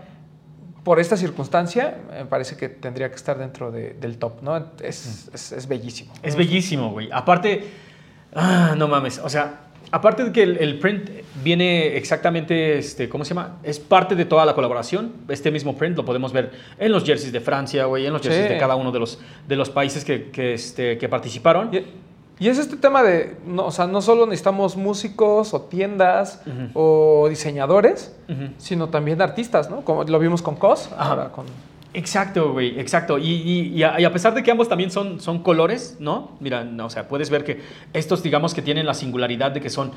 [0.84, 4.56] por esta circunstancia, me parece que tendría que estar dentro de- del top, ¿no?
[4.82, 6.14] Es, es, es bellísimo.
[6.22, 7.10] Es bellísimo, güey.
[7.12, 7.70] Aparte,
[8.36, 9.62] ah, no mames, o sea,
[9.94, 11.10] aparte de que el, el print
[11.44, 13.58] viene exactamente, este, ¿cómo se llama?
[13.64, 15.14] Es parte de toda la colaboración.
[15.30, 18.48] Este mismo print lo podemos ver en los jerseys de Francia, güey, en los jerseys
[18.48, 18.54] Sí.
[18.54, 21.70] de cada uno de los, de los países que, que, este, que participaron.
[21.74, 21.86] Y,
[22.40, 26.42] y es este tema de, no, o sea, no solo necesitamos músicos o tiendas
[26.74, 28.16] o diseñadores,
[28.58, 29.86] sino también artistas, ¿no?
[29.86, 31.46] Como lo vimos con Cos, ahora con...
[31.96, 33.20] Exacto, güey, exacto.
[33.20, 36.32] Y, y- y a, y a pesar de que ambos también son, son colores, ¿no?
[36.40, 37.62] Mira, no, o sea, puedes ver que
[37.94, 39.92] estos, digamos que tienen la singularidad de que son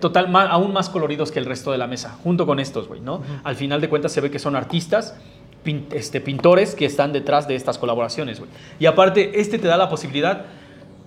[0.00, 3.22] total, aún más coloridos que el resto de la mesa, junto con estos, güey, ¿no?
[3.42, 5.16] Al final de cuentas se ve que son artistas,
[5.64, 8.50] pin- este, pintores que están detrás de estas colaboraciones, güey.
[8.78, 10.44] Y aparte, este te da la posibilidad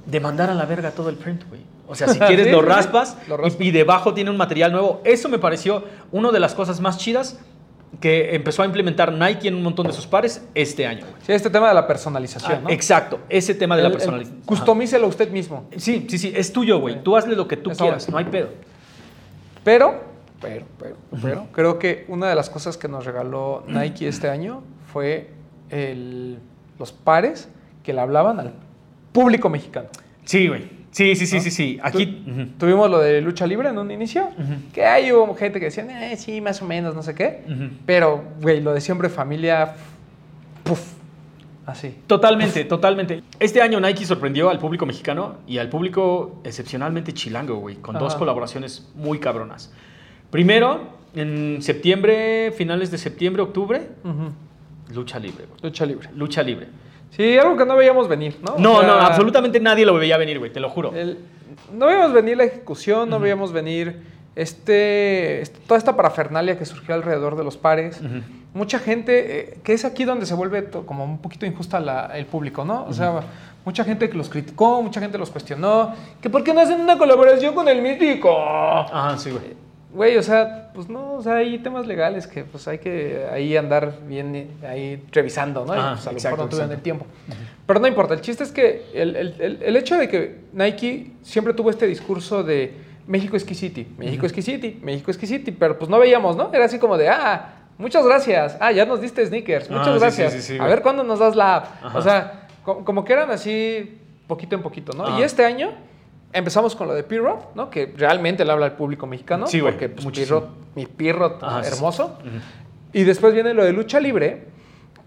[0.05, 1.61] de mandar a la verga todo el print, güey.
[1.88, 3.55] O sea, si quieres Sí, lo sí, raspas, y- raspas.
[3.61, 5.01] y debajo tiene un material nuevo.
[5.05, 7.39] Eso me pareció una de las cosas más chidas
[7.99, 11.05] que empezó a implementar Nike en un montón de sus pares este año.
[11.25, 12.69] Sí, este tema de la personalización, Ah, ¿no?
[12.69, 14.41] Exacto, ese tema de la El- personalización.
[14.45, 15.69] Customícelo usted mismo.
[15.77, 17.01] Sí, sí, sí, es tuyo, güey.
[17.03, 18.09] Tú hazle lo que tú Eso quieras, es.
[18.09, 18.49] no hay pedo.
[19.63, 20.01] Pero,
[20.41, 24.61] pero, pero, pero, creo que una de las cosas que nos regaló Nike este año
[24.91, 25.31] fue
[25.69, 26.39] el-
[26.77, 27.49] los pares
[27.83, 28.53] que le hablaban al
[29.11, 29.88] público mexicano.
[30.25, 30.69] Sí, güey.
[30.95, 31.41] Sí, sí, sí, ¿no?
[31.41, 31.79] sí, sí.
[31.83, 32.05] Aquí.
[32.05, 32.45] Tu-.
[32.57, 34.53] Tuvimos lo de lucha libre en un inicio, Ujú.
[34.73, 37.41] que ahí hubo gente que decía, eh, sí, más o menos, no sé qué.
[37.85, 39.73] Pero, güey, lo de siempre familia,
[40.63, 40.79] puf,
[41.65, 41.97] así.
[42.07, 43.23] Totalmente, totalmente.
[43.41, 48.15] Este año Nike sorprendió al público mexicano y al público excepcionalmente chilango, güey, con dos
[48.15, 49.73] colaboraciones muy cabronas.
[50.31, 50.79] Primero,
[51.13, 53.89] en septiembre, finales de septiembre, octubre,
[54.93, 55.59] lucha libre, güey.
[55.61, 56.09] Lucha libre.
[56.15, 56.67] Lucha libre.
[57.16, 58.53] Sí, algo que no veíamos venir, ¿no?
[58.55, 60.91] O No, sea, no, absolutamente nadie lo veía venir, güey, te lo juro.
[60.95, 61.18] el-
[61.74, 64.01] no veíamos venir la ejecución, no veíamos venir
[64.36, 68.01] este, este- toda esta parafernalia que surgió alrededor de los pares.
[68.53, 72.26] Mucha gente, eh, que es aquí donde se vuelve como un poquito injusta la- el
[72.26, 72.86] público, ¿no?
[72.88, 73.22] O sea,
[73.66, 76.97] mucha gente que los criticó, mucha gente los cuestionó, que por qué no hacen una
[76.97, 78.38] colaboración con el mítico.
[78.38, 79.64] Ajá, sí, güey.
[79.95, 83.55] Güey, o sea, pues no, o sea, hay temas legales que pues hay que ahí
[83.55, 85.73] andar bien eh, ahí revisando, ¿no?
[85.73, 87.05] Y, Ajá, pues, a lo exacto, mejor no tuvieron el tiempo.
[87.65, 91.13] Pero no importa, el chiste es que el, el- el- el hecho de que Nike
[91.23, 92.73] siempre tuvo este discurso de
[93.07, 96.49] México City, México Key City, México City, pero pues no veíamos, ¿no?
[96.53, 99.99] Era así como de, ah, muchas gracias, ah, ya nos diste sneakers, Ah, muchas sí,
[99.99, 101.65] gracias, sí, sí, sí, a ver cuándo nos das la app.
[101.85, 101.97] Ajá.
[101.97, 105.05] O sea, co- como que eran así poquito en poquito, ¿no?
[105.05, 105.19] Ajá.
[105.19, 105.69] Y este año
[106.36, 107.69] empezamos con lo de Pirro, ¿no?
[107.69, 109.47] Que realmente le habla al público mexicano.
[109.47, 110.05] Sí, güey, Porque pues.
[110.07, 111.67] Pirro, mi Pirro sí.
[111.73, 112.17] hermoso.
[112.93, 114.45] Y después viene lo de lucha libre,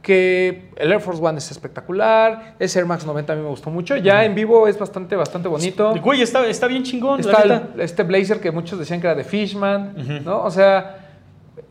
[0.02, 3.70] que el Air Force One es espectacular, ese Air Max 90 a mí me gustó
[3.70, 3.96] mucho.
[3.96, 5.94] Ya en vivo es bastante, bastante bonito.
[6.00, 7.82] Güey, está, está bien chingón, Está la el- neta.
[7.82, 10.22] este blazer que muchos decían que era de Fishman.
[10.24, 10.42] ¿no?
[10.44, 10.98] O sea,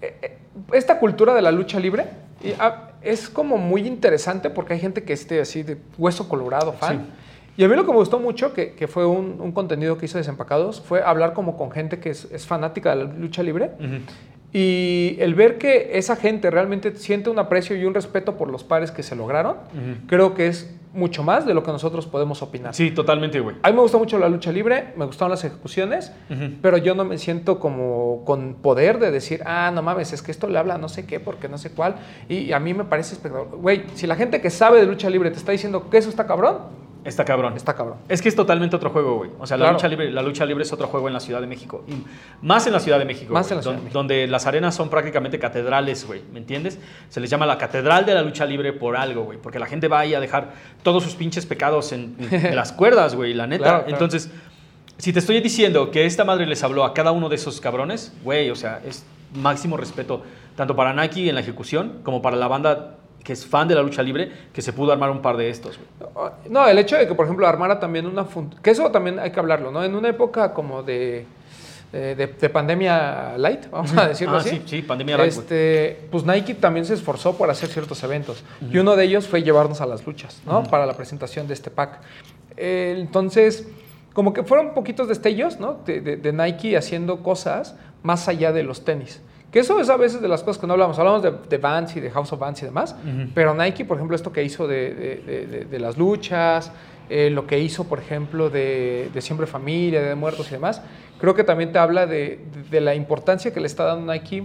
[0.02, 0.38] eh, eh,
[0.74, 2.06] esta cultura de la lucha libre
[2.60, 6.98] ah, es como muy interesante porque hay gente que esté así de hueso colorado, fan.
[6.98, 7.12] Sí.
[7.58, 10.06] Y a mí lo que me gustó mucho, que, que fue un, un contenido que
[10.06, 13.72] hizo Desempacados, fue hablar como con gente que es, es fanática de la lucha libre.
[13.80, 14.04] Ujú.
[14.54, 18.64] Y el ver que esa gente realmente siente un aprecio y un respeto por los
[18.64, 20.08] pares que se lograron, Ujú.
[20.08, 22.74] creo que es mucho más de lo que nosotros podemos opinar.
[22.74, 23.56] Sí, totalmente, güey.
[23.62, 26.54] A mí me gustó mucho la lucha libre, me gustaron las ejecuciones, Ujú.
[26.62, 30.32] pero yo no me siento como con poder de decir, ah, no mames, es que
[30.32, 31.96] esto le habla no sé qué, porque no sé cuál.
[32.30, 33.58] Y a mí me parece espectacular.
[33.60, 36.26] Güey, si la gente que sabe de lucha libre te está diciendo que eso está
[36.26, 36.60] cabrón,
[37.08, 37.54] Está cabrón.
[37.56, 37.98] está cabrón.
[38.10, 39.32] Es que es totalmente otro juego, güey.
[39.40, 41.48] O sea, la, lucha libre, la lucha libre es otro juego en la Ciudad de
[41.48, 41.84] México.
[41.88, 41.94] Y
[42.46, 43.34] más en la Ciudad de México.
[43.34, 43.98] Más en la Ciudad de México.
[43.98, 46.22] Donde las arenas son prácticamente catedrales, güey.
[46.32, 46.80] ¿Me entiendes?
[47.10, 49.38] Se les llama la catedral de la lucha libre por algo, güey.
[49.38, 50.54] Porque la gente va ahí a dejar
[50.84, 53.34] todos sus pinches pecados en, en las cuerdas, güey.
[53.34, 53.64] La neta.
[53.64, 53.94] Claro, claro.
[53.94, 54.30] Entonces,
[54.98, 58.14] si te estoy diciendo que esta madre les habló a cada uno de esos cabrones,
[58.24, 60.24] güey, o sea, es máximo respeto
[60.56, 62.98] tanto para Nike en la ejecución como para la banda
[63.28, 65.78] que es fan de la lucha libre que se pudo armar un par de estos,
[65.78, 66.30] güey.
[66.50, 68.26] No, el hecho de que, por ejemplo, armara también una...
[68.64, 69.84] Que eso también hay que hablarlo, ¿no?
[69.84, 71.26] En una época como de...
[71.92, 74.50] De, de pandemia light, vamos a decirlo Ah, así.
[74.50, 75.32] sí, sí, pandemia light.
[75.32, 78.44] Este, pues Nike también se esforzó por hacer ciertos eventos.
[78.72, 80.64] Y uno de ellos fue llevarnos a las luchas, ¿no?
[80.64, 82.00] Para la presentación de este pack.
[82.58, 83.68] Eh, entonces,
[84.14, 85.80] como que fueron poquitos destellos, ¿no?
[85.86, 89.22] De, de- de Nike haciendo cosas más allá de los tenis.
[89.58, 91.00] Que eso es a veces de las cosas que no hablamos.
[91.00, 92.96] Hablamos de, de Vans y de House of Vans y demás.
[93.34, 96.72] Pero Nike, por ejemplo, esto que hizo de, de- las luchas,
[97.10, 100.84] eh, lo que hizo, por ejemplo, de, de Siempre Familia, de Muertos y demás,
[101.20, 102.40] creo que también te habla de,
[102.70, 104.44] la importancia que le está dando Nike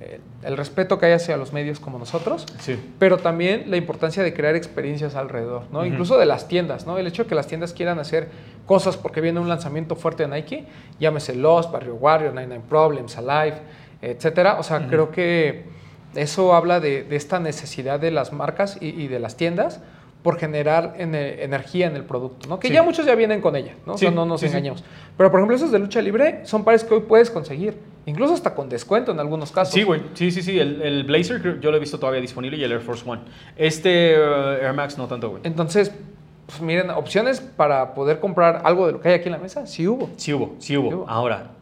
[0.00, 2.76] eh, el respeto que hay hacia los medios como nosotros, Sí.
[2.98, 5.86] pero también la importancia de crear experiencias alrededor, ¿no?
[5.86, 6.98] Incluso de las tiendas, ¿no?
[6.98, 8.30] El hecho de que las tiendas quieran hacer
[8.66, 10.64] cosas porque viene un lanzamiento fuerte de Nike,
[10.98, 13.58] llámese Lost, Barrio Warrior, 99 Problems, Alive,
[14.02, 14.58] etcétera.
[14.58, 14.88] O sea, Ujú.
[14.88, 15.64] creo que
[16.14, 19.80] eso habla de, de esta necesidad de las marcas y, y de las tiendas
[20.22, 22.60] por generar ene- energía en el producto, ¿no?
[22.60, 22.74] Que Sí.
[22.74, 23.94] ya muchos ya vienen con ella, ¿no?
[23.94, 24.50] O sea, Sí, no nos sí, sí.
[24.52, 24.84] engañemos.
[25.16, 28.54] Pero, por ejemplo, esos de lucha libre son pares que hoy puedes conseguir, incluso hasta
[28.54, 29.72] con descuento en algunos casos.
[29.72, 30.02] Sí, güey.
[30.12, 30.58] Sí, sí, sí.
[30.58, 33.22] El, el Blazer yo lo he visto todavía disponible y el Air Force One.
[33.56, 35.40] Este uh, Air Max no tanto, güey.
[35.44, 35.90] Entonces,
[36.44, 39.66] pues miren, opciones para poder comprar algo de lo que hay aquí en la mesa,
[39.66, 40.10] sí hubo.
[40.16, 40.88] Sí hubo, sí hubo.
[40.90, 41.08] Sí hubo.
[41.08, 41.52] Ahora,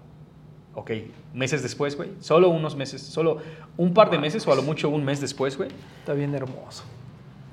[0.75, 0.91] ok,
[1.39, 2.11] meses después, güey.
[2.21, 3.39] Solo unos meses, solo
[3.77, 5.71] un par de meses o a lo mucho un mes después, güey.
[6.01, 6.83] Está bien hermoso.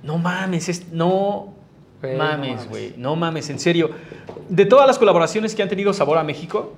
[0.04, 1.54] No mames, es, no
[2.02, 2.94] mames, güey.
[2.98, 3.92] No mames, en serio.
[4.50, 6.74] De todas las colaboraciones que han tenido sabor a México,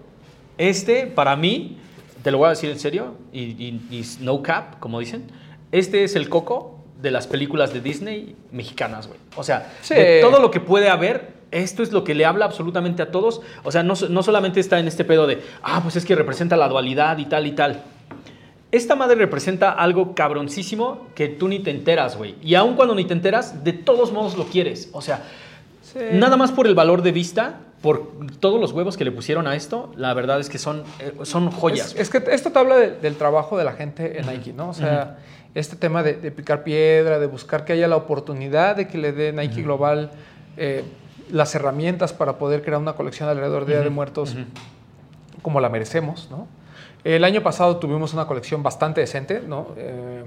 [0.58, 1.78] este, para mí,
[2.24, 5.24] te lo voy a decir en serio, y, y- y no cap, como dicen,
[5.72, 9.20] este es el coco de las películas de Disney mexicanas, güey.
[9.36, 9.94] O sea, Sí.
[9.94, 13.42] de todo lo que puede haber, esto es lo que le habla absolutamente a todos.
[13.64, 16.58] O sea, no, no solamente está en este pedo de, ah, pues es que representa
[16.58, 17.82] la dualidad y tal y tal.
[18.72, 22.36] Esta madre representa algo cabroncísimo que tú ni te enteras, güey.
[22.42, 24.90] Y aun cuando ni te enteras, de todos modos lo quieres.
[24.92, 25.24] O sea,
[25.82, 26.00] Sí.
[26.12, 28.12] nada más por el valor de vista, por
[28.42, 31.50] todos los huevos que le pusieron a esto, la verdad es que son, eh, son
[31.50, 31.94] joyas.
[31.96, 34.70] Es, es que esto te habla de- del trabajo de la gente en Nike, ¿no?
[34.70, 35.20] O sea,
[35.56, 39.14] este tema de, de picar piedra, de buscar que haya la oportunidad de que le
[39.14, 40.12] dé Nike Global
[40.58, 40.84] eh,
[41.32, 44.36] las herramientas para poder crear una colección alrededor de Día de Muertos
[45.42, 46.48] como la merecemos, ¿no?
[47.04, 49.68] El año pasado tuvimos una colección bastante decente, ¿no?
[49.78, 50.24] Eh,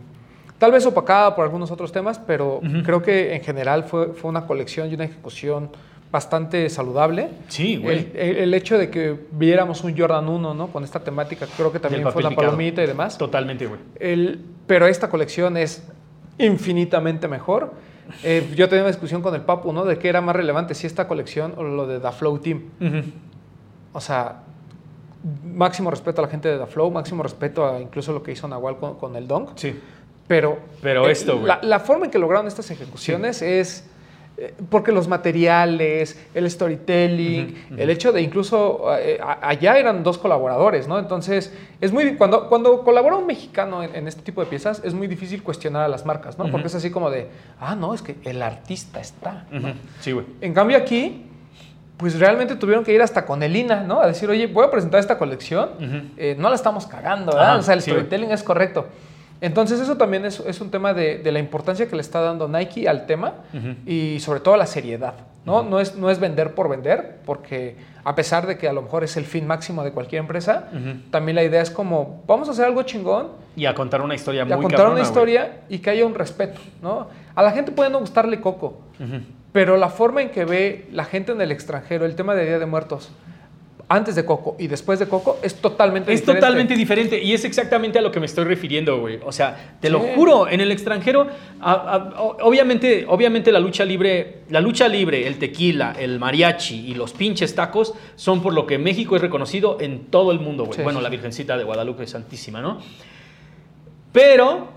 [0.59, 4.47] tal vez opacada por algunos otros temas, pero creo que en general fue, fue una
[4.47, 5.71] colección y una ejecución
[6.13, 7.29] bastante saludable.
[7.49, 8.11] Sí, güey.
[8.15, 10.67] El, el- el hecho de que viéramos un Jordan 1, ¿no?
[10.69, 13.17] Con esta temática, creo que también fue una palomita y demás.
[13.19, 13.81] Totalmente, güey.
[13.99, 15.85] El- pero esta colección es
[16.39, 17.73] infinitamente mejor.
[18.23, 19.85] Eh, yo tenía una discusión con el Papu, ¿no?
[19.85, 22.63] De qué era más relevante, si esta colección o lo de The Flow Team.
[23.93, 24.43] O sea,
[25.45, 28.47] máximo respeto a la gente de The Flow, máximo respeto a incluso lo que hizo
[28.49, 29.51] Nahual con, con el Dunk.
[29.57, 29.79] Sí.
[30.29, 31.41] Pero, Pero eh, esto.
[31.45, 33.90] La, la forma en que lograron estas ejecuciones es
[34.71, 40.99] porque los materiales, el storytelling, el hecho de incluso eh, allá eran dos colaboradores, ¿no?
[40.99, 44.95] Entonces, es muy cuando, cuando colabora un mexicano en, en este tipo de piezas, es
[44.95, 46.51] muy difícil cuestionar a las marcas, ¿no?
[46.51, 47.29] Porque es así como de,
[47.61, 49.47] ah, no, es que el artista está.
[50.01, 50.27] Sí, güey.
[50.41, 51.27] En cambio aquí,
[51.97, 54.01] pues realmente tuvieron que ir hasta con Elina, ¿no?
[54.01, 55.71] A decir, oye, voy a presentar esta colección,
[56.17, 57.51] eh, no la estamos cagando, ¿verdad?
[57.51, 58.87] Ajá, o sea, el sí, storytelling es correcto.
[59.41, 62.47] Entonces eso también es, es un tema de, de la importancia que le está dando
[62.47, 63.35] Nike al tema
[63.87, 65.15] y sobre todo la seriedad,
[65.47, 65.63] ¿no?
[65.63, 69.03] no, es, no es vender por vender, porque a pesar de que a lo mejor
[69.03, 70.69] es el fin máximo de cualquier empresa,
[71.11, 74.43] también la idea es como, vamos a hacer algo chingón Y a contar una historia
[74.43, 77.09] y muy a contar cabrona, una historia y que haya un respeto, ¿no?
[77.35, 78.81] A la gente puede no gustarle Coco,
[79.53, 82.59] pero la forma en que ve la gente en el extranjero el tema de Día
[82.59, 83.11] de Muertos
[83.93, 86.41] antes de Coco y después de Coco es totalmente Es diferente.
[86.41, 89.19] totalmente diferente y es exactamente a lo que me estoy refiriendo, güey.
[89.25, 91.27] O sea, te lo juro, en el extranjero,
[91.61, 96.87] a- a- o- obviamente, obviamente la lucha libre, la lucha libre, el tequila, el mariachi
[96.89, 100.65] y los pinches tacos son por lo que México es reconocido en todo el mundo,
[100.67, 100.77] güey.
[100.77, 101.09] Sí, bueno, la.
[101.11, 102.79] Virgencita de Guadalupe Santísima, ¿no?
[104.13, 104.69] Pero,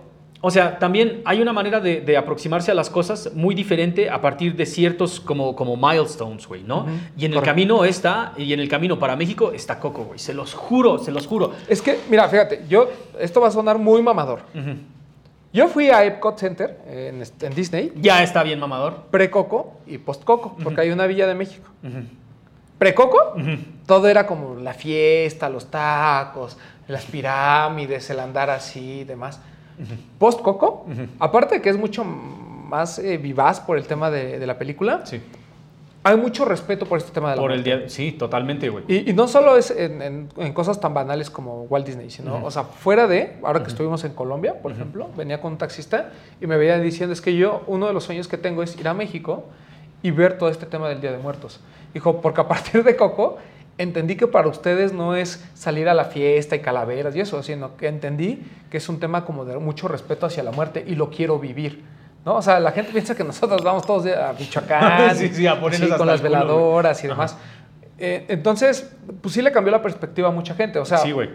[0.46, 4.20] o sea, también hay una manera de, de aproximarse a las cosas muy diferente a
[4.20, 6.80] partir de ciertos como, como milestones, güey, ¿no?
[6.82, 7.46] Ujú, Y en el correcto.
[7.46, 10.20] camino está, y en el camino para México está Coco, güey.
[10.20, 11.52] Se los juro, se los juro.
[11.70, 12.90] Es que, mira, fíjate, yo,
[13.20, 14.42] esto va a sonar muy mamador.
[14.54, 14.76] Ujú.
[15.54, 19.04] Yo fui a Epcot Center en, en Disney, Ya está bien mamador.
[19.12, 21.70] pre-Coco y post-Coco, porque hay una Villa de México.
[22.80, 23.36] Pre-Coco,
[23.86, 26.58] todo era como la fiesta, los tacos,
[26.88, 29.40] las pirámides, el andar así y demás.
[30.20, 31.08] Post-Coco, Ujú.
[31.20, 35.06] aparte de que es mucho más eh, vivaz por el tema de, de la película,
[35.06, 35.22] Sí.
[36.04, 37.78] hay mucho respeto por este tema de la Por el muerte.
[37.80, 37.90] día.
[37.90, 38.84] Sí, totalmente, güey.
[38.88, 42.38] Y, y no solo es en, en- en cosas tan banales como Walt Disney, sino,
[42.38, 42.46] Ujú.
[42.48, 46.12] o sea, fuera de, ahora que estuvimos en Colombia, por ejemplo, venía con un taxista
[46.42, 48.88] y me veía diciendo, es que yo, uno de los sueños que tengo es ir
[48.88, 49.44] a México
[50.02, 51.60] y ver todo este tema del Día de Muertos.
[51.94, 53.38] Dijo, porque a partir de Coco
[53.78, 57.76] entendí que para ustedes no es salir a la fiesta y calaveras y eso, sino
[57.78, 61.10] que entendí que es un tema como de mucho respeto hacia la muerte y lo
[61.10, 61.84] quiero vivir.
[62.26, 62.36] ¿No?
[62.36, 65.98] O sea, la gente piensa que nosotros vamos todos a Michoacán, Sí, sí, a hasta
[65.98, 67.38] con las el culo, veladoras y demás.
[67.98, 68.92] Eh, entonces,
[69.22, 70.80] pues sí le cambió la perspectiva a mucha gente.
[70.80, 71.30] O sea, Sí, güey.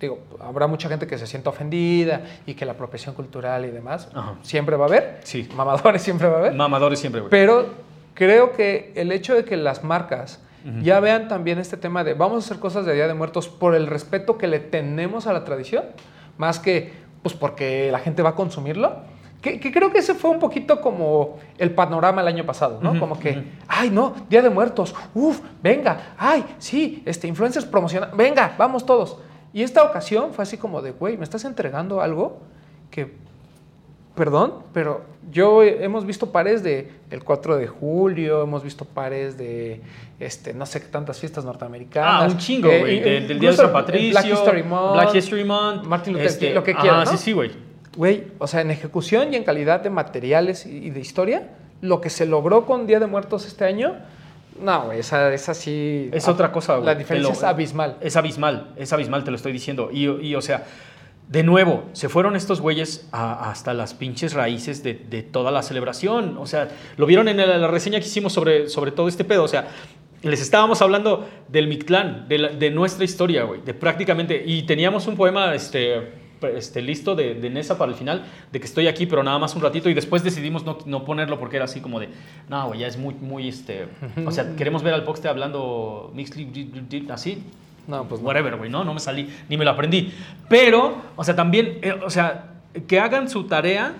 [0.00, 4.08] digo, habrá mucha gente que se sienta ofendida y que la apropiación cultural y demás
[4.14, 4.34] Ajá.
[4.42, 5.20] siempre va a haber.
[5.24, 5.48] Sí.
[5.56, 6.54] Mamadores siempre va a haber.
[6.54, 7.30] Mamadores siempre, güey.
[7.30, 7.66] Pero
[8.14, 10.40] creo que el hecho de que las marcas
[10.82, 13.74] Ya vean también este tema de vamos a hacer cosas de Día de Muertos por
[13.74, 15.84] el respeto que le tenemos a la tradición,
[16.38, 16.92] más que
[17.22, 18.96] pues porque la gente va a consumirlo.
[19.42, 22.98] Que, que creo que ese fue un poquito como el panorama el año pasado, ¿no?
[22.98, 28.54] Como que, ay, no, Día de Muertos, uf, venga, ay, sí, este, influencers promocionan, venga,
[28.56, 29.18] vamos todos.
[29.52, 32.40] Y esta ocasión fue así como de, güey, me estás entregando algo
[32.90, 33.18] que,
[34.14, 39.36] perdón, pero yo he- hemos visto pares de el 4 de julio, hemos visto pares
[39.36, 39.80] de,
[40.20, 42.22] este, no sé qué tantas fiestas norteamericanas.
[42.22, 43.00] Ah, un chingo, Eh, güey.
[43.00, 44.10] del, del Día de San Patricio.
[44.10, 44.92] Black History Month.
[44.94, 45.76] Black History Month.
[45.76, 47.10] este, Martin Luther King, lo que quieran, Ah, ¿no?
[47.10, 47.50] sí, sí, güey.
[47.96, 51.48] Güey, o sea, en ejecución y en calidad de materiales y y de historia,
[51.80, 53.94] lo que se logró con Día de Muertos este año,
[54.60, 56.08] no, güey, esa, esa sí...
[56.12, 56.86] Es otra cosa, güey.
[56.86, 57.96] La diferencia lo- es abismal.
[58.00, 59.90] Es abismal, es abismal, te lo estoy diciendo.
[59.92, 60.64] Y, y, o sea,
[61.28, 65.62] de nuevo, se fueron estos güeyes a- hasta las pinches raíces de, de toda la
[65.62, 66.36] celebración.
[66.38, 69.42] O sea, lo vieron en la, la reseña que hicimos sobre, sobre todo este pedo.
[69.44, 69.68] O sea,
[70.22, 73.60] les estábamos hablando del Mictlán, de, la- de nuestra historia, güey.
[73.62, 74.42] De prácticamente.
[74.46, 76.22] Y teníamos un poema, este.
[76.56, 79.54] Este, listo de, de Nessa para el final, de que estoy aquí, pero nada más
[79.56, 82.10] un ratito, y después decidimos no, no ponerlo porque era así como de,
[82.50, 83.86] no, güey, ya es muy, muy, este,
[84.26, 87.42] o sea, queremos ver al Poxte hablando mixed, así,
[87.86, 88.26] No, pues no.
[88.26, 88.84] whatever, güey, ¿no?
[88.84, 90.12] No me salí, ni me lo aprendí.
[90.48, 92.46] Pero, o sea, también, eh, o sea,
[92.86, 93.94] que hagan su tarea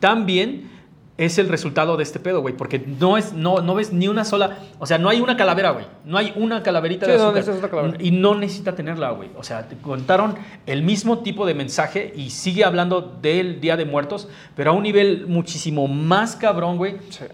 [0.00, 0.70] también
[1.16, 4.24] es el resultado de este pedo, güey, porque no es, no, no ves ni una
[4.24, 7.28] sola, o sea, no hay una calavera, güey, no hay una calaverita Sí, de no
[7.28, 7.70] azúcar.
[7.70, 7.96] calavera.
[8.00, 9.28] y no necesita tenerla, güey.
[9.36, 10.34] O sea, te contaron
[10.66, 14.82] el mismo tipo de mensaje y sigue hablando del Día de Muertos, pero a un
[14.82, 17.24] nivel muchísimo más cabrón, güey Sí.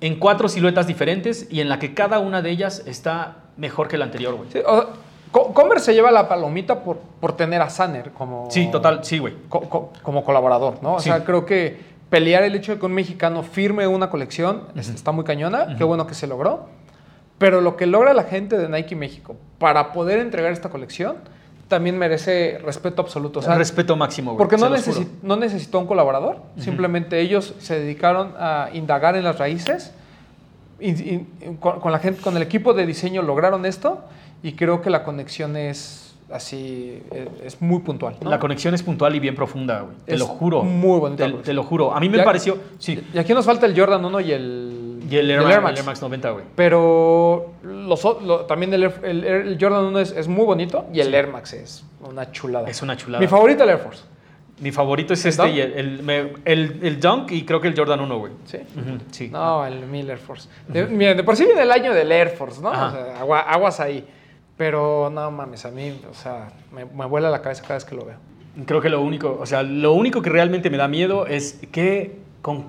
[0.00, 3.98] En cuatro siluetas diferentes y en la que cada una de ellas está mejor que
[3.98, 4.48] la anterior, güey.
[4.52, 4.86] Sí, o sea,
[5.30, 8.48] Co- Converse se lleva la palomita por, por tener a Sanner como...
[8.50, 9.34] Sí, total, sí, güey.
[9.50, 10.94] co- co- como colaborador, ¿no?
[10.94, 11.10] O Sí.
[11.10, 15.12] sea, creo que pelear el hecho de que un mexicano firme una colección es- está
[15.12, 16.68] muy cañona, qué bueno que se logró,
[17.36, 21.16] pero lo que logra la gente de Nike México para poder entregar esta colección
[21.68, 23.40] también merece respeto absoluto.
[23.40, 24.38] O sea, respeto máximo, güey.
[24.38, 29.38] porque no, necesi- no necesitó un colaborador, simplemente ellos se dedicaron a indagar en las
[29.38, 29.92] raíces.
[30.80, 31.26] y- y-
[31.60, 34.00] con, con la gente, con el equipo de diseño lograron esto
[34.44, 38.14] y creo que la conexión es así, es, es muy puntual.
[38.20, 38.30] ¿no?
[38.30, 39.96] La conexión es puntual y bien profunda, güey.
[40.06, 40.62] Te Es lo juro.
[40.62, 41.92] muy bonita Te, te lo juro.
[41.92, 42.58] A mí me Ya- pareció.
[42.78, 43.02] Sí.
[43.12, 44.77] Y aquí nos falta el Jordan 1 y el,
[45.08, 45.72] Y el Air, Max, Air Max.
[45.72, 46.44] el Air Max 90, güey.
[46.56, 51.14] Pero los lo- también el, el el Jordan 1 es, es muy bonito y el
[51.14, 52.68] Air Max es una chulada.
[52.68, 53.20] Es una chulada.
[53.20, 54.02] Mi favorito el Air Force.
[54.60, 55.54] Mi favorito es ¿El este Dunk?
[55.54, 55.72] y el,
[56.10, 58.32] el, el- el Dunk y creo que el Jordan 1, güey.
[58.44, 58.58] ¿Sí?
[59.12, 59.28] Sí.
[59.28, 60.48] No, el Mil Air Force.
[60.66, 62.70] De, mira, de por sí viene el año del Air Force, ¿no?
[62.70, 64.04] O sea, aguas ahí.
[64.56, 67.94] Pero no mames, a mí, o sea, me, me vuela la cabeza cada vez que
[67.94, 68.16] lo veo.
[68.66, 72.16] Creo que lo único, o sea, lo único que realmente me da miedo es que,
[72.42, 72.64] con,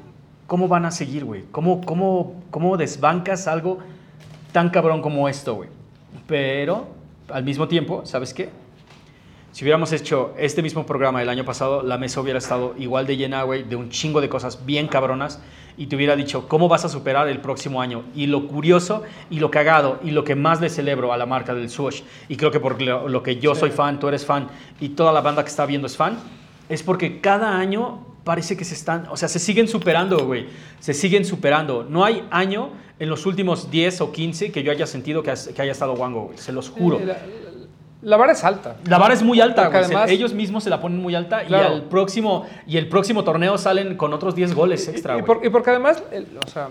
[0.50, 1.46] ¿cómo van a seguir, güey?
[1.52, 3.78] ¿Cómo, cómo, ¿Cómo desbancas algo
[4.52, 5.70] tan cabrón como esto, güey?
[6.28, 6.88] Pero,
[7.32, 8.50] al mismo tiempo, ¿sabes qué?
[9.52, 13.16] Si hubiéramos hecho este mismo programa el año pasado, la mesa hubiera estado igual de
[13.18, 15.40] llena, güey, de un chingo de cosas bien cabronas
[15.78, 18.04] y te hubiera dicho, ¿cómo vas a superar el próximo año?
[18.16, 21.54] Y lo curioso y lo cagado y lo que más le celebro a la marca
[21.54, 23.62] del Swoosh, y creo que por lo, lo que yo Sí.
[23.62, 24.48] soy fan, tú eres fan
[24.80, 26.18] y toda la banda que está viendo es fan,
[26.70, 30.48] es porque cada año parece que se están, o sea, se siguen superando, güey,
[30.80, 31.84] se siguen superando.
[31.84, 32.70] No hay año
[33.00, 36.38] en los últimos 10 o 15 que yo haya sentido que, haya estado guango, güey,
[36.38, 37.00] se los juro.
[37.00, 37.18] Eh, La,
[38.02, 38.78] la vara es alta.
[38.86, 39.84] La vara es muy alta, güey.
[39.84, 41.70] Además- ellos mismos se la ponen muy alta Claro.
[41.70, 45.22] y al próximo y el próximo torneo salen con otros 10 goles extra, Y, y
[45.22, 45.26] güey.
[45.38, 46.70] por- y porque además, el- o sea,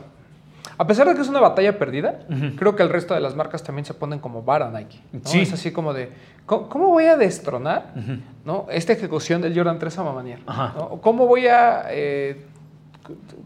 [0.78, 2.20] a pesar de que es una batalla perdida,
[2.56, 5.00] creo que el resto de las marcas también se ponen como vara Nike.
[5.12, 5.20] ¿no?
[5.24, 5.40] Sí.
[5.40, 6.10] Es así como de,
[6.46, 7.92] ¿cómo, cómo voy a destronar.
[8.44, 8.66] ¿no?
[8.70, 10.38] esta ejecución del Jordan 3 a Mamanier?
[11.02, 11.86] ¿Cómo voy a...
[11.90, 12.46] eh,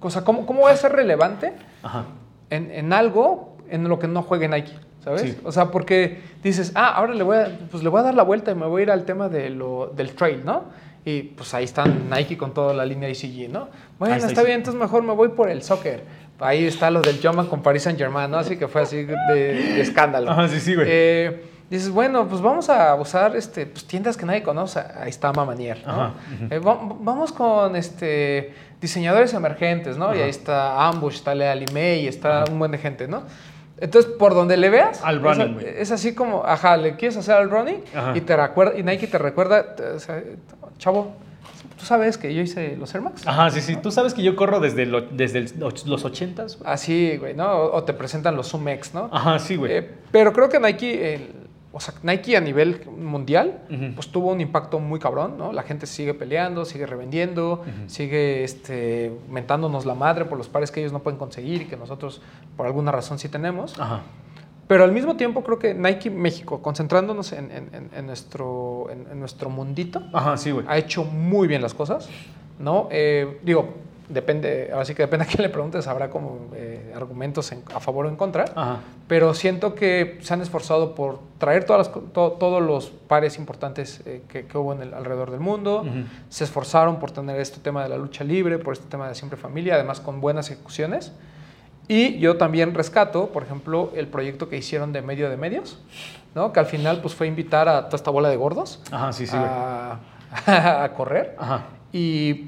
[0.01, 1.53] o sea, ¿cómo, ¿cómo voy a ser relevante
[1.83, 2.05] Ajá.
[2.51, 4.73] en, en algo en lo que no juegue Nike?
[5.03, 5.23] ¿Sabes?
[5.23, 5.39] Sí.
[5.45, 8.23] O sea, porque dices, ah, ahora le voy, a, pues le voy a dar la
[8.23, 10.65] vuelta y me voy a ir al tema de lo, del trail, ¿no?
[11.05, 13.69] Y pues ahí están Nike con toda la línea ICG, ¿no?
[13.99, 16.05] Bueno, está está bien, entonces mejor me voy por el soccer.
[16.43, 18.39] Ahí está lo del Jumpman con Paris Saint Germain, ¿no?
[18.39, 20.31] Así que fue así de, de escándalo.
[20.31, 20.87] Ajá, sí, sí, güey.
[20.91, 24.81] Eh, dices, bueno, pues vamos a usar este, pues, tiendas que nadie conoce.
[25.01, 25.93] Ahí está Mamanier, ¿no?
[25.93, 26.15] Ajá,
[26.51, 30.13] Eh, va- vamos con este, diseñadores emergentes, ¿no?
[30.13, 30.25] Y Ajá.
[30.25, 31.35] ahí está Ambush, está
[31.73, 33.23] May, está un buen de gente, ¿no?
[33.79, 35.67] Entonces, por donde le veas, Al es- running, güey.
[35.77, 38.13] es, así como, ajá, le quieres hacer al running Ajá.
[38.17, 40.23] y te recuerda, y Nike te recuerda, te- o sea,
[40.79, 41.17] chavo,
[41.83, 43.27] ¿tú sabes que yo hice los Air Max?
[43.27, 43.75] Ajá, sí, sí.
[43.75, 46.73] Tú sabes que yo corro desde, lo- desde el- los los 80s, güey.
[46.73, 47.51] Así, güey, ¿no?
[47.51, 49.09] O, o te presentan los Zoom X, ¿no?
[49.13, 49.73] Ajá, sí, güey.
[49.73, 51.33] Eh, pero creo que Nike, el-
[51.73, 53.63] o sea, Nike a nivel mundial,
[53.97, 55.53] pues tuvo un impacto muy cabrón, ¿no?
[55.53, 60.81] La gente sigue peleando, sigue revendiendo, sigue este, mentándonos la madre por los pares que
[60.81, 62.21] ellos no pueden conseguir y que nosotros
[62.57, 63.79] por alguna razón sí tenemos.
[63.81, 64.03] Ajá.
[64.69, 69.51] Pero al mismo tiempo creo que Nike México, concentrándonos en, en- en- nuestro, en, nuestro
[69.51, 72.09] mundito, Ajá, sí, ha hecho muy bien las cosas,
[72.59, 72.89] ¿no?
[72.91, 73.69] Eh, digo,
[74.09, 78.07] depende, así que depende a quién le preguntes, habrá como eh, argumentos en- a favor
[78.07, 78.81] o en contra, Ajá.
[79.09, 84.01] pero siento que se han esforzado por traer todas las to- todos los pares importantes
[84.07, 86.05] eh, que, que hubo en el, alrededor del mundo, Ujú.
[86.29, 89.39] se esforzaron por tener este tema de la lucha libre, por este tema de siempre
[89.39, 91.13] familia, además con buenas ejecuciones.
[91.89, 95.79] Y yo también rescato, por ejemplo, el proyecto que hicieron de medio de medios,
[96.35, 96.53] ¿no?
[96.53, 99.37] que al final pues, fue invitar a toda esta bola de gordos Ajá, sí, sí,
[99.37, 99.49] güey.
[99.49, 99.99] a,
[100.85, 101.37] a correr.
[101.39, 101.65] Ajá.
[101.93, 102.47] Y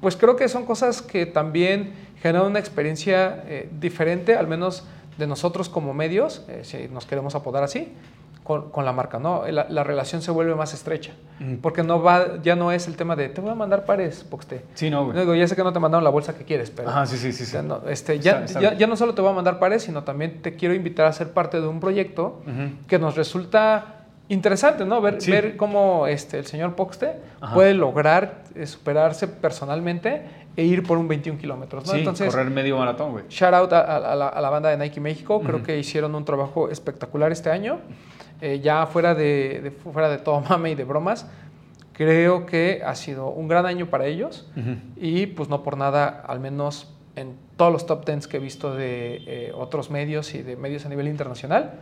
[0.00, 4.84] pues creo que son cosas que también generan una experiencia eh, diferente, al menos
[5.18, 7.92] de nosotros como medios, eh, si nos queremos apodar así,
[8.44, 9.44] con, con la marca, ¿no?
[9.48, 11.12] La, la relación se vuelve más estrecha,
[11.62, 14.64] porque no va, ya no es el tema de te voy a mandar pares, Poxte.
[14.74, 15.18] Sí, no, güey.
[15.18, 17.32] Digo, ya sé que no te mandaron la bolsa que quieres, pero Ajá, sí, sí,
[17.32, 17.56] sí.
[17.64, 18.78] no, este, ya, Está- está ya- bien.
[18.80, 21.32] ya no solo te voy a mandar pares, sino también te quiero invitar a ser
[21.32, 22.42] parte de un proyecto
[22.86, 25.00] que nos resulta interesante, ¿no?
[25.00, 25.30] Ver, Sí.
[25.30, 27.54] ver cómo este, el señor Poxte Ajá.
[27.54, 30.22] puede lograr eh, superarse personalmente
[30.56, 31.92] e ir por un 21 kilómetros, ¿no?
[31.92, 33.24] Sí, Entonces, correr medio maratón, güey.
[33.28, 36.14] shout out a, a- a la, a la banda de Nike México, creo que hicieron
[36.14, 37.80] un trabajo espectacular este año,
[38.40, 41.26] Eh, ya fuera de, de- fuera de todo mame y de bromas,
[41.92, 44.48] creo que ha sido un gran año para ellos
[44.96, 48.74] y pues no por nada, al menos en todos los top 10 que he visto
[48.74, 51.80] de eh, otros medios y de medios a nivel internacional,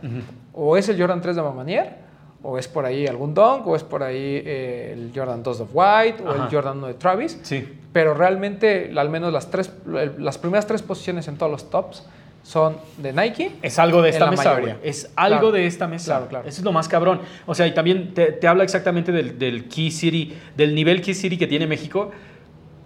[0.53, 1.95] o es el Jordan 3 de Mamanier,
[2.43, 5.65] o es por ahí algún Dunk, o es por ahí eh, el Jordan 2 de
[5.73, 7.39] White, o el Jordan 1 de Travis.
[7.41, 7.79] Sí.
[7.91, 9.71] Pero realmente, al menos las, tres,
[10.19, 12.05] las primeras tres posiciones en todos los tops
[12.43, 13.51] son de Nike.
[13.61, 14.77] Es algo de esta mesa, mayoría.
[14.83, 15.51] Es algo Claro.
[15.53, 16.05] de esta mesa.
[16.11, 16.47] Claro, claro.
[16.47, 17.21] Eso es lo más cabrón.
[17.45, 21.13] O sea, y también te, te habla exactamente del, del Key City, del nivel Key
[21.13, 22.11] City que tiene México.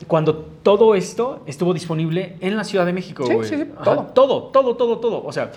[0.06, 3.50] Cuando todo esto estuvo disponible en la Ciudad de México, Sí, güey.
[3.50, 4.06] sí, sí, Ajá, todo.
[4.14, 5.24] Todo, todo, todo, todo.
[5.26, 5.52] O sea,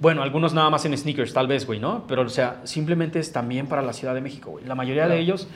[0.00, 2.04] bueno, algunos nada más en sneakers, tal vez, güey, ¿no?
[2.06, 4.66] Pero, o sea, simplemente es también para la Ciudad de México, güey.
[4.66, 5.48] La mayoría de ellos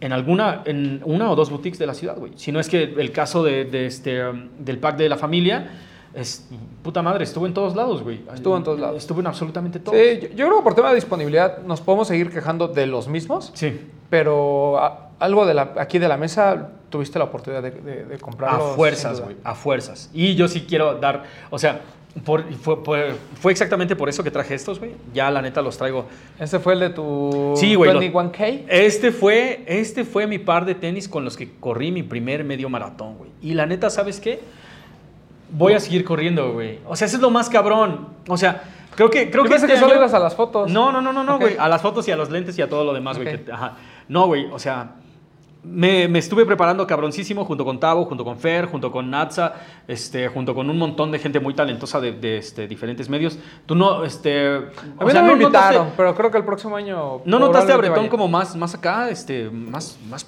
[0.00, 2.30] en alguna, en una o dos boutiques de la ciudad, güey.
[2.36, 5.68] Si no es que el caso de, de este, um, del pack de la familia,
[6.14, 6.48] es,
[6.82, 8.20] puta madre, estuvo en todos lados, güey.
[8.34, 8.96] Estuvo en todos lados.
[8.96, 9.96] Estuvo en absolutamente todos.
[9.98, 13.08] Sí, yo, yo creo que por tema de disponibilidad nos podemos seguir quejando de los
[13.08, 13.80] mismos, Sí.
[14.10, 18.18] pero a- algo de la, aquí de la mesa tuviste la oportunidad de, de, de
[18.46, 19.36] A fuerzas, güey.
[19.44, 20.10] A fuerzas.
[20.14, 21.80] Y yo sí quiero dar, o sea,
[22.24, 24.92] por- fue, exactamente por eso que traje estos, güey.
[25.12, 26.06] Ya la neta los traigo.
[26.38, 28.64] Este fue el de tu Sí, güey, lo- 21K.
[28.68, 32.68] Este fue, este fue mi par de tenis con los que corrí mi primer medio
[32.68, 33.30] maratón, güey.
[33.42, 34.40] Y la neta, ¿sabes qué?
[35.50, 36.78] Voy a seguir corriendo, güey.
[36.86, 38.08] O sea, eso es lo más cabrón.
[38.28, 38.62] O sea,
[38.94, 40.70] creo que creo que este que solo año- ibas a las fotos.
[40.70, 41.40] No, no, no, no, no, Ok.
[41.40, 41.56] güey.
[41.58, 43.44] A las fotos y a los lentes y a todo lo demás, güey.
[43.44, 43.76] Que- ajá.
[44.08, 44.46] No, güey.
[44.52, 44.92] O sea,
[45.64, 49.54] me, me estuve preparando cabroncísimo junto con Tavo, junto con Fer, junto con Natsa,
[49.88, 53.38] este, junto con un montón de gente muy talentosa de, de, este, diferentes medios.
[53.66, 54.46] Tú no, este...
[54.98, 57.20] A mí no me invitaron, notaste- pero creo que el próximo año.
[57.24, 58.08] ¿No notaste a Bretón vaya.
[58.10, 60.26] como más, más acá, este, más, más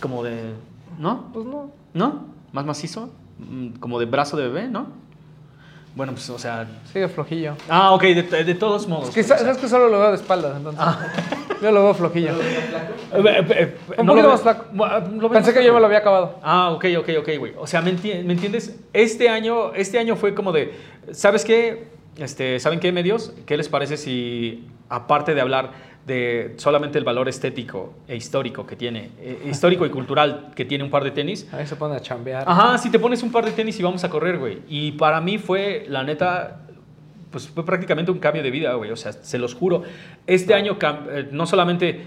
[0.00, 0.52] como de...
[0.98, 1.30] ¿No?
[1.32, 1.70] Pues no.
[1.92, 2.24] ¿No?
[2.52, 3.10] ¿Más macizo?
[3.38, 4.86] Mm, Como de brazo de bebé, ¿no?
[5.96, 6.66] Bueno, pues, o sea...
[6.92, 7.54] Sigue flojillo.
[7.68, 9.08] Ah, ok, de, de todos modos.
[9.10, 10.80] Es que, o sea, sabes que solo lo veo de espaldas, entonces.
[10.84, 10.98] Ah.
[11.62, 12.30] Yo lo veo flojillo.
[12.32, 12.36] eh,
[13.12, 14.64] eh, eh, Un no poquito lo más flaco.
[14.72, 16.38] Bueno, lo Pensé que yo me lo había acabado.
[16.42, 17.52] Ah, ok, ok, ok, güey.
[17.56, 18.76] O sea, ¿me, enti- me entiendes?
[18.92, 20.74] Este año, este año fue como de,
[21.12, 21.88] ¿sabes qué?
[22.16, 23.32] Este, ¿Saben qué, medios?
[23.46, 25.70] ¿Qué les parece si, aparte de hablar
[26.06, 30.84] de solamente el valor estético e histórico que tiene, eh, histórico y cultural que tiene
[30.84, 32.44] un par de tenis, Ahí se pone a chambear.
[32.46, 34.58] Ajá, si te pones un par de tenis y vamos a correr, güey.
[34.68, 36.60] Y para mí fue, la neta,
[37.30, 38.90] pues fue prácticamente un cambio de vida, güey.
[38.90, 39.82] O sea, se los juro.
[40.26, 42.02] Este año eh, no solamente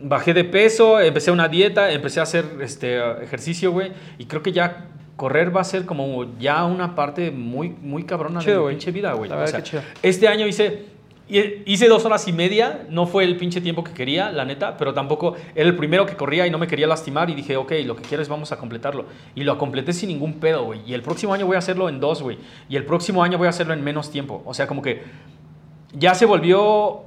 [0.00, 3.92] bajé de peso, empecé una dieta, empecé a hacer este ejercicio, güey.
[4.18, 8.40] Y creo que ya correr va a ser como ya una parte muy, muy cabrona
[8.40, 9.30] de mi pinche vida, güey.
[9.30, 9.62] O sea,
[10.02, 10.92] este año hice...
[11.28, 14.92] Hice dos horas y media, no fue el pinche tiempo que quería, la neta, pero
[14.92, 17.96] tampoco era el primero que corría y no me quería lastimar y dije, ok, lo
[17.96, 19.06] que quiero es vamos a completarlo.
[19.34, 20.80] Y lo completé sin ningún pedo, güey.
[20.86, 22.38] Y el próximo año voy a hacerlo en dos, güey.
[22.68, 24.42] Y el próximo año voy a hacerlo en menos tiempo.
[24.44, 25.02] O sea, como que
[25.94, 27.02] ya se volvió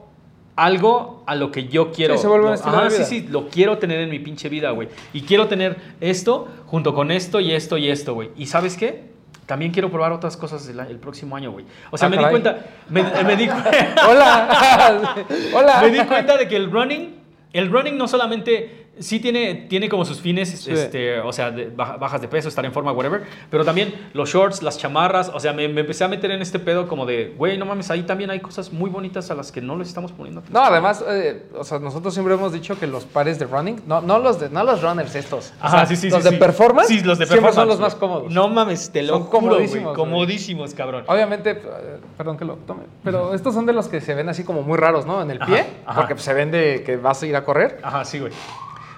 [0.55, 2.15] algo a lo que yo quiero.
[2.15, 3.05] Sí, se vuelve un Lo- estilo ajá, de vida.
[3.05, 4.87] Sí, sí, lo quiero tener en mi pinche vida, güey.
[5.13, 8.29] Y quiero tener esto junto con esto y esto y esto, güey.
[8.37, 9.13] ¿Y sabes qué?
[9.45, 11.65] También quiero probar otras cosas el, el próximo año, güey.
[11.91, 12.57] O sea, Ah, me di cuenta,
[12.89, 13.47] me, me di.
[14.09, 15.15] Hola.
[15.53, 15.81] Hola.
[15.81, 17.15] Me di cuenta de que el running,
[17.53, 20.71] el running no solamente sí tiene, tiene como sus fines, Sí.
[20.71, 23.23] este, o sea, de bajas de peso, estar en forma, whatever.
[23.49, 26.59] Pero también los shorts, las chamarras, o sea, me, me empecé a meter en este
[26.59, 29.61] pedo como de, güey, no mames, ahí también hay cosas muy bonitas a las que
[29.61, 30.61] no les estamos poniendo atención.
[30.63, 34.01] No, además, eh, o sea, nosotros siempre hemos dicho que los pares de running, no,
[34.01, 35.51] no los de, no los runners estos.
[35.61, 37.79] o Ajá, sea, sí, sí, los de performance, Sí, los de siempre son performance, los
[37.79, 38.31] más cómodos.
[38.31, 39.95] No mames, te lo Son juro, comodísimos, güey.
[39.95, 41.03] Comodísimos, cabrón.
[41.07, 44.43] Obviamente, eh, perdón que lo tome, pero estos son de los que se ven así
[44.43, 45.21] como muy raros, ¿no?
[45.21, 46.01] En el pie, ajá.
[46.07, 48.31] porque se ven de que vas a ir a correr, Ajá, sí, güey.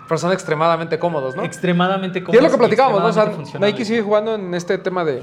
[0.08, 1.44] Pero son extremadamente cómodos, ¿no?
[1.44, 3.08] Extremadamente Y es lo cómodos que platicábamos, ¿no?
[3.08, 3.60] O sea.
[3.60, 5.22] Nike sigue jugando en este tema de,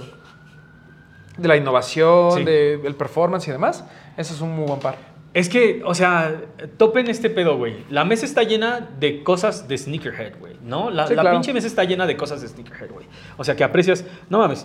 [1.39, 2.45] de la innovación, Sí.
[2.45, 3.85] de- del performance y demás.
[4.17, 4.97] Eso es un muy buen par.
[5.33, 6.33] Es que, o sea,
[6.77, 7.85] topen este pedo, güey.
[7.91, 10.91] La mesa está llena de cosas de sneakerhead, güey, ¿no?
[10.91, 11.37] La, Sí, la claro.
[11.39, 13.07] pinche mesa está llena de cosas de sneakerhead, güey.
[13.37, 14.65] O sea, que aprecias, no mames,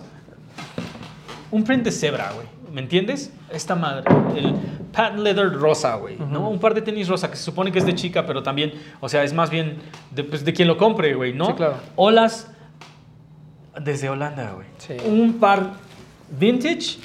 [1.50, 2.46] un print de cebra, güey.
[2.72, 3.32] ¿Me entiendes?
[3.52, 4.04] Esta madre,
[4.36, 4.54] el
[4.92, 6.48] patent leather rosa, güey, ¿no?
[6.48, 9.08] Un par de tenis rosa que se supone que es de chica, pero también, o
[9.08, 9.78] sea, es más bien
[10.12, 11.46] de, pues, de quien lo compre, güey, ¿no?
[11.46, 11.74] Sí, claro.
[11.96, 12.48] Olas
[13.80, 14.66] desde Holanda, güey.
[14.78, 14.94] Sí.
[15.06, 15.70] Un par
[16.38, 16.98] vintage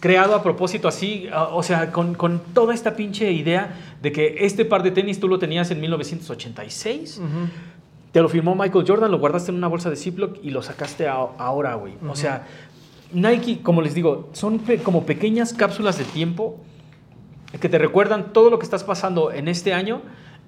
[0.00, 4.64] creado a propósito así, o sea, con, con toda esta pinche idea de que este
[4.64, 7.20] par de tenis tú lo tenías en 1986.
[8.12, 11.08] Te lo firmó Michael Jordan, lo guardaste en una bolsa de Ziploc y lo sacaste
[11.08, 11.94] a- ahora, güey.
[12.08, 12.46] O sea,
[13.14, 16.60] Nike, como les digo, son pe- como pequeñas cápsulas de tiempo
[17.60, 20.02] que te recuerdan todo lo que estás pasando en este año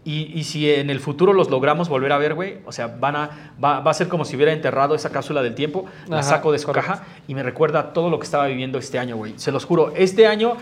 [0.04, 3.16] y, y si en el futuro los logramos volver a ver, güey, o sea, van
[3.16, 6.28] a, va, va a ser como si hubiera enterrado esa cápsula del tiempo, la Ajá,
[6.30, 6.90] saco de su correcto.
[6.92, 9.34] caja y me recuerda todo lo que estaba viviendo este año, güey.
[9.36, 10.54] Se los juro, este año,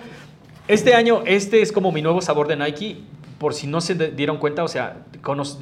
[0.68, 2.98] este año, este es como mi nuevo sabor de Nike.
[3.38, 4.98] Por si no se dieron cuenta, o sea,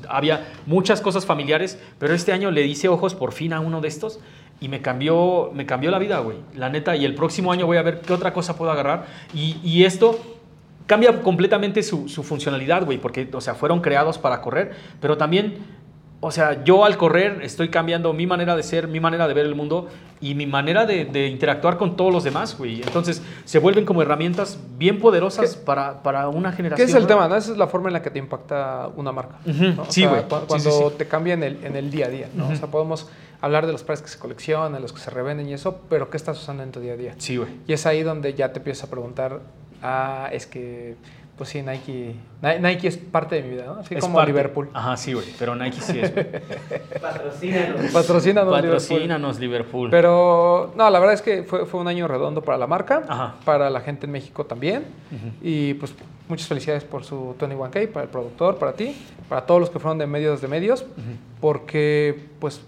[0.08, 3.88] había muchas cosas familiares, pero este año le hice ojos por fin a uno de
[3.88, 4.20] estos
[4.62, 6.38] y me cambió, me cambió la vida, güey.
[6.54, 9.06] La neta, y el próximo año voy a ver qué otra cosa puedo agarrar.
[9.34, 10.18] Y, y esto
[10.86, 15.58] cambia completamente su, su funcionalidad, güey, porque, o sea, fueron creados para correr, pero también,
[16.20, 19.46] o sea, yo al correr estoy cambiando mi manera de ser, mi manera de ver
[19.46, 19.88] el mundo
[20.20, 22.80] y mi manera de, de interactuar con todos los demás, güey.
[22.82, 26.88] Entonces, se vuelven como herramientas bien poderosas para, para una ¿Qué generación.
[26.88, 27.26] es el tema?
[27.26, 27.34] ¿no?
[27.34, 29.38] Esa es la forma en la que te impacta una marca.
[29.44, 29.82] Ujú, ¿no?
[29.82, 30.22] O sí, güey.
[30.28, 30.94] cu- Sí, Cuando sí, sí.
[30.98, 32.28] te cambia en el, en el día a día.
[32.36, 32.48] ¿no?
[32.50, 33.08] O sea, podemos
[33.42, 36.16] hablar de los pares que se coleccionan, los que se revenden y eso, pero ¿qué
[36.16, 37.14] estás usando en tu día a día?
[37.18, 37.50] Sí, güey.
[37.66, 39.40] Y es ahí donde ya te empiezas a preguntar,
[39.82, 40.94] ah, es que,
[41.36, 43.72] pues sí, Nike, Ni- Nike es parte de mi vida, ¿no?
[43.80, 44.70] Así Es como parte- Liverpool.
[44.72, 45.26] Ajá, sí, güey.
[45.38, 46.12] Pero Nike sí es.
[46.14, 46.26] güey.
[47.00, 47.90] Patrocínanos.
[47.92, 48.52] Patrocínanos Liverpool.
[48.52, 49.90] Patrocínanos, Liverpool.
[49.90, 53.34] Pero no, la verdad es que fue, fue un año redondo para la marca, Ajá.
[53.44, 54.84] para la gente en México también.
[55.40, 55.94] Y pues
[56.28, 58.96] muchas felicidades por su 21K, para el productor, para ti,
[59.28, 60.84] para todos los que fueron de medios de medios,
[61.40, 62.60] porque pues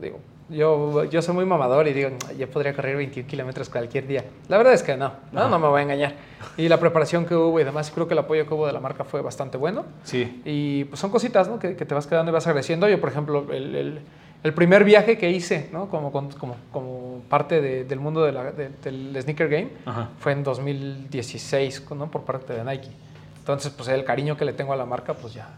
[0.00, 0.18] digo,
[0.50, 4.24] yo, yo soy muy mamador y digo, yo podría correr 21 kilómetros cualquier día.
[4.48, 5.48] La verdad es que no, no, Ajá.
[5.50, 6.14] no me voy a engañar.
[6.56, 8.80] Y la preparación que hubo y demás, creo que el apoyo que hubo de la
[8.80, 9.84] marca fue bastante bueno.
[10.04, 10.40] Sí.
[10.44, 11.58] Y pues son cositas, ¿no?
[11.58, 12.88] Que, que te vas quedando y vas agradeciendo.
[12.88, 14.00] Yo, por ejemplo, el, el-
[14.44, 15.88] el primer viaje que hice, ¿no?
[15.88, 16.30] Como, como,
[16.70, 20.10] como parte de- del mundo de la- de- del sneaker game, Ajá.
[20.20, 22.10] fue en 2016, ¿no?
[22.10, 22.88] Por parte de Nike.
[23.40, 25.48] Entonces, pues el cariño que le tengo a la marca, pues ya,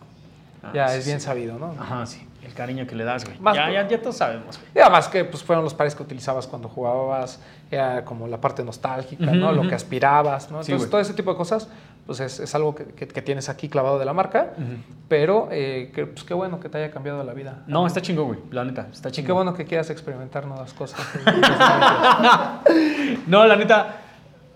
[0.62, 1.26] Ah, ya sí, es bien sí.
[1.26, 1.74] sabido, ¿no?
[1.78, 2.26] Ajá, sí.
[2.44, 3.38] El cariño que le das, güey.
[3.38, 4.68] Más Ya, ya, ya todos sabemos, güey.
[4.74, 7.40] Y además que pues fueron los pares que utilizabas cuando jugabas,
[7.70, 9.52] era como la parte nostálgica, Ujú, ¿no?
[9.52, 9.68] Lo ujú.
[9.70, 10.62] que aspirabas, ¿no?
[10.62, 11.68] Sí, Entonces, todo ese tipo de cosas,
[12.06, 14.66] pues es, es algo que, que- que tienes aquí clavado de la marca, Ujú.
[15.08, 17.62] pero eh, que, pues qué bueno que te haya cambiado la vida.
[17.66, 18.38] No, está chingo, güey.
[18.50, 19.26] La neta, está chingo.
[19.26, 21.00] qué bueno que quieras experimentar nuevas cosas.
[23.26, 23.96] No, la neta,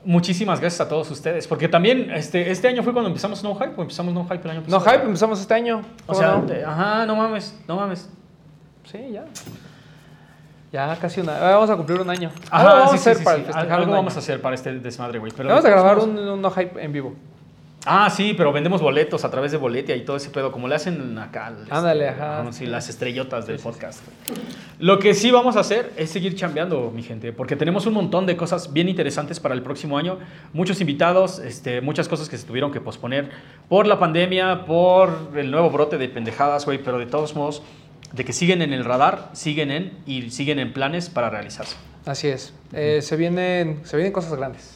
[0.05, 1.47] muchísimas gracias a todos ustedes.
[1.47, 4.51] Porque también este, este año fue cuando empezamos No Hype o empezamos No Hype el
[4.51, 4.97] año no, pasado.
[4.97, 5.78] Hype, empezamos este año.
[5.78, 6.43] O ¿cómo sea, no?
[6.44, 8.09] te- ajá, no mames, no mames.
[8.85, 9.24] Sí, ya.
[10.72, 11.39] Ya casi una.
[11.39, 12.31] Vamos a cumplir un año.
[12.51, 13.44] Ajá, Algo vamos sí, a hacer sí, para sí.
[13.66, 15.32] el Algo vamos a hacer para este desmadre, güey.
[15.39, 17.14] Vamos a grabar un, un no hype en vivo.
[17.86, 20.74] Ah, sí, pero vendemos boletos a través de Boletia y todo ese pedo, como le
[20.74, 21.52] hacen acá.
[21.61, 22.44] este, Ándale, ajá.
[22.52, 24.01] sí, las estrellotas del podcast.
[24.78, 28.24] Lo que sí vamos a hacer es seguir chambeando, mi gente, porque tenemos un montón
[28.27, 30.19] de cosas bien interesantes para el próximo año.
[30.55, 33.31] Muchos invitados, este, muchas cosas que se tuvieron que posponer
[33.69, 37.62] por la pandemia, por el nuevo brote de pendejadas, güey, pero de todos modos,
[38.12, 41.77] de que siguen en el radar, siguen en y siguen en planes para realizarse.
[42.06, 42.55] Así es.
[42.73, 44.74] Eh, se, vienen, se vienen cosas grandes.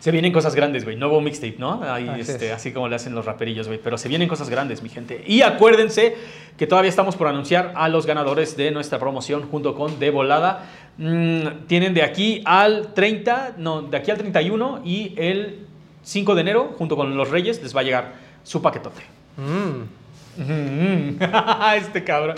[0.00, 0.96] Se vienen cosas grandes, güey.
[0.96, 1.82] Nuevo mixtape, ¿no?
[1.82, 2.52] Ahí, Así este, es.
[2.52, 3.80] así como le hacen los raperillos, güey.
[3.82, 5.24] Pero se vienen cosas grandes, mi gente.
[5.26, 6.16] Y acuérdense
[6.56, 10.66] que todavía estamos por anunciar a los ganadores de nuestra promoción junto con De Volada.
[10.98, 15.66] Mm, tienen de aquí al 30, no, de aquí al 31 y el
[16.02, 18.12] 5 de enero, junto con los Reyes, les va a llegar
[18.44, 19.02] su paquetote.
[19.36, 19.98] Mm.
[21.76, 22.36] este cabrón.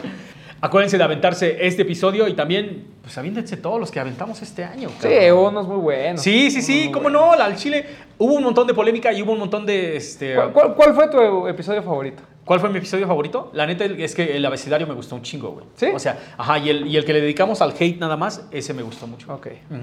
[0.62, 4.88] Acuérdense de aventarse este episodio y también, pues aviéntense todos los que aventamos este año.
[4.90, 5.32] Sí, cabrón.
[5.32, 6.20] hubo unos muy buenos.
[6.22, 7.86] Sí, sí, sí, cómo no, la- al Chile
[8.18, 11.08] hubo un montón de polémica y hubo un montón de este ¿Cuál, cuál- cuál fue
[11.08, 12.22] tu episodio favorito?
[12.44, 13.50] ¿Cuál fue mi episodio favorito?
[13.54, 15.64] La neta es que el abecedario me gustó un chingo, güey.
[15.76, 15.86] ¿Sí?
[15.94, 18.74] O sea, ajá, y el, y el que le dedicamos al hate nada más, ese
[18.74, 19.32] me gustó mucho.
[19.32, 19.46] Ok.
[19.70, 19.80] Ujú.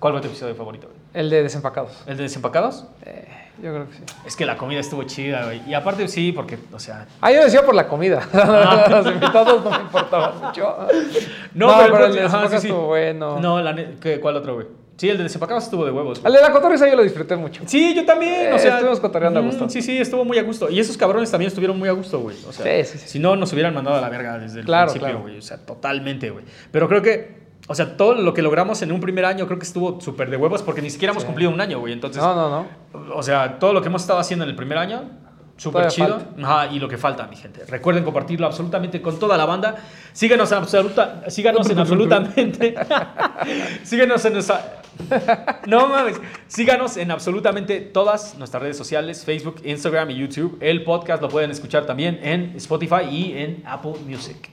[0.00, 0.98] ¿Cuál fue tu episodio favorito, güey?
[1.14, 2.02] El de desempacados.
[2.06, 2.86] ¿El de desempacados?
[3.04, 3.28] Eh,
[3.62, 4.02] yo creo que sí.
[4.26, 5.60] Es que la comida estuvo chida, güey.
[5.68, 7.06] Y aparte, sí, porque, o sea.
[7.20, 8.26] Ah, yo decía por la comida.
[8.90, 10.76] Los invitados no me importaban mucho.
[11.54, 12.66] No, pero, pero, el de desempacados sí, sí.
[12.68, 13.38] estuvo bueno.
[13.40, 14.66] No, la ¿qué- ¿cuál otro, güey?
[14.96, 16.18] Sí, el de desempacados estuvo de huevos.
[16.18, 16.34] El güey.
[16.34, 17.62] de la cotorriza yo lo disfruté mucho.
[17.66, 18.72] Sí, yo también, o Eh, sea.
[18.74, 19.68] estuvimos cotorreando a gusto.
[19.70, 20.68] Sí, sí, estuvo muy a gusto.
[20.70, 22.36] Y esos cabrones también estuvieron muy a gusto, güey.
[22.46, 23.08] O sea, Sí, sí, sí.
[23.08, 25.22] si no, nos hubieran mandado a la verga desde el Claro, principio, claro.
[25.22, 25.38] güey.
[25.38, 26.44] O sea, totalmente, güey.
[26.70, 27.39] Pero creo que,
[27.70, 30.36] o sea, todo lo que logramos en un primer año creo que estuvo súper de
[30.36, 31.26] huevos porque ni siquiera hemos Sí.
[31.28, 31.92] cumplido un año, güey.
[31.92, 33.14] Entonces, No, no, no.
[33.14, 35.04] o sea, todo lo que hemos estado haciendo en el primer año,
[35.56, 36.18] súper chido.
[36.42, 37.64] Ajá, y lo que falta, mi gente.
[37.66, 39.76] Recuerden compartirlo absolutamente con toda la banda.
[40.12, 42.74] Síganos en absoluta, síganos en absolutamente.
[43.84, 44.82] síganos en nuestra.
[45.66, 46.20] No mames.
[46.48, 50.58] Síganos en absolutamente todas nuestras redes sociales: Facebook, Instagram y YouTube.
[50.60, 54.50] El podcast lo pueden escuchar también en Spotify y en Apple Music.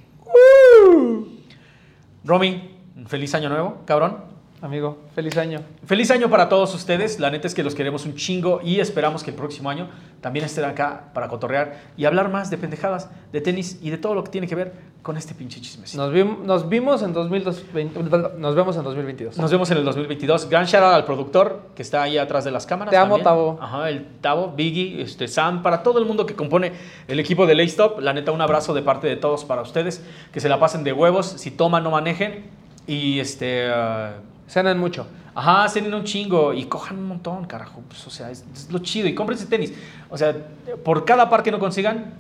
[2.24, 4.38] Romy, feliz año nuevo, cabrón.
[4.60, 5.62] Amigo, feliz año.
[5.86, 7.20] Feliz año para todos ustedes.
[7.20, 9.88] La neta es que los queremos un chingo y esperamos que el próximo año
[10.20, 14.16] también estén acá para cotorrear y hablar más de pendejadas, de tenis y de todo
[14.16, 16.04] lo que tiene que ver con este pinche chismecito.
[16.04, 18.00] Nos, vim- nos vimos en 2020,
[18.40, 19.38] nos vemos en 2022.
[19.38, 20.50] Nos vemos en el 2022.
[20.50, 22.90] Gran shout out al productor que está ahí atrás de las cámaras.
[22.90, 23.20] Te amo.
[23.20, 23.60] Tavo.
[23.62, 26.72] Ajá, el Tavo, Biggie, este, Sam, para todo el mundo que compone
[27.08, 28.00] el equipo de Laystop.
[28.00, 30.04] La neta, un abrazo de parte de todos para ustedes.
[30.34, 31.28] Que se la pasen de huevos.
[31.28, 32.58] Si toman, no manejen.
[32.88, 33.70] Y este.
[33.72, 34.16] ah,
[34.48, 35.06] Cenan mucho.
[35.36, 37.82] Ajá, cenen un chingo y cojan un montón, carajo.
[37.88, 39.08] Pues, o sea, es, es lo chido.
[39.08, 39.72] Y cómprense tenis.
[40.10, 40.36] O sea,
[40.84, 42.14] por cada par que no consigan,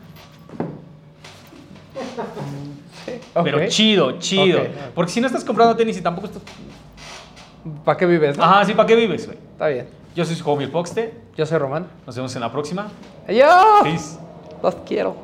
[3.43, 3.67] pero Ok.
[3.69, 4.59] chido, chido.
[4.61, 4.67] Ok.
[4.93, 6.41] Porque si no estás comprando tenis y tampoco estás.
[7.83, 8.37] ¿Para qué vives?
[8.37, 8.43] no?
[8.43, 9.37] Ajá, sí, ¿para qué vives, güey?
[9.53, 9.87] Está bien.
[10.15, 11.13] Yo soy su homie el Poxte.
[11.35, 11.87] Yo soy Román.
[12.05, 12.87] Nos vemos en la próxima.
[13.27, 13.81] ¡Adiós!
[13.83, 14.17] Peace.
[14.61, 15.15] Los quiero.